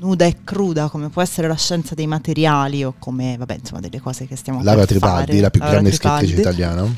nuda 0.00 0.24
e 0.24 0.36
cruda 0.42 0.88
come 0.88 1.10
può 1.10 1.20
essere 1.20 1.48
la 1.48 1.56
scienza 1.56 1.94
dei 1.94 2.06
materiali 2.06 2.82
o 2.82 2.94
come 2.98 3.36
vabbè 3.36 3.58
insomma 3.60 3.80
delle 3.80 4.00
cose 4.00 4.26
che 4.26 4.36
stiamo 4.36 4.62
Lara 4.62 4.78
per 4.78 4.86
Tribaldi 4.86 5.26
fare. 5.26 5.40
la 5.40 5.50
più 5.50 5.60
Lara 5.60 5.72
grande 5.72 5.90
Tribaldi. 5.90 6.26
scrittrice 6.26 6.48
italiana 6.48 6.94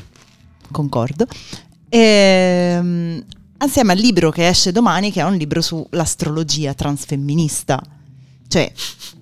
concordo 0.71 1.27
e, 1.89 1.99
ehm, 1.99 3.23
assieme 3.65 3.93
al 3.93 3.99
libro 3.99 4.29
che 4.31 4.47
esce 4.47 4.71
domani, 4.71 5.11
che 5.11 5.21
è 5.21 5.23
un 5.23 5.35
libro 5.35 5.61
sull'astrologia 5.61 6.73
transfemminista. 6.73 7.81
Cioè, 8.47 8.71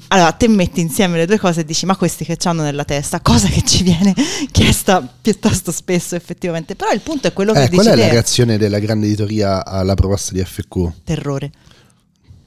allora 0.09 0.31
te 0.33 0.47
metti 0.49 0.81
insieme 0.81 1.17
le 1.17 1.25
due 1.25 1.39
cose 1.39 1.61
e 1.61 1.65
dici 1.65 1.85
ma 1.85 1.95
questi 1.95 2.25
che 2.25 2.37
hanno 2.43 2.63
nella 2.63 2.83
testa, 2.83 3.21
cosa 3.21 3.47
che 3.47 3.63
ci 3.63 3.81
viene 3.83 4.13
chiesta 4.51 5.01
piuttosto 5.01 5.71
spesso 5.71 6.15
effettivamente. 6.15 6.75
Però 6.75 6.91
il 6.91 7.01
punto 7.01 7.27
è 7.27 7.33
quello 7.33 7.53
che 7.53 7.63
eh, 7.63 7.69
dici 7.69 7.75
Qual 7.75 7.87
è 7.87 7.95
te. 7.95 8.05
la 8.05 8.09
reazione 8.09 8.57
della 8.57 8.79
grande 8.79 9.05
editoria 9.05 9.65
alla 9.65 9.95
proposta 9.95 10.33
di 10.33 10.43
FQ? 10.43 10.91
Terrore. 11.03 11.51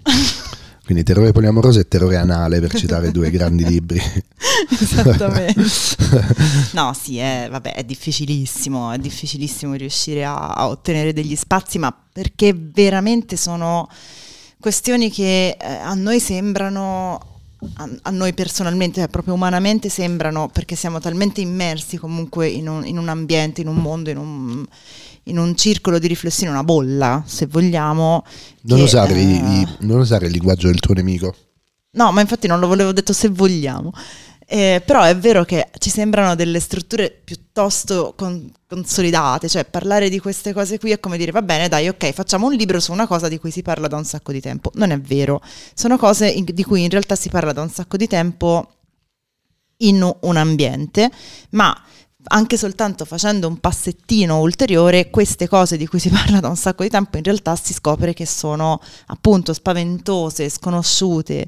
Quindi 0.84 1.02
terrore 1.02 1.32
poliamoroso 1.32 1.80
e 1.80 1.88
terrore 1.88 2.16
anale, 2.16 2.60
per 2.60 2.74
citare 2.74 3.10
due 3.10 3.30
grandi 3.32 3.64
libri. 3.64 4.00
Esattamente. 4.70 5.62
No, 6.72 6.92
sì, 6.92 7.18
è, 7.18 7.48
vabbè, 7.50 7.74
è 7.74 7.84
difficilissimo, 7.84 8.92
è 8.92 8.98
difficilissimo 8.98 9.74
riuscire 9.74 10.24
a, 10.24 10.52
a, 10.52 10.68
ottenere 10.68 11.12
degli 11.12 11.36
spazi, 11.36 11.78
ma 11.78 11.96
perché 12.12 12.54
veramente 12.54 13.36
sono 13.36 13.88
questioni 14.60 15.10
che 15.10 15.56
eh, 15.58 15.66
a 15.66 15.94
noi 15.94 16.20
sembrano, 16.20 17.40
a, 17.76 18.10
noi 18.10 18.34
personalmente, 18.34 19.00
cioè 19.00 19.08
proprio 19.08 19.34
umanamente 19.34 19.88
sembrano, 19.88 20.48
perché 20.48 20.76
siamo 20.76 21.00
talmente 21.00 21.40
immersi 21.40 21.96
comunque 21.96 22.48
in 22.48 22.68
un, 22.68 22.86
in 22.86 22.98
un 22.98 23.08
ambiente, 23.08 23.60
in 23.60 23.68
un 23.68 23.76
mondo, 23.76 24.10
in 24.10 24.18
un 24.18 24.66
in 25.24 25.38
un 25.38 25.54
circolo 25.56 25.98
di 25.98 26.06
riflessione, 26.06 26.52
una 26.52 26.64
bolla, 26.64 27.22
se 27.26 27.46
vogliamo. 27.46 28.24
Non, 28.62 28.78
che, 28.78 28.84
usare, 28.84 29.14
eh, 29.14 29.22
i, 29.22 29.68
non 29.80 30.00
usare 30.00 30.26
il 30.26 30.32
linguaggio 30.32 30.66
del 30.66 30.80
tuo 30.80 30.94
nemico. 30.94 31.34
No, 31.92 32.12
ma 32.12 32.20
infatti 32.20 32.46
non 32.46 32.58
lo 32.58 32.66
volevo 32.66 32.92
detto 32.92 33.12
se 33.12 33.28
vogliamo. 33.28 33.92
Eh, 34.46 34.82
però 34.84 35.02
è 35.02 35.16
vero 35.16 35.44
che 35.44 35.70
ci 35.78 35.88
sembrano 35.88 36.34
delle 36.34 36.60
strutture 36.60 37.10
piuttosto 37.24 38.12
con, 38.14 38.52
consolidate, 38.66 39.48
cioè 39.48 39.64
parlare 39.64 40.10
di 40.10 40.18
queste 40.18 40.52
cose 40.52 40.78
qui 40.78 40.90
è 40.90 41.00
come 41.00 41.16
dire 41.16 41.30
va 41.30 41.40
bene 41.40 41.66
dai 41.66 41.88
ok 41.88 42.12
facciamo 42.12 42.48
un 42.48 42.52
libro 42.52 42.78
su 42.78 42.92
una 42.92 43.06
cosa 43.06 43.28
di 43.28 43.38
cui 43.38 43.50
si 43.50 43.62
parla 43.62 43.88
da 43.88 43.96
un 43.96 44.04
sacco 44.04 44.32
di 44.32 44.42
tempo, 44.42 44.70
non 44.74 44.90
è 44.90 45.00
vero, 45.00 45.40
sono 45.72 45.96
cose 45.96 46.28
in, 46.28 46.44
di 46.44 46.62
cui 46.62 46.82
in 46.82 46.90
realtà 46.90 47.16
si 47.16 47.30
parla 47.30 47.54
da 47.54 47.62
un 47.62 47.70
sacco 47.70 47.96
di 47.96 48.06
tempo 48.06 48.68
in 49.78 50.02
un 50.20 50.36
ambiente, 50.36 51.10
ma 51.50 51.74
anche 52.26 52.56
soltanto 52.56 53.04
facendo 53.04 53.48
un 53.48 53.58
passettino 53.58 54.40
ulteriore, 54.40 55.10
queste 55.10 55.48
cose 55.48 55.76
di 55.76 55.86
cui 55.86 55.98
si 55.98 56.08
parla 56.10 56.40
da 56.40 56.48
un 56.48 56.56
sacco 56.56 56.82
di 56.82 56.88
tempo 56.88 57.16
in 57.16 57.22
realtà 57.22 57.56
si 57.56 57.72
scopre 57.72 58.14
che 58.14 58.26
sono 58.26 58.80
appunto 59.06 59.52
spaventose, 59.52 60.48
sconosciute. 60.48 61.46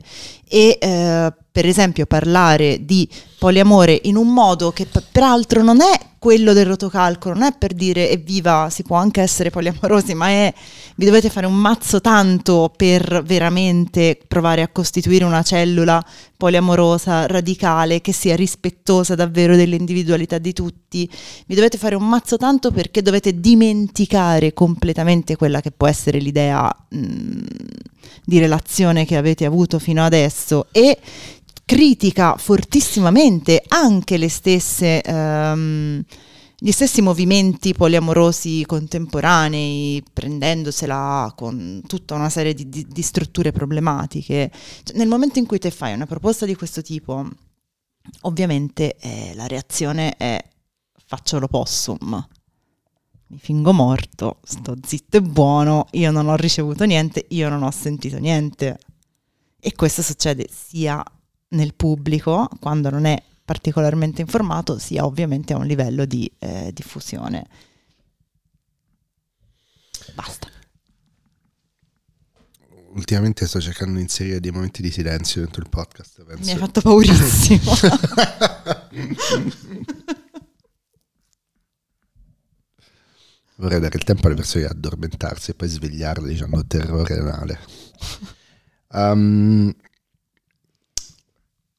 E 0.48 0.78
eh, 0.80 1.32
per 1.50 1.66
esempio 1.66 2.06
parlare 2.06 2.84
di 2.84 3.08
poliamore 3.38 4.00
in 4.04 4.16
un 4.16 4.32
modo 4.32 4.70
che 4.72 4.86
peraltro 5.12 5.62
non 5.62 5.80
è 5.80 6.14
quello 6.18 6.52
del 6.54 6.66
rotocalcolo, 6.66 7.34
non 7.34 7.44
è 7.44 7.56
per 7.56 7.72
dire 7.72 8.10
evviva, 8.10 8.68
si 8.68 8.82
può 8.82 8.96
anche 8.96 9.20
essere 9.20 9.50
poliamorosi, 9.50 10.14
ma 10.14 10.28
è 10.28 10.52
vi 10.96 11.04
dovete 11.04 11.30
fare 11.30 11.46
un 11.46 11.54
mazzo 11.54 12.00
tanto 12.00 12.72
per 12.74 13.22
veramente 13.24 14.18
provare 14.26 14.62
a 14.62 14.68
costituire 14.68 15.24
una 15.24 15.42
cellula 15.42 16.04
poliamorosa, 16.36 17.26
radicale, 17.26 18.00
che 18.00 18.12
sia 18.12 18.34
rispettosa 18.34 19.14
davvero 19.14 19.54
dell'individualità 19.54 20.38
di 20.38 20.52
tutti. 20.52 21.08
Vi 21.46 21.54
dovete 21.54 21.78
fare 21.78 21.94
un 21.94 22.08
mazzo 22.08 22.36
tanto 22.36 22.72
perché 22.72 23.02
dovete 23.02 23.38
dimenticare 23.38 24.52
completamente 24.52 25.36
quella 25.36 25.60
che 25.60 25.70
può 25.70 25.86
essere 25.86 26.18
l'idea 26.18 26.74
mh, 26.88 27.44
di 28.24 28.38
relazione 28.38 29.04
che 29.04 29.16
avete 29.16 29.44
avuto 29.44 29.78
fino 29.78 30.04
adesso 30.04 30.66
e 30.72 30.98
critica 31.66 32.36
fortissimamente 32.36 33.60
anche 33.66 34.16
le 34.18 34.28
stesse, 34.28 35.02
um, 35.04 36.00
gli 36.56 36.70
stessi 36.70 37.02
movimenti 37.02 37.74
poliamorosi 37.74 38.64
contemporanei, 38.64 40.00
prendendosela 40.12 41.32
con 41.34 41.82
tutta 41.84 42.14
una 42.14 42.30
serie 42.30 42.54
di, 42.54 42.68
di, 42.68 42.86
di 42.88 43.02
strutture 43.02 43.50
problematiche. 43.50 44.52
Cioè, 44.84 44.96
nel 44.96 45.08
momento 45.08 45.40
in 45.40 45.46
cui 45.46 45.58
te 45.58 45.72
fai 45.72 45.92
una 45.92 46.06
proposta 46.06 46.46
di 46.46 46.54
questo 46.54 46.82
tipo, 46.82 47.28
ovviamente 48.22 48.94
eh, 49.00 49.32
la 49.34 49.48
reazione 49.48 50.16
è 50.16 50.40
faccio 51.04 51.40
l'opossum. 51.40 52.28
Mi 53.28 53.38
fingo 53.38 53.72
morto, 53.72 54.38
sto 54.44 54.76
zitto 54.86 55.16
e 55.16 55.22
buono, 55.22 55.88
io 55.92 56.12
non 56.12 56.28
ho 56.28 56.36
ricevuto 56.36 56.84
niente, 56.84 57.26
io 57.30 57.48
non 57.48 57.64
ho 57.64 57.72
sentito 57.72 58.18
niente. 58.18 58.78
E 59.58 59.74
questo 59.74 60.00
succede 60.00 60.48
sia 60.48 61.04
nel 61.56 61.74
pubblico 61.74 62.48
quando 62.60 62.90
non 62.90 63.06
è 63.06 63.20
particolarmente 63.44 64.20
informato 64.20 64.78
sia 64.78 65.04
ovviamente 65.04 65.52
a 65.52 65.56
un 65.56 65.66
livello 65.66 66.04
di 66.04 66.30
eh, 66.38 66.70
diffusione. 66.72 67.46
Basta. 70.14 70.48
Ultimamente 72.90 73.46
sto 73.46 73.60
cercando 73.60 73.96
di 73.96 74.02
inserire 74.02 74.40
dei 74.40 74.50
momenti 74.50 74.80
di 74.80 74.90
silenzio 74.90 75.42
dentro 75.42 75.62
il 75.62 75.68
podcast. 75.68 76.24
Penso. 76.24 76.44
Mi 76.44 76.52
hai 76.52 76.56
fatto 76.56 76.80
paurissimo. 76.80 77.72
Vorrei 83.58 83.80
dare 83.80 83.96
il 83.96 84.04
tempo 84.04 84.26
alle 84.26 84.36
persone 84.36 84.64
di 84.64 84.70
addormentarsi 84.70 85.50
e 85.50 85.54
poi 85.54 85.68
svegliarle 85.68 86.28
dicendo 86.28 86.64
terrore 86.66 87.18
anale. 87.18 87.60
Um, 88.88 89.74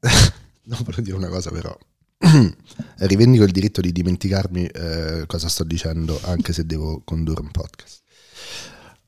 non 0.68 0.80
volevo 0.84 1.02
dire 1.02 1.16
una 1.16 1.30
cosa 1.30 1.52
però. 1.52 1.76
Rivendico 2.98 3.44
il 3.44 3.52
diritto 3.52 3.82
di 3.82 3.92
dimenticarmi 3.92 4.66
eh, 4.66 5.24
cosa 5.28 5.48
sto 5.50 5.64
dicendo 5.64 6.20
anche 6.24 6.54
se 6.54 6.66
devo 6.66 7.02
condurre 7.04 7.42
un 7.42 7.52
podcast. 7.52 8.02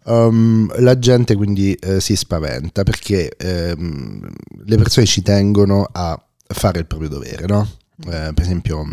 Um, 0.06 0.72
la 0.80 0.98
gente 0.98 1.36
quindi 1.36 1.74
eh, 1.74 2.00
si 2.00 2.16
spaventa 2.16 2.84
perché 2.84 3.36
ehm, 3.36 4.28
le 4.66 4.78
persone 4.78 5.06
ci 5.06 5.22
tengono 5.22 5.88
a 5.92 6.20
fare 6.48 6.80
il 6.80 6.88
proprio 6.88 7.10
dovere, 7.10 7.46
no? 7.46 7.68
Eh, 8.06 8.32
per 8.34 8.42
esempio, 8.42 8.86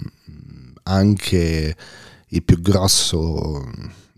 anche 0.83 1.77
il 2.29 2.43
più 2.43 2.61
grosso 2.61 3.65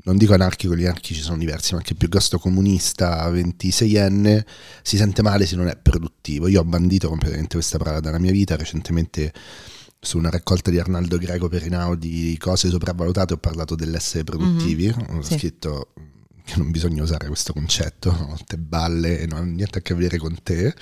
non 0.08 0.16
dico 0.16 0.32
anarchico, 0.32 0.74
gli 0.74 0.84
anarchici 0.84 1.20
sono 1.20 1.36
diversi, 1.36 1.72
ma 1.72 1.78
anche 1.78 1.92
il 1.92 1.98
più 1.98 2.08
grosso 2.08 2.38
comunista 2.38 3.30
26enne 3.30 4.42
si 4.82 4.96
sente 4.96 5.20
male 5.20 5.44
se 5.44 5.54
non 5.54 5.68
è 5.68 5.76
produttivo. 5.76 6.48
Io 6.48 6.60
ho 6.60 6.64
bandito 6.64 7.08
completamente 7.08 7.56
questa 7.56 7.76
parola 7.76 8.00
dalla 8.00 8.18
mia 8.18 8.32
vita, 8.32 8.56
recentemente 8.56 9.32
su 10.00 10.16
una 10.16 10.30
raccolta 10.30 10.70
di 10.70 10.78
Arnaldo 10.78 11.18
Greco 11.18 11.48
Perinao 11.48 11.94
di 11.94 12.36
cose 12.38 12.70
sopravvalutate 12.70 13.34
ho 13.34 13.38
parlato 13.38 13.74
dell'essere 13.74 14.24
produttivi, 14.24 14.86
mm-hmm. 14.86 15.18
ho 15.18 15.22
sì. 15.22 15.34
scritto 15.34 15.92
che 16.42 16.56
non 16.56 16.70
bisogna 16.70 17.02
usare 17.02 17.26
questo 17.26 17.52
concetto, 17.52 18.10
no? 18.10 18.38
te 18.46 18.56
balle 18.56 19.20
e 19.20 19.26
non 19.26 19.40
ha 19.40 19.44
niente 19.44 19.78
a 19.78 19.82
che 19.82 19.94
vedere 19.94 20.16
con 20.16 20.38
te. 20.42 20.74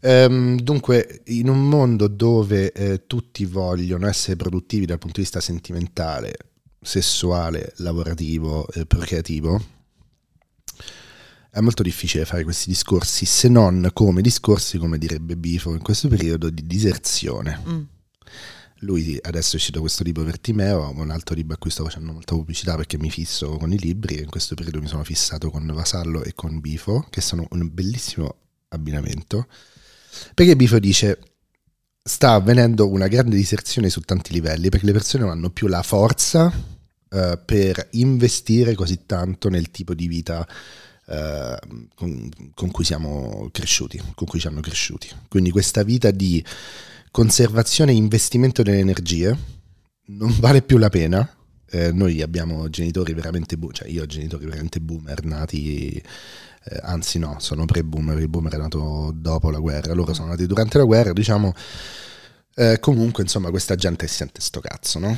Um, 0.00 0.60
dunque, 0.60 1.22
in 1.26 1.48
un 1.48 1.66
mondo 1.66 2.08
dove 2.08 2.72
eh, 2.72 3.06
tutti 3.06 3.46
vogliono 3.46 4.06
essere 4.06 4.36
produttivi 4.36 4.84
dal 4.84 4.98
punto 4.98 5.16
di 5.16 5.22
vista 5.22 5.40
sentimentale, 5.40 6.34
sessuale, 6.82 7.72
lavorativo, 7.76 8.66
eh, 8.68 8.84
procreativo, 8.84 9.60
è 11.50 11.60
molto 11.60 11.82
difficile 11.82 12.24
fare 12.24 12.44
questi 12.44 12.70
discorsi 12.70 13.26
se 13.26 13.48
non 13.48 13.90
come 13.92 14.22
discorsi, 14.22 14.78
come 14.78 14.96
direbbe 14.96 15.36
Bifo 15.36 15.72
in 15.72 15.82
questo 15.82 16.08
periodo, 16.08 16.48
di 16.48 16.66
diserzione. 16.66 17.62
Mm. 17.68 17.82
Lui 18.80 19.18
adesso 19.20 19.52
è 19.52 19.56
uscito 19.56 19.80
questo 19.80 20.02
libro 20.02 20.24
Vertimeo, 20.24 20.92
un 20.96 21.10
altro 21.10 21.34
libro 21.34 21.54
a 21.54 21.58
cui 21.58 21.70
sto 21.70 21.84
facendo 21.84 22.10
molta 22.10 22.34
pubblicità 22.34 22.74
perché 22.74 22.98
mi 22.98 23.10
fisso 23.10 23.58
con 23.58 23.70
i 23.70 23.78
libri 23.78 24.16
e 24.16 24.22
in 24.22 24.30
questo 24.30 24.54
periodo 24.54 24.80
mi 24.80 24.88
sono 24.88 25.04
fissato 25.04 25.50
con 25.50 25.66
Vasallo 25.66 26.24
e 26.24 26.32
con 26.34 26.58
Bifo, 26.58 27.06
che 27.10 27.20
sono 27.20 27.46
un 27.50 27.68
bellissimo 27.70 28.34
abbinamento. 28.68 29.46
Perché 30.34 30.56
Bifo 30.56 30.78
dice 30.78 31.18
sta 32.02 32.32
avvenendo 32.32 32.88
una 32.88 33.08
grande 33.08 33.36
diserzione 33.36 33.90
su 33.90 34.00
tanti 34.00 34.32
livelli 34.32 34.70
perché 34.70 34.86
le 34.86 34.92
persone 34.92 35.22
non 35.22 35.32
hanno 35.32 35.50
più 35.50 35.68
la 35.68 35.82
forza 35.82 36.52
uh, 37.12 37.38
per 37.44 37.88
investire 37.92 38.74
così 38.74 39.06
tanto 39.06 39.48
nel 39.48 39.70
tipo 39.70 39.94
di 39.94 40.08
vita 40.08 40.46
uh, 41.06 41.86
con, 41.94 42.28
con, 42.54 42.70
cui 42.70 42.84
siamo 42.84 43.48
cresciuti, 43.52 44.02
con 44.14 44.26
cui 44.26 44.40
ci 44.40 44.48
hanno 44.48 44.60
cresciuti. 44.60 45.08
Quindi 45.28 45.50
questa 45.50 45.82
vita 45.82 46.10
di 46.10 46.44
conservazione 47.10 47.92
e 47.92 47.96
investimento 47.96 48.62
delle 48.62 48.78
energie 48.78 49.36
non 50.06 50.34
vale 50.40 50.62
più 50.62 50.78
la 50.78 50.88
pena. 50.88 51.36
Eh, 51.74 51.90
noi 51.90 52.20
abbiamo 52.20 52.68
genitori 52.68 53.14
veramente, 53.14 53.56
bu- 53.56 53.72
cioè 53.72 53.88
io 53.88 54.02
ho 54.02 54.06
genitori 54.06 54.44
veramente 54.44 54.78
boomer 54.78 55.24
nati 55.24 56.02
eh, 56.64 56.78
anzi 56.82 57.18
no, 57.18 57.36
sono 57.40 57.64
pre-boomer, 57.64 58.18
il 58.18 58.28
boomer 58.28 58.52
è 58.52 58.56
nato 58.56 59.12
dopo 59.14 59.50
la 59.50 59.58
guerra, 59.58 59.94
loro 59.94 60.14
sono 60.14 60.28
nati 60.28 60.46
durante 60.46 60.78
la 60.78 60.84
guerra, 60.84 61.12
diciamo, 61.12 61.52
eh, 62.54 62.78
comunque 62.78 63.22
insomma 63.22 63.50
questa 63.50 63.74
gente 63.74 64.06
si 64.06 64.14
sente 64.14 64.40
sto 64.40 64.60
cazzo, 64.60 64.98
no? 64.98 65.16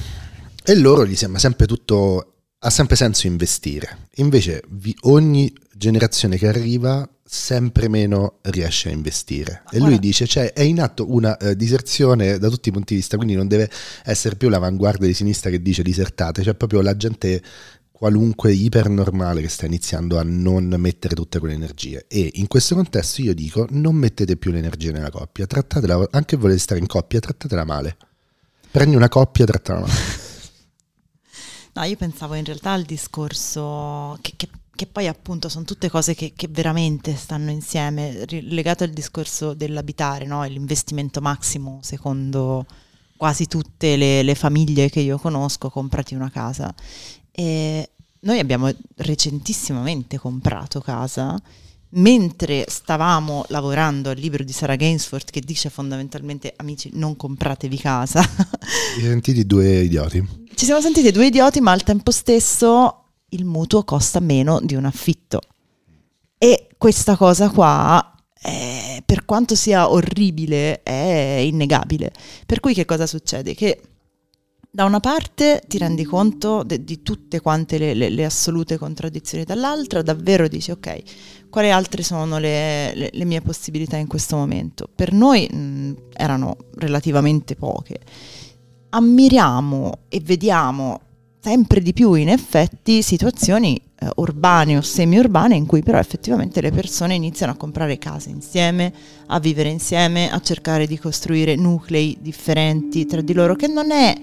E 0.67 0.75
loro 0.77 1.05
gli 1.07 1.15
sembra 1.15 1.39
sempre 1.39 1.67
tutto, 1.67 2.37
ha 2.59 2.71
sempre 2.71 2.97
senso 2.97 3.27
investire, 3.27 4.09
invece 4.15 4.62
vi, 4.71 4.97
ogni 5.03 5.53
generazione 5.77 6.39
che 6.39 6.49
arriva 6.49 7.07
sempre 7.23 7.89
meno 7.89 8.39
riesce 8.43 8.89
a 8.89 8.93
investire. 8.93 9.65
E 9.71 9.79
lui 9.79 9.99
dice, 9.99 10.27
cioè, 10.27 10.55
è 10.55 10.62
in 10.62 10.81
atto 10.81 11.12
una 11.12 11.37
uh, 11.39 11.53
diserzione 11.53 12.39
da 12.39 12.49
tutti 12.49 12.71
i 12.71 12.73
punti 12.73 12.95
di 12.95 13.01
vista, 13.01 13.17
quindi 13.17 13.35
non 13.35 13.47
deve 13.47 13.71
essere 14.05 14.37
più 14.37 14.49
l'avanguardia 14.49 15.07
di 15.07 15.12
sinistra 15.12 15.51
che 15.51 15.61
dice 15.61 15.83
disertate, 15.83 16.43
cioè 16.43 16.55
proprio 16.55 16.81
la 16.81 16.97
gente 16.97 17.43
qualunque 17.91 18.53
ipernormale 18.53 19.41
che 19.43 19.49
sta 19.49 19.67
iniziando 19.67 20.19
a 20.19 20.23
non 20.23 20.75
mettere 20.79 21.15
tutte 21.15 21.39
quelle 21.39 21.55
energie. 21.55 22.07
E 22.09 22.31
in 22.35 22.47
questo 22.47 22.75
contesto 22.75 23.21
io 23.21 23.35
dico: 23.35 23.67
non 23.71 23.97
mettete 23.97 24.37
più 24.37 24.51
l'energia 24.51 24.93
nella 24.93 25.11
coppia, 25.11 25.47
trattatela, 25.47 26.09
anche 26.11 26.37
volete 26.37 26.61
stare 26.61 26.81
in 26.81 26.87
coppia, 26.87 27.21
trattatela 27.21 27.65
male. 27.65 27.97
Prendi 28.71 28.97
una 28.97 29.09
coppia, 29.09 29.45
trattala 29.45 29.81
male. 29.81 29.93
No, 31.75 31.83
io 31.83 31.97
pensavo 31.97 32.35
in 32.35 32.45
realtà 32.45 32.72
al 32.72 32.85
discorso 32.85 34.16
che, 34.20 34.35
che, 34.37 34.49
che 34.75 34.87
poi 34.87 35.09
appunto 35.09 35.49
sono 35.49 35.64
tutte 35.64 35.91
cose 35.91 36.14
che, 36.14 36.33
che, 36.37 36.47
veramente 36.49 37.16
stanno 37.16 37.51
insieme, 37.51 38.25
legato 38.29 38.85
al 38.85 38.91
discorso 38.91 39.55
dell'abitare, 39.55 40.25
no? 40.25 40.45
l'investimento 40.45 41.20
massimo 41.20 41.81
secondo 41.83 42.64
quasi 43.16 43.47
tutte 43.47 43.97
le, 43.97 44.22
le, 44.22 44.35
famiglie 44.37 44.89
che 44.89 45.01
io 45.01 45.18
conosco, 45.18 45.68
comprati 45.68 46.14
una 46.14 46.31
casa. 46.31 46.72
E 47.33 47.91
noi 48.20 48.39
abbiamo 48.39 48.70
recentissimamente 48.97 50.16
comprato 50.18 50.81
casa 50.81 51.41
mentre 51.95 52.64
stavamo 52.68 53.45
lavorando 53.49 54.11
al 54.11 54.18
libro 54.18 54.42
di 54.42 54.53
Sarah 54.53 54.76
Gainsford 54.76 55.30
che 55.30 55.40
dice 55.40 55.70
fondamentalmente 55.70 56.53
amici 56.57 56.90
non 56.95 57.16
compratevi 57.16 57.78
casa. 57.78 58.22
Ci 58.22 59.01
siamo 59.01 59.11
sentiti 59.11 59.47
due 59.47 59.80
idioti. 59.80 60.26
Ci 60.55 60.64
siamo 60.64 60.80
sentiti 60.80 61.11
due 61.11 61.26
idioti 61.26 61.61
ma 61.61 61.72
al 61.72 61.82
tempo 61.82 62.11
stesso 62.11 63.05
il 63.30 63.45
mutuo 63.45 63.84
costa 63.84 64.20
meno 64.20 64.61
di 64.62 64.74
un 64.74 64.84
affitto. 64.84 65.40
E 66.38 66.68
questa 66.76 67.16
cosa 67.16 67.49
qua, 67.51 68.14
è, 68.40 69.03
per 69.05 69.24
quanto 69.24 69.55
sia 69.55 69.90
orribile, 69.90 70.82
è 70.82 71.40
innegabile. 71.42 72.12
Per 72.47 72.61
cui 72.61 72.74
che 72.74 72.84
cosa 72.84 73.07
succede? 73.07 73.55
Che 73.55 73.80
da 74.75 74.83
una 74.83 74.99
parte 74.99 75.62
ti 75.68 75.79
rendi 75.79 76.03
conto 76.03 76.64
de, 76.64 76.83
di 76.83 77.01
tutte 77.01 77.41
quante 77.41 77.79
le, 77.79 77.95
le, 77.95 78.09
le, 78.09 78.25
assolute 78.25 78.77
contraddizioni, 78.77 79.45
dall'altra 79.45 80.03
davvero 80.03 80.49
dici 80.49 80.72
ok, 80.72 81.49
quali 81.49 81.70
altre 81.70 82.03
sono 82.03 82.39
le, 82.39 82.93
le 83.12 83.25
mie 83.25 83.41
possibilità 83.41 83.97
in 83.99 84.09
questo 84.09 84.35
momento? 84.35 84.89
Per 84.93 85.12
noi 85.12 85.49
mh, 85.49 85.95
erano 86.14 86.57
relativamente 86.75 87.55
poche. 87.55 88.01
ammiriamo 88.91 89.99
e 90.09 90.20
vediamo 90.20 91.01
sempre 91.41 91.81
di 91.81 91.93
più 91.93 92.14
in 92.14 92.31
effetti 92.31 93.01
situazioni 93.01 93.77
eh, 93.77 94.11
urbane 94.16 94.77
o 94.77 94.81
semi-urbane 94.81 95.55
in 95.55 95.66
cui 95.66 95.85
però 95.85 95.99
effettivamente 95.99 96.61
le 96.61 96.72
persone 96.72 97.14
iniziano 97.14 97.53
a 97.53 97.57
comprare 97.57 97.97
case 97.99 98.31
insieme, 98.31 98.93
a 99.27 99.39
vivere 99.39 99.68
insieme, 99.68 100.33
a 100.33 100.41
cercare 100.41 100.89
di 100.89 100.99
costruire 100.99 101.55
nuclei 101.55 102.16
differenti 102.20 103.07
tra 103.07 103.20
di 103.20 103.35
loro, 103.35 103.55
che 103.55 103.68
non 103.68 103.93
è 103.93 104.20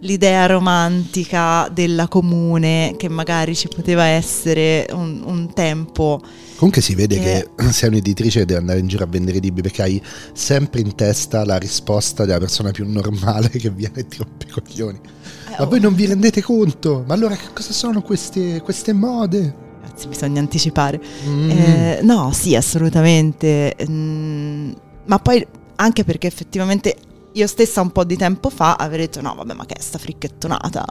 l'idea 0.00 0.46
romantica 0.46 1.68
della 1.72 2.06
comune 2.06 2.94
che 2.96 3.08
magari 3.08 3.56
ci 3.56 3.68
poteva 3.68 4.04
essere 4.04 4.86
un, 4.92 5.22
un 5.24 5.52
tempo. 5.52 6.20
Comunque 6.56 6.82
si 6.82 6.94
vede 6.94 7.18
che, 7.18 7.48
che 7.54 7.72
sei 7.72 7.88
un'editrice 7.88 8.40
che 8.40 8.44
deve 8.46 8.60
andare 8.60 8.78
in 8.78 8.86
giro 8.86 9.04
a 9.04 9.06
vendere 9.06 9.38
libri 9.38 9.62
perché 9.62 9.82
hai 9.82 10.02
sempre 10.32 10.80
in 10.80 10.94
testa 10.94 11.44
la 11.44 11.56
risposta 11.56 12.24
della 12.24 12.38
persona 12.38 12.70
più 12.70 12.88
normale 12.88 13.48
che 13.48 13.70
viene 13.70 13.94
e 13.96 14.06
ti 14.06 14.18
rompe 14.18 14.46
i 14.46 14.50
coglioni. 14.50 14.98
Eh, 14.98 15.50
Ma 15.58 15.62
oh. 15.64 15.68
voi 15.68 15.80
non 15.80 15.94
vi 15.94 16.06
rendete 16.06 16.42
conto? 16.42 17.04
Ma 17.06 17.14
allora 17.14 17.36
che 17.36 17.46
cosa 17.52 17.72
sono 17.72 18.02
queste, 18.02 18.60
queste 18.62 18.92
mode? 18.92 19.66
Ragazzi, 19.82 20.08
bisogna 20.08 20.40
anticipare. 20.40 21.00
Mm. 21.26 21.50
Eh, 21.50 22.00
no, 22.02 22.30
sì, 22.32 22.54
assolutamente. 22.54 23.74
Mm, 23.88 24.72
ma 25.06 25.18
poi 25.18 25.46
anche 25.76 26.04
perché 26.04 26.26
effettivamente 26.26 26.96
io 27.38 27.46
stessa 27.46 27.80
un 27.80 27.90
po' 27.92 28.02
di 28.02 28.16
tempo 28.16 28.50
fa 28.50 28.74
avrei 28.74 29.06
detto 29.06 29.20
no 29.20 29.34
vabbè 29.36 29.54
ma 29.54 29.64
che 29.64 29.74
è 29.74 29.80
sta 29.80 29.96
fricchettonata 29.96 30.84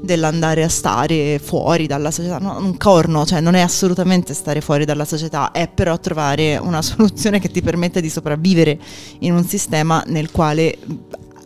dell'andare 0.00 0.62
a 0.62 0.68
stare 0.68 1.40
fuori 1.40 1.86
dalla 1.86 2.10
società, 2.12 2.38
no, 2.38 2.56
un 2.58 2.76
corno, 2.76 3.26
cioè 3.26 3.40
non 3.40 3.54
è 3.54 3.60
assolutamente 3.60 4.32
stare 4.32 4.60
fuori 4.60 4.84
dalla 4.84 5.04
società, 5.04 5.50
è 5.50 5.68
però 5.68 5.98
trovare 5.98 6.56
una 6.56 6.82
soluzione 6.82 7.40
che 7.40 7.50
ti 7.50 7.62
permette 7.62 8.00
di 8.00 8.08
sopravvivere 8.08 8.78
in 9.20 9.34
un 9.34 9.44
sistema 9.44 10.02
nel 10.06 10.30
quale 10.30 10.78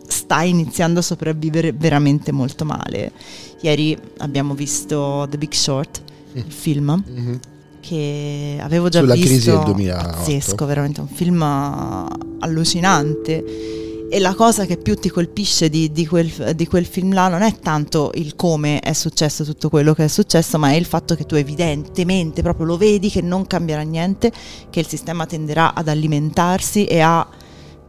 stai 0.07 0.49
iniziando 0.49 0.99
a 0.99 1.03
sopravvivere 1.03 1.71
veramente 1.71 2.31
molto 2.31 2.63
male. 2.63 3.11
Ieri 3.61 3.97
abbiamo 4.17 4.53
visto 4.53 5.25
The 5.29 5.37
Big 5.37 5.53
Short, 5.53 6.01
mm. 6.33 6.37
il 6.37 6.51
film. 6.51 7.03
Mm-hmm 7.09 7.35
che 7.83 8.59
avevo 8.61 8.87
già 8.87 8.99
Sulla 9.01 9.13
visto. 9.13 9.27
Sulla 9.27 9.39
crisi 9.41 9.49
del 9.49 9.73
2008. 9.75 10.09
Pazzesco, 10.09 10.65
veramente 10.65 11.01
un 11.01 11.07
film 11.09 11.41
allucinante 12.39 13.43
e 14.13 14.19
la 14.19 14.35
cosa 14.35 14.65
che 14.65 14.77
più 14.77 14.93
ti 14.93 15.09
colpisce 15.09 15.69
di, 15.69 15.91
di, 15.91 16.05
quel, 16.05 16.53
di, 16.55 16.67
quel, 16.67 16.85
film 16.85 17.15
là 17.15 17.29
non 17.29 17.41
è 17.41 17.57
tanto 17.57 18.11
il 18.13 18.35
come 18.35 18.79
è 18.79 18.93
successo 18.93 19.43
tutto 19.43 19.69
quello 19.69 19.95
che 19.95 20.03
è 20.03 20.07
successo, 20.07 20.59
ma 20.59 20.69
è 20.69 20.75
il 20.75 20.85
fatto 20.85 21.15
che 21.15 21.25
tu 21.25 21.33
evidentemente 21.33 22.43
proprio 22.43 22.67
lo 22.67 22.77
vedi 22.77 23.09
che 23.09 23.21
non 23.21 23.47
cambierà 23.47 23.81
niente, 23.81 24.31
che 24.69 24.81
il 24.81 24.87
sistema 24.87 25.25
tenderà 25.25 25.73
ad 25.73 25.87
alimentarsi 25.87 26.85
e 26.85 26.99
a 26.99 27.27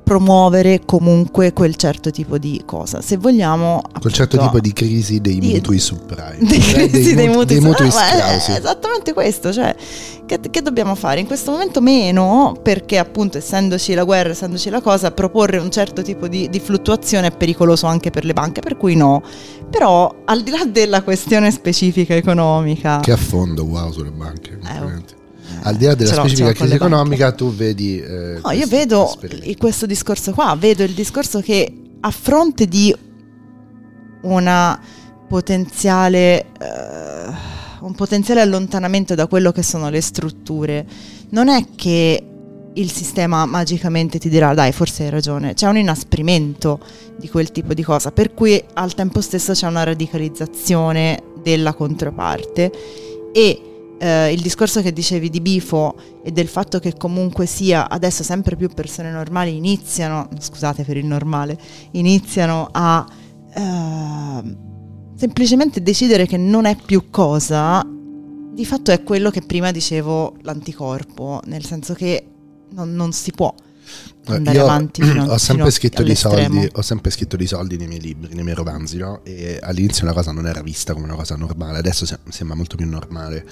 promuovere 0.04 0.82
comunque 0.84 1.52
quel 1.52 1.74
certo 1.76 2.10
tipo 2.10 2.38
di 2.38 2.62
cosa. 2.64 3.00
Se 3.00 3.16
vogliamo... 3.16 3.78
Appunto, 3.78 4.00
quel 4.00 4.12
certo 4.12 4.38
tipo 4.38 4.60
di 4.60 4.72
crisi 4.72 5.20
dei 5.20 5.38
di, 5.38 5.54
mutui 5.54 5.78
subprime. 5.78 6.36
Di 6.38 6.58
crisi 6.58 7.14
dei, 7.14 7.14
dei, 7.14 7.28
mutui, 7.28 7.46
dei 7.46 7.60
mutui 7.60 7.88
ah, 7.88 8.32
è 8.32 8.36
esattamente 8.36 9.14
questo, 9.14 9.52
cioè 9.52 9.74
che, 10.26 10.38
che, 10.50 10.62
dobbiamo 10.62 10.94
fare? 10.94 11.20
In 11.20 11.26
questo 11.26 11.50
momento 11.50 11.80
meno, 11.80 12.56
perché 12.62 12.98
appunto 12.98 13.38
essendoci 13.38 13.94
la 13.94 14.04
guerra, 14.04 14.30
essendoci 14.30 14.70
la 14.70 14.80
cosa, 14.80 15.10
proporre 15.10 15.58
un 15.58 15.70
certo 15.70 16.02
tipo 16.02 16.28
di, 16.28 16.48
di 16.48 16.60
fluttuazione 16.60 17.28
è 17.28 17.36
pericoloso 17.36 17.86
anche 17.86 18.10
per 18.10 18.24
le 18.24 18.32
banche, 18.32 18.60
per 18.60 18.76
cui 18.76 18.94
no. 18.94 19.22
Però 19.70 20.22
al 20.24 20.42
di 20.42 20.50
là 20.50 20.64
della 20.64 21.02
questione 21.02 21.50
specifica 21.50 22.14
economica... 22.14 23.00
Che 23.00 23.12
affondo, 23.12 23.64
wow, 23.64 23.90
sulle 23.90 24.10
banche. 24.10 24.58
Eh, 24.62 25.22
al 25.62 25.76
di 25.76 25.84
là 25.84 25.94
della 25.94 26.12
specifica 26.12 26.52
crisi 26.52 26.74
economica, 26.74 27.32
tu 27.32 27.52
vedi. 27.52 28.00
Eh, 28.00 28.40
no, 28.42 28.50
io 28.50 28.66
vedo 28.66 29.16
questo 29.56 29.86
discorso 29.86 30.32
qua, 30.32 30.56
vedo 30.58 30.82
il 30.82 30.92
discorso 30.92 31.40
che 31.40 31.72
a 32.00 32.10
fronte 32.10 32.66
di 32.66 32.94
una 34.22 34.80
potenziale. 35.28 36.46
Eh, 36.60 37.52
un 37.84 37.94
potenziale 37.94 38.40
allontanamento 38.40 39.14
da 39.14 39.26
quello 39.26 39.52
che 39.52 39.62
sono 39.62 39.90
le 39.90 40.00
strutture, 40.00 40.86
non 41.30 41.48
è 41.48 41.66
che 41.74 42.24
il 42.74 42.90
sistema 42.90 43.44
magicamente 43.46 44.18
ti 44.18 44.28
dirà 44.28 44.54
dai 44.54 44.72
forse 44.72 45.04
hai 45.04 45.10
ragione, 45.10 45.54
c'è 45.54 45.68
un 45.68 45.76
inasprimento 45.76 46.80
di 47.16 47.28
quel 47.28 47.52
tipo 47.52 47.74
di 47.74 47.82
cosa, 47.82 48.10
per 48.10 48.34
cui 48.34 48.62
al 48.74 48.94
tempo 48.94 49.20
stesso 49.20 49.52
c'è 49.52 49.66
una 49.66 49.84
radicalizzazione 49.84 51.22
della 51.42 51.74
controparte 51.74 52.72
e 53.32 53.73
eh, 53.98 54.32
il 54.32 54.40
discorso 54.40 54.82
che 54.82 54.92
dicevi 54.92 55.30
di 55.30 55.40
Bifo 55.40 55.94
e 56.22 56.32
del 56.32 56.48
fatto 56.48 56.78
che 56.78 56.96
comunque 56.96 57.46
sia 57.46 57.88
adesso 57.88 58.22
sempre 58.22 58.56
più 58.56 58.68
persone 58.68 59.10
normali 59.10 59.56
iniziano, 59.56 60.28
scusate 60.38 60.84
per 60.84 60.96
il 60.96 61.06
normale, 61.06 61.58
iniziano 61.92 62.68
a 62.70 63.06
eh, 63.54 64.56
semplicemente 65.16 65.82
decidere 65.82 66.26
che 66.26 66.36
non 66.36 66.64
è 66.64 66.76
più 66.76 67.10
cosa, 67.10 67.86
di 67.86 68.64
fatto 68.64 68.90
è 68.90 69.02
quello 69.02 69.30
che 69.30 69.42
prima 69.42 69.70
dicevo 69.70 70.36
l'anticorpo, 70.42 71.40
nel 71.46 71.64
senso 71.64 71.94
che 71.94 72.26
non, 72.70 72.92
non 72.94 73.12
si 73.12 73.32
può 73.32 73.52
andare 74.26 74.56
Io 74.56 74.62
avanti 74.64 75.02
fino, 75.02 75.24
ho 75.32 75.38
sempre, 75.38 75.70
scritto 75.70 76.02
di 76.02 76.14
soldi, 76.14 76.68
ho 76.72 76.82
sempre 76.82 77.10
scritto 77.10 77.36
di 77.36 77.46
soldi 77.46 77.76
nei 77.76 77.86
miei 77.86 78.00
libri, 78.00 78.34
nei 78.34 78.44
miei 78.44 78.56
romanzi, 78.56 78.98
no? 78.98 79.20
E 79.24 79.58
all'inizio 79.62 80.04
una 80.04 80.14
cosa 80.14 80.32
non 80.32 80.46
era 80.46 80.62
vista 80.62 80.92
come 80.92 81.04
una 81.04 81.16
cosa 81.16 81.36
normale, 81.36 81.78
adesso 81.78 82.06
sembra 82.28 82.56
molto 82.56 82.76
più 82.76 82.88
normale. 82.88 83.46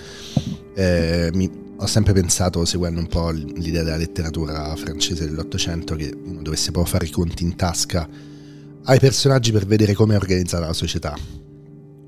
Eh, 0.74 1.30
mi, 1.34 1.50
ho 1.76 1.86
sempre 1.86 2.12
pensato, 2.12 2.64
seguendo 2.64 3.00
un 3.00 3.08
po' 3.08 3.30
l'idea 3.30 3.82
della 3.82 3.96
letteratura 3.96 4.74
francese 4.76 5.24
dell'Ottocento, 5.24 5.96
che 5.96 6.14
uno 6.24 6.42
dovesse 6.42 6.70
proprio 6.70 6.92
fare 6.92 7.06
i 7.06 7.10
conti 7.10 7.42
in 7.42 7.56
tasca 7.56 8.08
ai 8.84 8.98
personaggi 8.98 9.52
per 9.52 9.66
vedere 9.66 9.94
come 9.94 10.14
è 10.14 10.16
organizzata 10.16 10.66
la 10.66 10.72
società. 10.72 11.16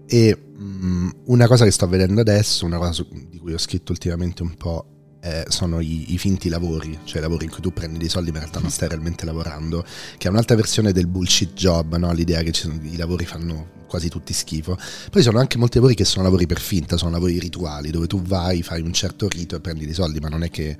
E 0.06 0.38
mh, 0.56 0.64
mm, 0.64 1.08
una 1.26 1.46
cosa 1.46 1.64
che 1.64 1.70
sto 1.70 1.86
vedendo 1.88 2.20
adesso, 2.20 2.64
una 2.64 2.78
cosa 2.78 2.92
su, 2.92 3.06
di 3.28 3.38
cui 3.38 3.52
ho 3.52 3.58
scritto 3.58 3.92
ultimamente 3.92 4.42
un 4.42 4.54
po', 4.54 4.86
eh, 5.24 5.46
sono 5.48 5.80
i, 5.80 6.12
i, 6.12 6.18
finti 6.18 6.50
lavori, 6.50 6.98
cioè 7.04 7.22
lavori 7.22 7.46
in 7.46 7.50
cui 7.50 7.62
tu 7.62 7.72
prendi 7.72 7.96
dei 7.98 8.10
soldi 8.10 8.30
ma 8.30 8.36
in 8.36 8.42
realtà 8.42 8.60
non 8.60 8.70
stai 8.70 8.88
realmente 8.88 9.24
lavorando, 9.24 9.82
che 10.18 10.28
è 10.28 10.30
un'altra 10.30 10.54
versione 10.54 10.92
del 10.92 11.06
bullshit 11.06 11.54
job, 11.54 11.96
no? 11.96 12.12
l'idea 12.12 12.42
che 12.42 12.52
sono, 12.52 12.78
i 12.82 12.96
lavori 12.96 13.24
fanno 13.24 13.68
quasi 13.86 14.10
tutti 14.10 14.34
schifo. 14.34 14.76
Poi 15.10 15.22
sono 15.22 15.38
anche 15.38 15.56
molti 15.56 15.76
lavori 15.76 15.94
che 15.94 16.04
sono 16.04 16.24
lavori 16.24 16.46
per 16.46 16.60
finta, 16.60 16.98
sono 16.98 17.10
lavori 17.10 17.38
rituali, 17.38 17.90
dove 17.90 18.06
tu 18.06 18.20
vai, 18.20 18.62
fai 18.62 18.82
un 18.82 18.92
certo 18.92 19.26
rito 19.26 19.56
e 19.56 19.60
prendi 19.60 19.86
dei 19.86 19.94
soldi, 19.94 20.20
ma 20.20 20.28
non 20.28 20.42
è 20.42 20.50
che 20.50 20.76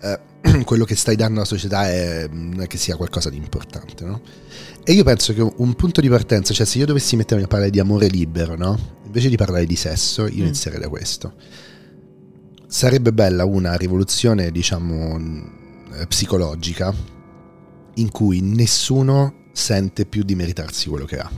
eh, 0.00 0.20
quello 0.64 0.84
che 0.84 0.96
stai 0.96 1.14
dando 1.14 1.36
alla 1.36 1.44
società 1.44 1.88
è, 1.88 2.26
non 2.28 2.62
è 2.62 2.66
che 2.66 2.76
sia 2.76 2.96
qualcosa 2.96 3.30
di 3.30 3.36
importante, 3.36 4.04
no? 4.04 4.20
E 4.82 4.92
io 4.92 5.04
penso 5.04 5.32
che 5.32 5.42
un 5.42 5.74
punto 5.74 6.00
di 6.00 6.08
partenza, 6.08 6.52
cioè 6.52 6.66
se 6.66 6.78
io 6.78 6.86
dovessi 6.86 7.14
mettermi 7.14 7.44
a 7.44 7.46
parlare 7.46 7.70
di 7.70 7.78
amore 7.78 8.08
libero, 8.08 8.56
no? 8.56 8.96
Invece 9.04 9.28
di 9.28 9.36
parlare 9.36 9.66
di 9.66 9.76
sesso, 9.76 10.26
io 10.26 10.42
mm. 10.42 10.46
inizierei 10.46 10.80
da 10.80 10.88
questo 10.88 11.34
sarebbe 12.70 13.12
bella 13.12 13.44
una 13.44 13.74
rivoluzione, 13.74 14.52
diciamo, 14.52 15.18
eh, 15.92 16.06
psicologica 16.06 16.94
in 17.94 18.10
cui 18.12 18.40
nessuno 18.40 19.48
sente 19.52 20.06
più 20.06 20.22
di 20.22 20.36
meritarsi 20.36 20.88
quello 20.88 21.04
che 21.04 21.18
ha. 21.18 21.28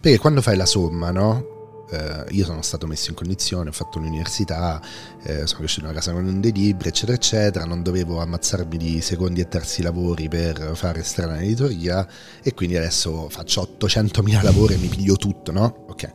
Perché 0.00 0.18
quando 0.18 0.42
fai 0.42 0.56
la 0.56 0.66
somma, 0.66 1.12
no? 1.12 1.86
Eh, 1.90 2.24
io 2.30 2.44
sono 2.44 2.62
stato 2.62 2.88
messo 2.88 3.10
in 3.10 3.16
condizione, 3.16 3.68
ho 3.68 3.72
fatto 3.72 4.00
l'università, 4.00 4.82
eh, 5.22 5.46
sono 5.46 5.60
cresciuto 5.60 5.84
in 5.84 5.90
una 5.92 5.94
casa 5.94 6.10
con 6.12 6.40
dei 6.40 6.52
libri, 6.52 6.88
eccetera, 6.88 7.16
eccetera, 7.16 7.64
non 7.64 7.84
dovevo 7.84 8.20
ammazzarmi 8.20 8.76
di 8.76 9.00
secondi 9.00 9.40
e 9.40 9.46
terzi 9.46 9.82
lavori 9.82 10.28
per 10.28 10.72
fare 10.74 11.04
strana 11.04 11.40
editoria 11.40 12.06
e 12.42 12.54
quindi 12.54 12.76
adesso 12.76 13.28
faccio 13.28 13.76
800.000 13.78 14.42
lavori 14.42 14.74
e 14.74 14.78
mi 14.78 14.88
piglio 14.88 15.14
tutto, 15.14 15.52
no? 15.52 15.84
Ok. 15.88 16.10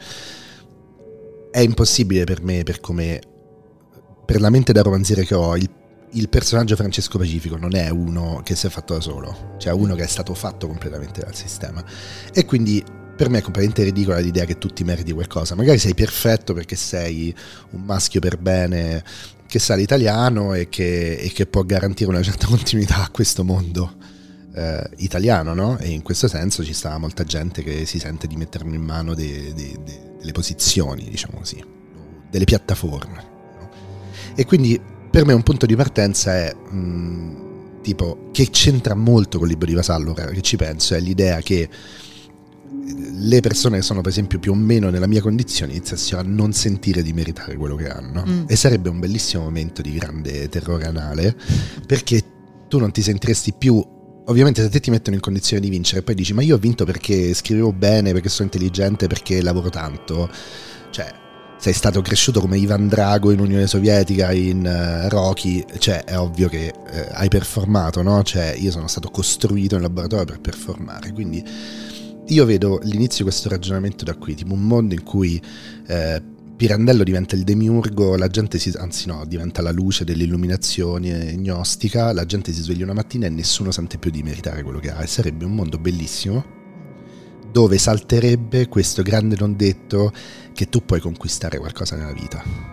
È 1.51 1.59
impossibile 1.59 2.25
per 2.25 2.43
me, 2.43 2.63
per 2.63 2.81
come 2.81 3.31
per 4.25 4.39
la 4.39 4.49
mente 4.49 4.73
da 4.73 4.81
romanziere 4.81 5.25
che 5.25 5.35
ho, 5.35 5.55
il, 5.55 5.69
il, 6.11 6.29
personaggio 6.29 6.75
Francesco 6.75 7.17
Pacifico 7.17 7.57
non 7.57 7.75
è 7.75 7.89
uno 7.89 8.41
che 8.43 8.55
si 8.55 8.67
è 8.67 8.69
fatto 8.69 8.93
da 8.93 9.01
solo, 9.01 9.55
cioè 9.57 9.73
uno 9.73 9.95
che 9.95 10.03
è 10.03 10.07
stato 10.07 10.33
fatto 10.33 10.67
completamente 10.67 11.21
dal 11.21 11.35
sistema. 11.35 11.83
E 12.33 12.45
quindi 12.45 12.83
per 13.15 13.29
me 13.29 13.39
è 13.39 13.41
completamente 13.41 13.83
ridicola 13.83 14.19
l'idea 14.19 14.45
che 14.45 14.57
tu 14.57 14.69
ti 14.69 14.83
meriti 14.83 15.11
qualcosa. 15.11 15.55
Magari 15.55 15.77
sei 15.77 15.93
perfetto 15.93 16.53
perché 16.53 16.75
sei 16.75 17.35
un 17.71 17.81
maschio 17.81 18.19
per 18.19 18.37
bene 18.37 19.03
che 19.45 19.59
sa 19.59 19.75
l'italiano 19.75 20.53
e 20.53 20.67
che, 20.67 21.15
e 21.15 21.31
che 21.31 21.45
può 21.45 21.63
garantire 21.63 22.09
una 22.09 22.23
certa 22.23 22.47
continuità 22.49 23.03
a 23.03 23.09
questo 23.09 23.43
mondo. 23.43 24.11
Eh, 24.55 24.89
italiano, 24.97 25.55
no? 25.55 25.79
E 25.79 25.89
in 25.89 26.03
questo 26.03 26.27
senso 26.27 26.63
ci 26.63 26.73
sta 26.73 26.95
molta 26.99 27.23
gente 27.23 27.63
che 27.63 27.87
si 27.87 27.97
sente 27.97 28.27
di 28.27 28.35
mettermi 28.35 28.75
in 28.75 28.83
mano 28.83 29.15
de, 29.15 29.51
de, 29.51 29.79
de, 29.83 30.13
delle 30.19 30.31
posizioni, 30.31 31.09
diciamo 31.09 31.39
così, 31.39 31.63
delle 32.29 32.45
piattaforme. 32.45 33.32
E 34.35 34.45
quindi 34.45 34.79
per 35.09 35.25
me 35.25 35.33
un 35.33 35.43
punto 35.43 35.65
di 35.65 35.75
partenza 35.75 36.35
è 36.35 36.53
mh, 36.53 36.77
mm, 36.77 37.35
tipo 37.81 38.29
che 38.31 38.49
c'entra 38.49 38.95
molto 38.95 39.37
con 39.37 39.47
il 39.47 39.53
libro 39.53 39.67
di 39.67 39.75
Vasallo, 39.75 40.13
che 40.13 40.41
ci 40.41 40.55
penso, 40.55 40.95
è 40.95 40.99
l'idea 40.99 41.39
che 41.41 41.69
le 43.15 43.39
persone 43.39 43.77
che 43.77 43.83
sono 43.83 44.01
per 44.01 44.11
esempio 44.11 44.39
più 44.39 44.51
o 44.51 44.55
meno 44.55 44.89
nella 44.89 45.07
mia 45.07 45.21
condizione 45.21 45.71
iniziassero 45.71 46.19
a 46.19 46.23
non 46.23 46.51
sentire 46.51 47.01
di 47.01 47.13
meritare 47.13 47.55
quello 47.55 47.75
che 47.75 47.87
hanno 47.87 48.25
mm. 48.27 48.43
e 48.47 48.55
sarebbe 48.57 48.89
un 48.89 48.99
bellissimo 48.99 49.43
momento 49.43 49.81
di 49.81 49.93
grande 49.93 50.49
terrore 50.49 50.85
anale 50.85 51.33
perché 51.85 52.21
tu 52.67 52.79
non 52.79 52.91
ti 52.91 53.01
sentiresti 53.01 53.53
più 53.53 53.81
ovviamente 54.25 54.61
se 54.61 54.69
te 54.69 54.79
ti 54.79 54.89
mettono 54.89 55.15
in 55.15 55.21
condizione 55.21 55.61
di 55.61 55.69
vincere 55.69 55.99
e 55.99 56.03
poi 56.03 56.15
dici 56.15 56.33
ma 56.33 56.41
io 56.41 56.55
ho 56.55 56.59
vinto 56.59 56.85
perché 56.85 57.33
scrivevo 57.33 57.73
bene, 57.73 58.13
perché 58.13 58.29
sono 58.29 58.49
intelligente, 58.51 59.07
perché 59.07 59.41
lavoro 59.41 59.69
tanto, 59.69 60.29
sei 61.63 61.71
stato 61.71 62.01
cresciuto 62.01 62.41
come 62.41 62.57
Ivan 62.57 62.89
Drago 62.89 63.31
in 63.31 63.39
Unione 63.39 63.67
Sovietica, 63.67 64.33
in 64.33 64.65
uh, 64.65 65.07
Rocky, 65.07 65.63
cioè 65.77 66.03
è 66.03 66.19
ovvio 66.19 66.49
che 66.49 66.73
uh, 66.75 66.89
hai 67.13 67.29
performato, 67.29 68.01
no? 68.01 68.21
Cioè 68.21 68.53
io 68.59 68.69
sono 68.69 68.89
stato 68.89 69.09
costruito 69.09 69.75
in 69.75 69.81
laboratorio 69.81 70.25
per 70.25 70.41
performare, 70.41 71.13
quindi 71.13 71.41
io 72.27 72.43
vedo 72.43 72.81
l'inizio 72.83 73.23
di 73.23 73.29
questo 73.31 73.47
ragionamento 73.47 74.03
da 74.03 74.13
qui, 74.13 74.35
tipo 74.35 74.53
un 74.53 74.67
mondo 74.67 74.93
in 74.93 75.03
cui 75.03 75.41
eh, 75.87 76.21
Pirandello 76.57 77.05
diventa 77.05 77.37
il 77.37 77.43
demiurgo, 77.43 78.17
la 78.17 78.27
gente 78.27 78.59
si, 78.59 78.69
anzi 78.75 79.07
no, 79.07 79.23
diventa 79.25 79.61
la 79.61 79.71
luce 79.71 80.03
dell'illuminazione 80.03 81.33
gnostica, 81.37 82.11
la 82.11 82.25
gente 82.25 82.51
si 82.51 82.61
sveglia 82.61 82.83
una 82.83 82.93
mattina 82.93 83.27
e 83.27 83.29
nessuno 83.29 83.71
sente 83.71 83.97
più 83.97 84.11
di 84.11 84.21
meritare 84.21 84.63
quello 84.63 84.79
che 84.79 84.91
ha 84.91 85.01
e 85.01 85.07
sarebbe 85.07 85.45
un 85.45 85.55
mondo 85.55 85.77
bellissimo 85.77 86.59
dove 87.53 87.77
salterebbe 87.77 88.67
questo 88.67 89.03
grande 89.03 89.35
non 89.37 89.55
detto 89.55 90.11
che 90.53 90.69
tu 90.69 90.85
puoi 90.85 90.99
conquistare 90.99 91.57
qualcosa 91.57 91.95
nella 91.95 92.13
vita. 92.13 92.71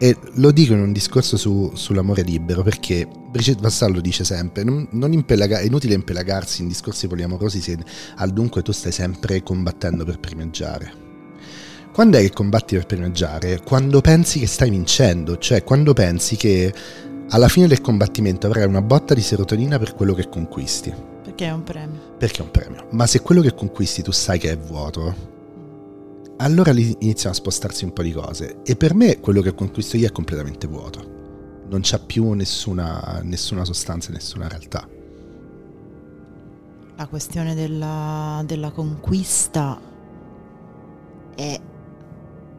E 0.00 0.16
lo 0.34 0.52
dico 0.52 0.74
in 0.74 0.80
un 0.80 0.92
discorso 0.92 1.36
su, 1.36 1.72
sull'amore 1.74 2.22
libero 2.22 2.62
perché 2.62 3.06
Brigitte 3.06 3.60
Vassallo 3.60 4.00
dice 4.00 4.22
sempre: 4.22 4.62
non, 4.62 4.86
non 4.92 5.12
impelaga, 5.12 5.58
è 5.58 5.64
inutile 5.64 5.94
impelagarsi 5.94 6.62
in 6.62 6.68
discorsi 6.68 7.08
poliamorosi 7.08 7.60
se 7.60 7.76
al 8.16 8.30
dunque 8.30 8.62
tu 8.62 8.70
stai 8.70 8.92
sempre 8.92 9.42
combattendo 9.42 10.04
per 10.04 10.20
primeggiare. 10.20 11.06
Quando 11.92 12.16
è 12.16 12.20
che 12.20 12.30
combatti 12.30 12.76
per 12.76 12.86
primeggiare? 12.86 13.60
Quando 13.60 14.00
pensi 14.00 14.38
che 14.38 14.46
stai 14.46 14.70
vincendo, 14.70 15.36
cioè 15.36 15.64
quando 15.64 15.94
pensi 15.94 16.36
che 16.36 16.72
alla 17.30 17.48
fine 17.48 17.66
del 17.66 17.80
combattimento 17.80 18.46
avrai 18.46 18.66
una 18.66 18.82
botta 18.82 19.14
di 19.14 19.20
serotonina 19.20 19.80
per 19.80 19.94
quello 19.94 20.14
che 20.14 20.28
conquisti. 20.28 20.94
Perché 21.24 21.46
è 21.46 21.50
un 21.50 21.64
premio. 21.64 22.14
Perché 22.16 22.40
è 22.40 22.44
un 22.44 22.52
premio. 22.52 22.86
Ma 22.92 23.04
se 23.08 23.20
quello 23.20 23.40
che 23.40 23.52
conquisti 23.52 24.02
tu 24.02 24.12
sai 24.12 24.38
che 24.38 24.52
è 24.52 24.56
vuoto, 24.56 25.37
allora 26.38 26.72
lì 26.72 26.96
iniziano 27.00 27.34
a 27.34 27.38
spostarsi 27.38 27.84
un 27.84 27.92
po' 27.92 28.02
di 28.02 28.12
cose. 28.12 28.62
E 28.64 28.76
per 28.76 28.94
me 28.94 29.20
quello 29.20 29.40
che 29.40 29.54
conquisto 29.54 29.96
io 29.96 30.06
è 30.06 30.12
completamente 30.12 30.66
vuoto. 30.66 31.16
Non 31.68 31.80
c'ha 31.82 31.98
più 31.98 32.32
nessuna, 32.32 33.20
nessuna 33.22 33.64
sostanza, 33.64 34.12
nessuna 34.12 34.48
realtà. 34.48 34.88
La 36.96 37.06
questione 37.06 37.54
della, 37.54 38.42
della 38.44 38.70
conquista 38.70 39.80
è 41.34 41.60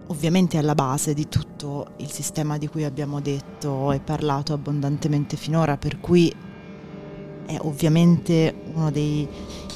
ovviamente 0.08 0.58
alla 0.58 0.76
base 0.76 1.14
di 1.14 1.28
tutto 1.28 1.94
il 1.98 2.10
sistema 2.10 2.58
di 2.58 2.68
cui 2.68 2.84
abbiamo 2.84 3.20
detto 3.20 3.92
e 3.92 4.00
parlato 4.00 4.54
abbondantemente 4.54 5.36
finora, 5.36 5.78
per 5.78 6.00
cui 6.00 6.34
è 7.50 7.58
ovviamente 7.62 8.54
uno 8.76 8.92
dei, 8.92 9.28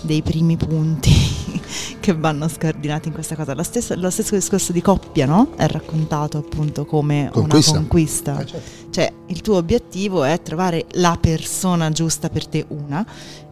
dei 0.02 0.22
primi 0.22 0.58
punti 0.58 1.12
che 2.00 2.14
vanno 2.14 2.48
scardinati 2.48 3.08
in 3.08 3.16
questa 3.16 3.36
cosa. 3.36 3.56
Lo 3.56 3.64
stesso, 3.64 3.96
lo 3.96 4.12
stesso, 4.12 4.36
discorso 4.36 4.72
di 4.72 4.82
coppia, 4.82 5.26
no? 5.26 5.50
È 5.56 5.66
raccontato 5.66 6.38
appunto 6.38 6.86
come 6.86 7.32
conquista. 7.34 7.72
una 7.72 7.80
conquista. 7.80 8.38
Ah, 8.38 8.46
certo. 8.46 8.92
Cioè, 8.92 9.12
il 9.28 9.42
tuo 9.42 9.58
obiettivo 9.58 10.24
è 10.24 10.40
trovare 10.44 10.86
la 10.92 11.18
persona 11.20 11.90
giusta 11.90 12.30
per 12.30 12.46
te, 12.46 12.64
una, 12.68 13.04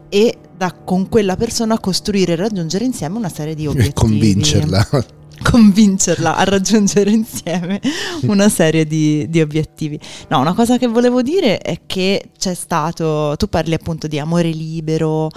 e 0.08 0.38
da, 0.56 0.72
con 0.72 1.08
quella 1.08 1.34
persona 1.34 1.80
costruire 1.80 2.34
e 2.34 2.36
raggiungere 2.36 2.84
insieme 2.84 3.16
una 3.16 3.28
serie 3.28 3.56
di 3.56 3.66
obiettivi. 3.66 3.88
E 3.88 3.92
convincerla 3.92 4.88
convincerla 5.42 6.36
a 6.36 6.44
raggiungere 6.44 7.10
insieme 7.10 7.80
una 8.22 8.48
serie 8.48 8.86
di, 8.86 9.28
di, 9.28 9.40
obiettivi. 9.40 9.98
No, 10.28 10.40
una 10.40 10.54
cosa 10.54 10.78
che 10.78 10.86
volevo 10.86 11.22
dire 11.22 11.58
è 11.58 11.80
che 11.86 12.30
c'è 12.38 12.54
stato, 12.54 13.34
tu 13.36 13.48
parli 13.48 13.74
appunto 13.74 14.06
di 14.06 14.18
amore 14.18 14.50
libero 14.50 15.28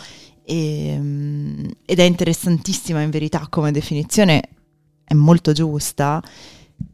e, 0.43 0.88
ehm, 0.89 1.72
ed 1.86 1.99
è 1.99 2.03
interessantissima 2.03 3.01
in 3.01 3.10
verità 3.10 3.47
come 3.49 3.72
definizione, 3.72 4.41
è 5.03 5.14
molto 5.14 5.51
giusta. 5.51 6.22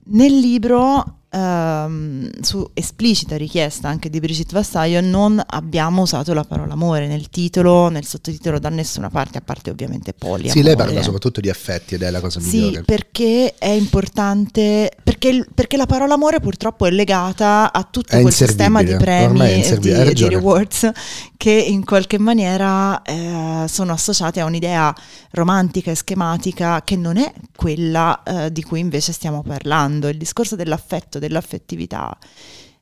Nel 0.06 0.38
libro 0.38 1.21
ehm, 1.32 2.30
su 2.42 2.70
esplicita 2.74 3.38
richiesta 3.38 3.88
anche 3.88 4.10
di 4.10 4.20
Brigitte 4.20 4.54
Vassaio, 4.54 5.02
non 5.02 5.42
abbiamo 5.44 6.04
usato 6.04 6.34
la 6.34 6.44
parola 6.44 6.74
amore 6.74 7.08
nel 7.08 7.30
titolo, 7.30 7.90
nel 7.90 8.06
sottotitolo 8.06 8.60
da 8.60 8.70
nessuna 8.70 9.10
parte, 9.10 9.38
a 9.38 9.42
parte 9.42 9.70
ovviamente 9.70 10.14
poli. 10.14 10.50
Sì, 10.50 10.62
lei 10.62 10.76
parla 10.76 11.02
soprattutto 11.02 11.42
di 11.42 11.50
affetti 11.50 11.96
ed 11.96 12.04
è 12.04 12.10
la 12.12 12.20
cosa 12.20 12.40
migliore. 12.40 12.78
Sì, 12.78 12.84
perché 12.84 13.56
è 13.58 13.70
importante, 13.70 14.92
perché, 15.02 15.46
perché 15.54 15.78
la 15.78 15.86
parola 15.86 16.14
amore 16.14 16.40
purtroppo 16.40 16.86
è 16.86 16.92
legata 16.92 17.72
a 17.72 17.88
tutto 17.90 18.20
quel 18.20 18.34
sistema 18.34 18.84
di 18.84 18.96
premi 18.96 19.64
e 19.64 19.78
di, 19.80 20.14
di, 20.14 20.28
rewards 20.28 20.90
che 21.38 21.52
in 21.52 21.84
qualche 21.84 22.20
maniera 22.20 23.02
eh, 23.02 23.66
sono 23.68 23.94
associati 23.94 24.40
a 24.40 24.46
un'idea 24.46 24.94
romantica 25.32 25.90
e 25.90 25.96
schematica 25.96 26.84
che 26.84 26.96
non 26.96 27.18
è 27.18 27.34
quella 27.56 28.22
eh, 28.24 28.52
di 28.52 28.62
cui 28.64 28.80
invece 28.80 29.12
stiamo 29.12 29.42
parlando. 29.42 30.08
Il 30.08 30.18
discorso 30.18 30.56
dell'affetto, 30.56 31.18
dell'affettività, 31.22 32.18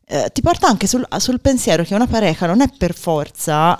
eh, 0.05 0.29
ti 0.33 0.41
porta 0.41 0.67
anche 0.67 0.87
sul, 0.87 1.05
sul 1.17 1.39
pensiero 1.39 1.83
che 1.83 1.93
una 1.93 2.07
pareja 2.07 2.47
non 2.47 2.61
è 2.61 2.69
per 2.75 2.95
forza 2.95 3.79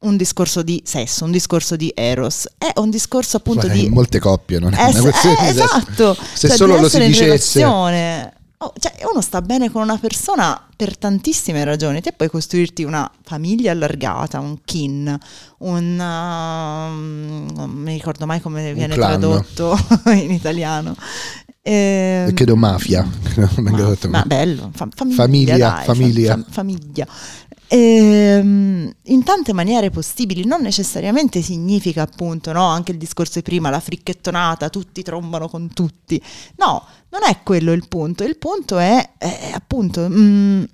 un 0.00 0.16
discorso 0.16 0.62
di 0.62 0.80
sesso, 0.84 1.24
un 1.24 1.32
discorso 1.32 1.74
di 1.74 1.92
eros, 1.94 2.46
è 2.56 2.70
un 2.76 2.90
discorso 2.90 3.38
appunto 3.38 3.66
Guarda, 3.66 3.82
di... 3.82 3.88
molte 3.88 4.20
coppie 4.20 4.60
non 4.60 4.72
è 4.72 4.86
es- 4.86 4.94
una 4.94 5.10
questione 5.10 5.48
eh, 5.48 5.52
di 5.52 5.58
Esatto, 5.58 6.14
se 6.14 6.48
cioè, 6.48 6.56
solo 6.56 6.78
lo 6.78 6.88
si 6.88 7.00
dicesse... 7.00 7.64
Oh, 8.60 8.72
cioè 8.76 8.92
uno 9.08 9.20
sta 9.20 9.40
bene 9.40 9.70
con 9.70 9.82
una 9.82 9.98
persona 9.98 10.60
per 10.74 10.98
tantissime 10.98 11.62
ragioni, 11.62 12.00
te 12.00 12.12
puoi 12.12 12.28
costruirti 12.28 12.82
una 12.82 13.08
famiglia 13.22 13.70
allargata, 13.70 14.40
un 14.40 14.58
kin, 14.64 15.16
un... 15.58 15.92
Uh, 15.92 17.54
non 17.54 17.70
mi 17.70 17.92
ricordo 17.92 18.26
mai 18.26 18.40
come 18.40 18.72
viene 18.72 18.94
tradotto 18.94 19.78
in 20.10 20.32
italiano, 20.32 20.96
eh, 21.68 22.32
Credo 22.32 22.56
mafia. 22.56 23.06
Ma, 23.58 23.90
ma 24.08 24.22
bello, 24.22 24.70
fa, 24.72 24.88
famiglia. 24.94 25.16
Famiglia. 25.16 25.56
Dai, 25.58 25.84
famiglia. 25.84 26.34
Fa, 26.34 26.44
famiglia. 26.48 27.06
Ehm, 27.68 28.90
in 29.02 29.22
tante 29.22 29.52
maniere 29.52 29.90
possibili, 29.90 30.46
non 30.46 30.62
necessariamente 30.62 31.42
significa 31.42 32.00
appunto, 32.02 32.52
no? 32.52 32.64
anche 32.64 32.92
il 32.92 32.98
discorso 32.98 33.34
di 33.34 33.42
prima, 33.42 33.68
la 33.68 33.80
fricchettonata, 33.80 34.70
tutti 34.70 35.02
trombano 35.02 35.46
con 35.48 35.70
tutti. 35.74 36.20
No, 36.56 36.86
non 37.10 37.20
è 37.28 37.40
quello 37.42 37.72
il 37.72 37.86
punto. 37.86 38.24
Il 38.24 38.38
punto 38.38 38.78
è, 38.78 39.16
è 39.18 39.50
appunto... 39.52 40.08
Mh, 40.08 40.20
mm, 40.20 40.64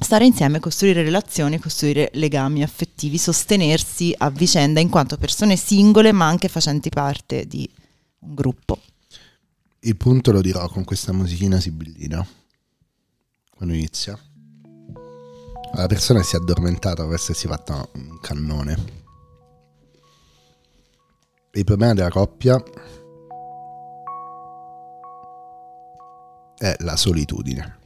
stare 0.00 0.24
insieme, 0.24 0.58
costruire 0.58 1.04
relazioni, 1.04 1.60
costruire 1.60 2.10
legami 2.14 2.64
affettivi, 2.64 3.16
sostenersi 3.18 4.12
a 4.18 4.30
vicenda 4.30 4.80
in 4.80 4.88
quanto 4.88 5.16
persone 5.16 5.54
singole 5.54 6.10
ma 6.10 6.26
anche 6.26 6.48
facenti 6.48 6.88
parte 6.88 7.46
di 7.46 7.70
un 8.20 8.34
gruppo. 8.34 8.80
Il 9.84 9.96
punto 9.96 10.30
lo 10.30 10.40
dirò 10.40 10.68
con 10.68 10.84
questa 10.84 11.12
musichina 11.12 11.58
sibillina. 11.58 12.24
Quando 13.50 13.74
inizia. 13.74 14.16
La 15.74 15.86
persona 15.86 16.22
si 16.22 16.36
è 16.36 16.38
addormentata 16.38 17.02
dopo 17.02 17.14
essersi 17.14 17.48
fatta 17.48 17.84
un 17.94 18.20
cannone. 18.20 18.76
Il 21.54 21.64
problema 21.64 21.94
della 21.94 22.10
coppia 22.10 22.62
è 26.58 26.76
la 26.78 26.96
solitudine. 26.96 27.81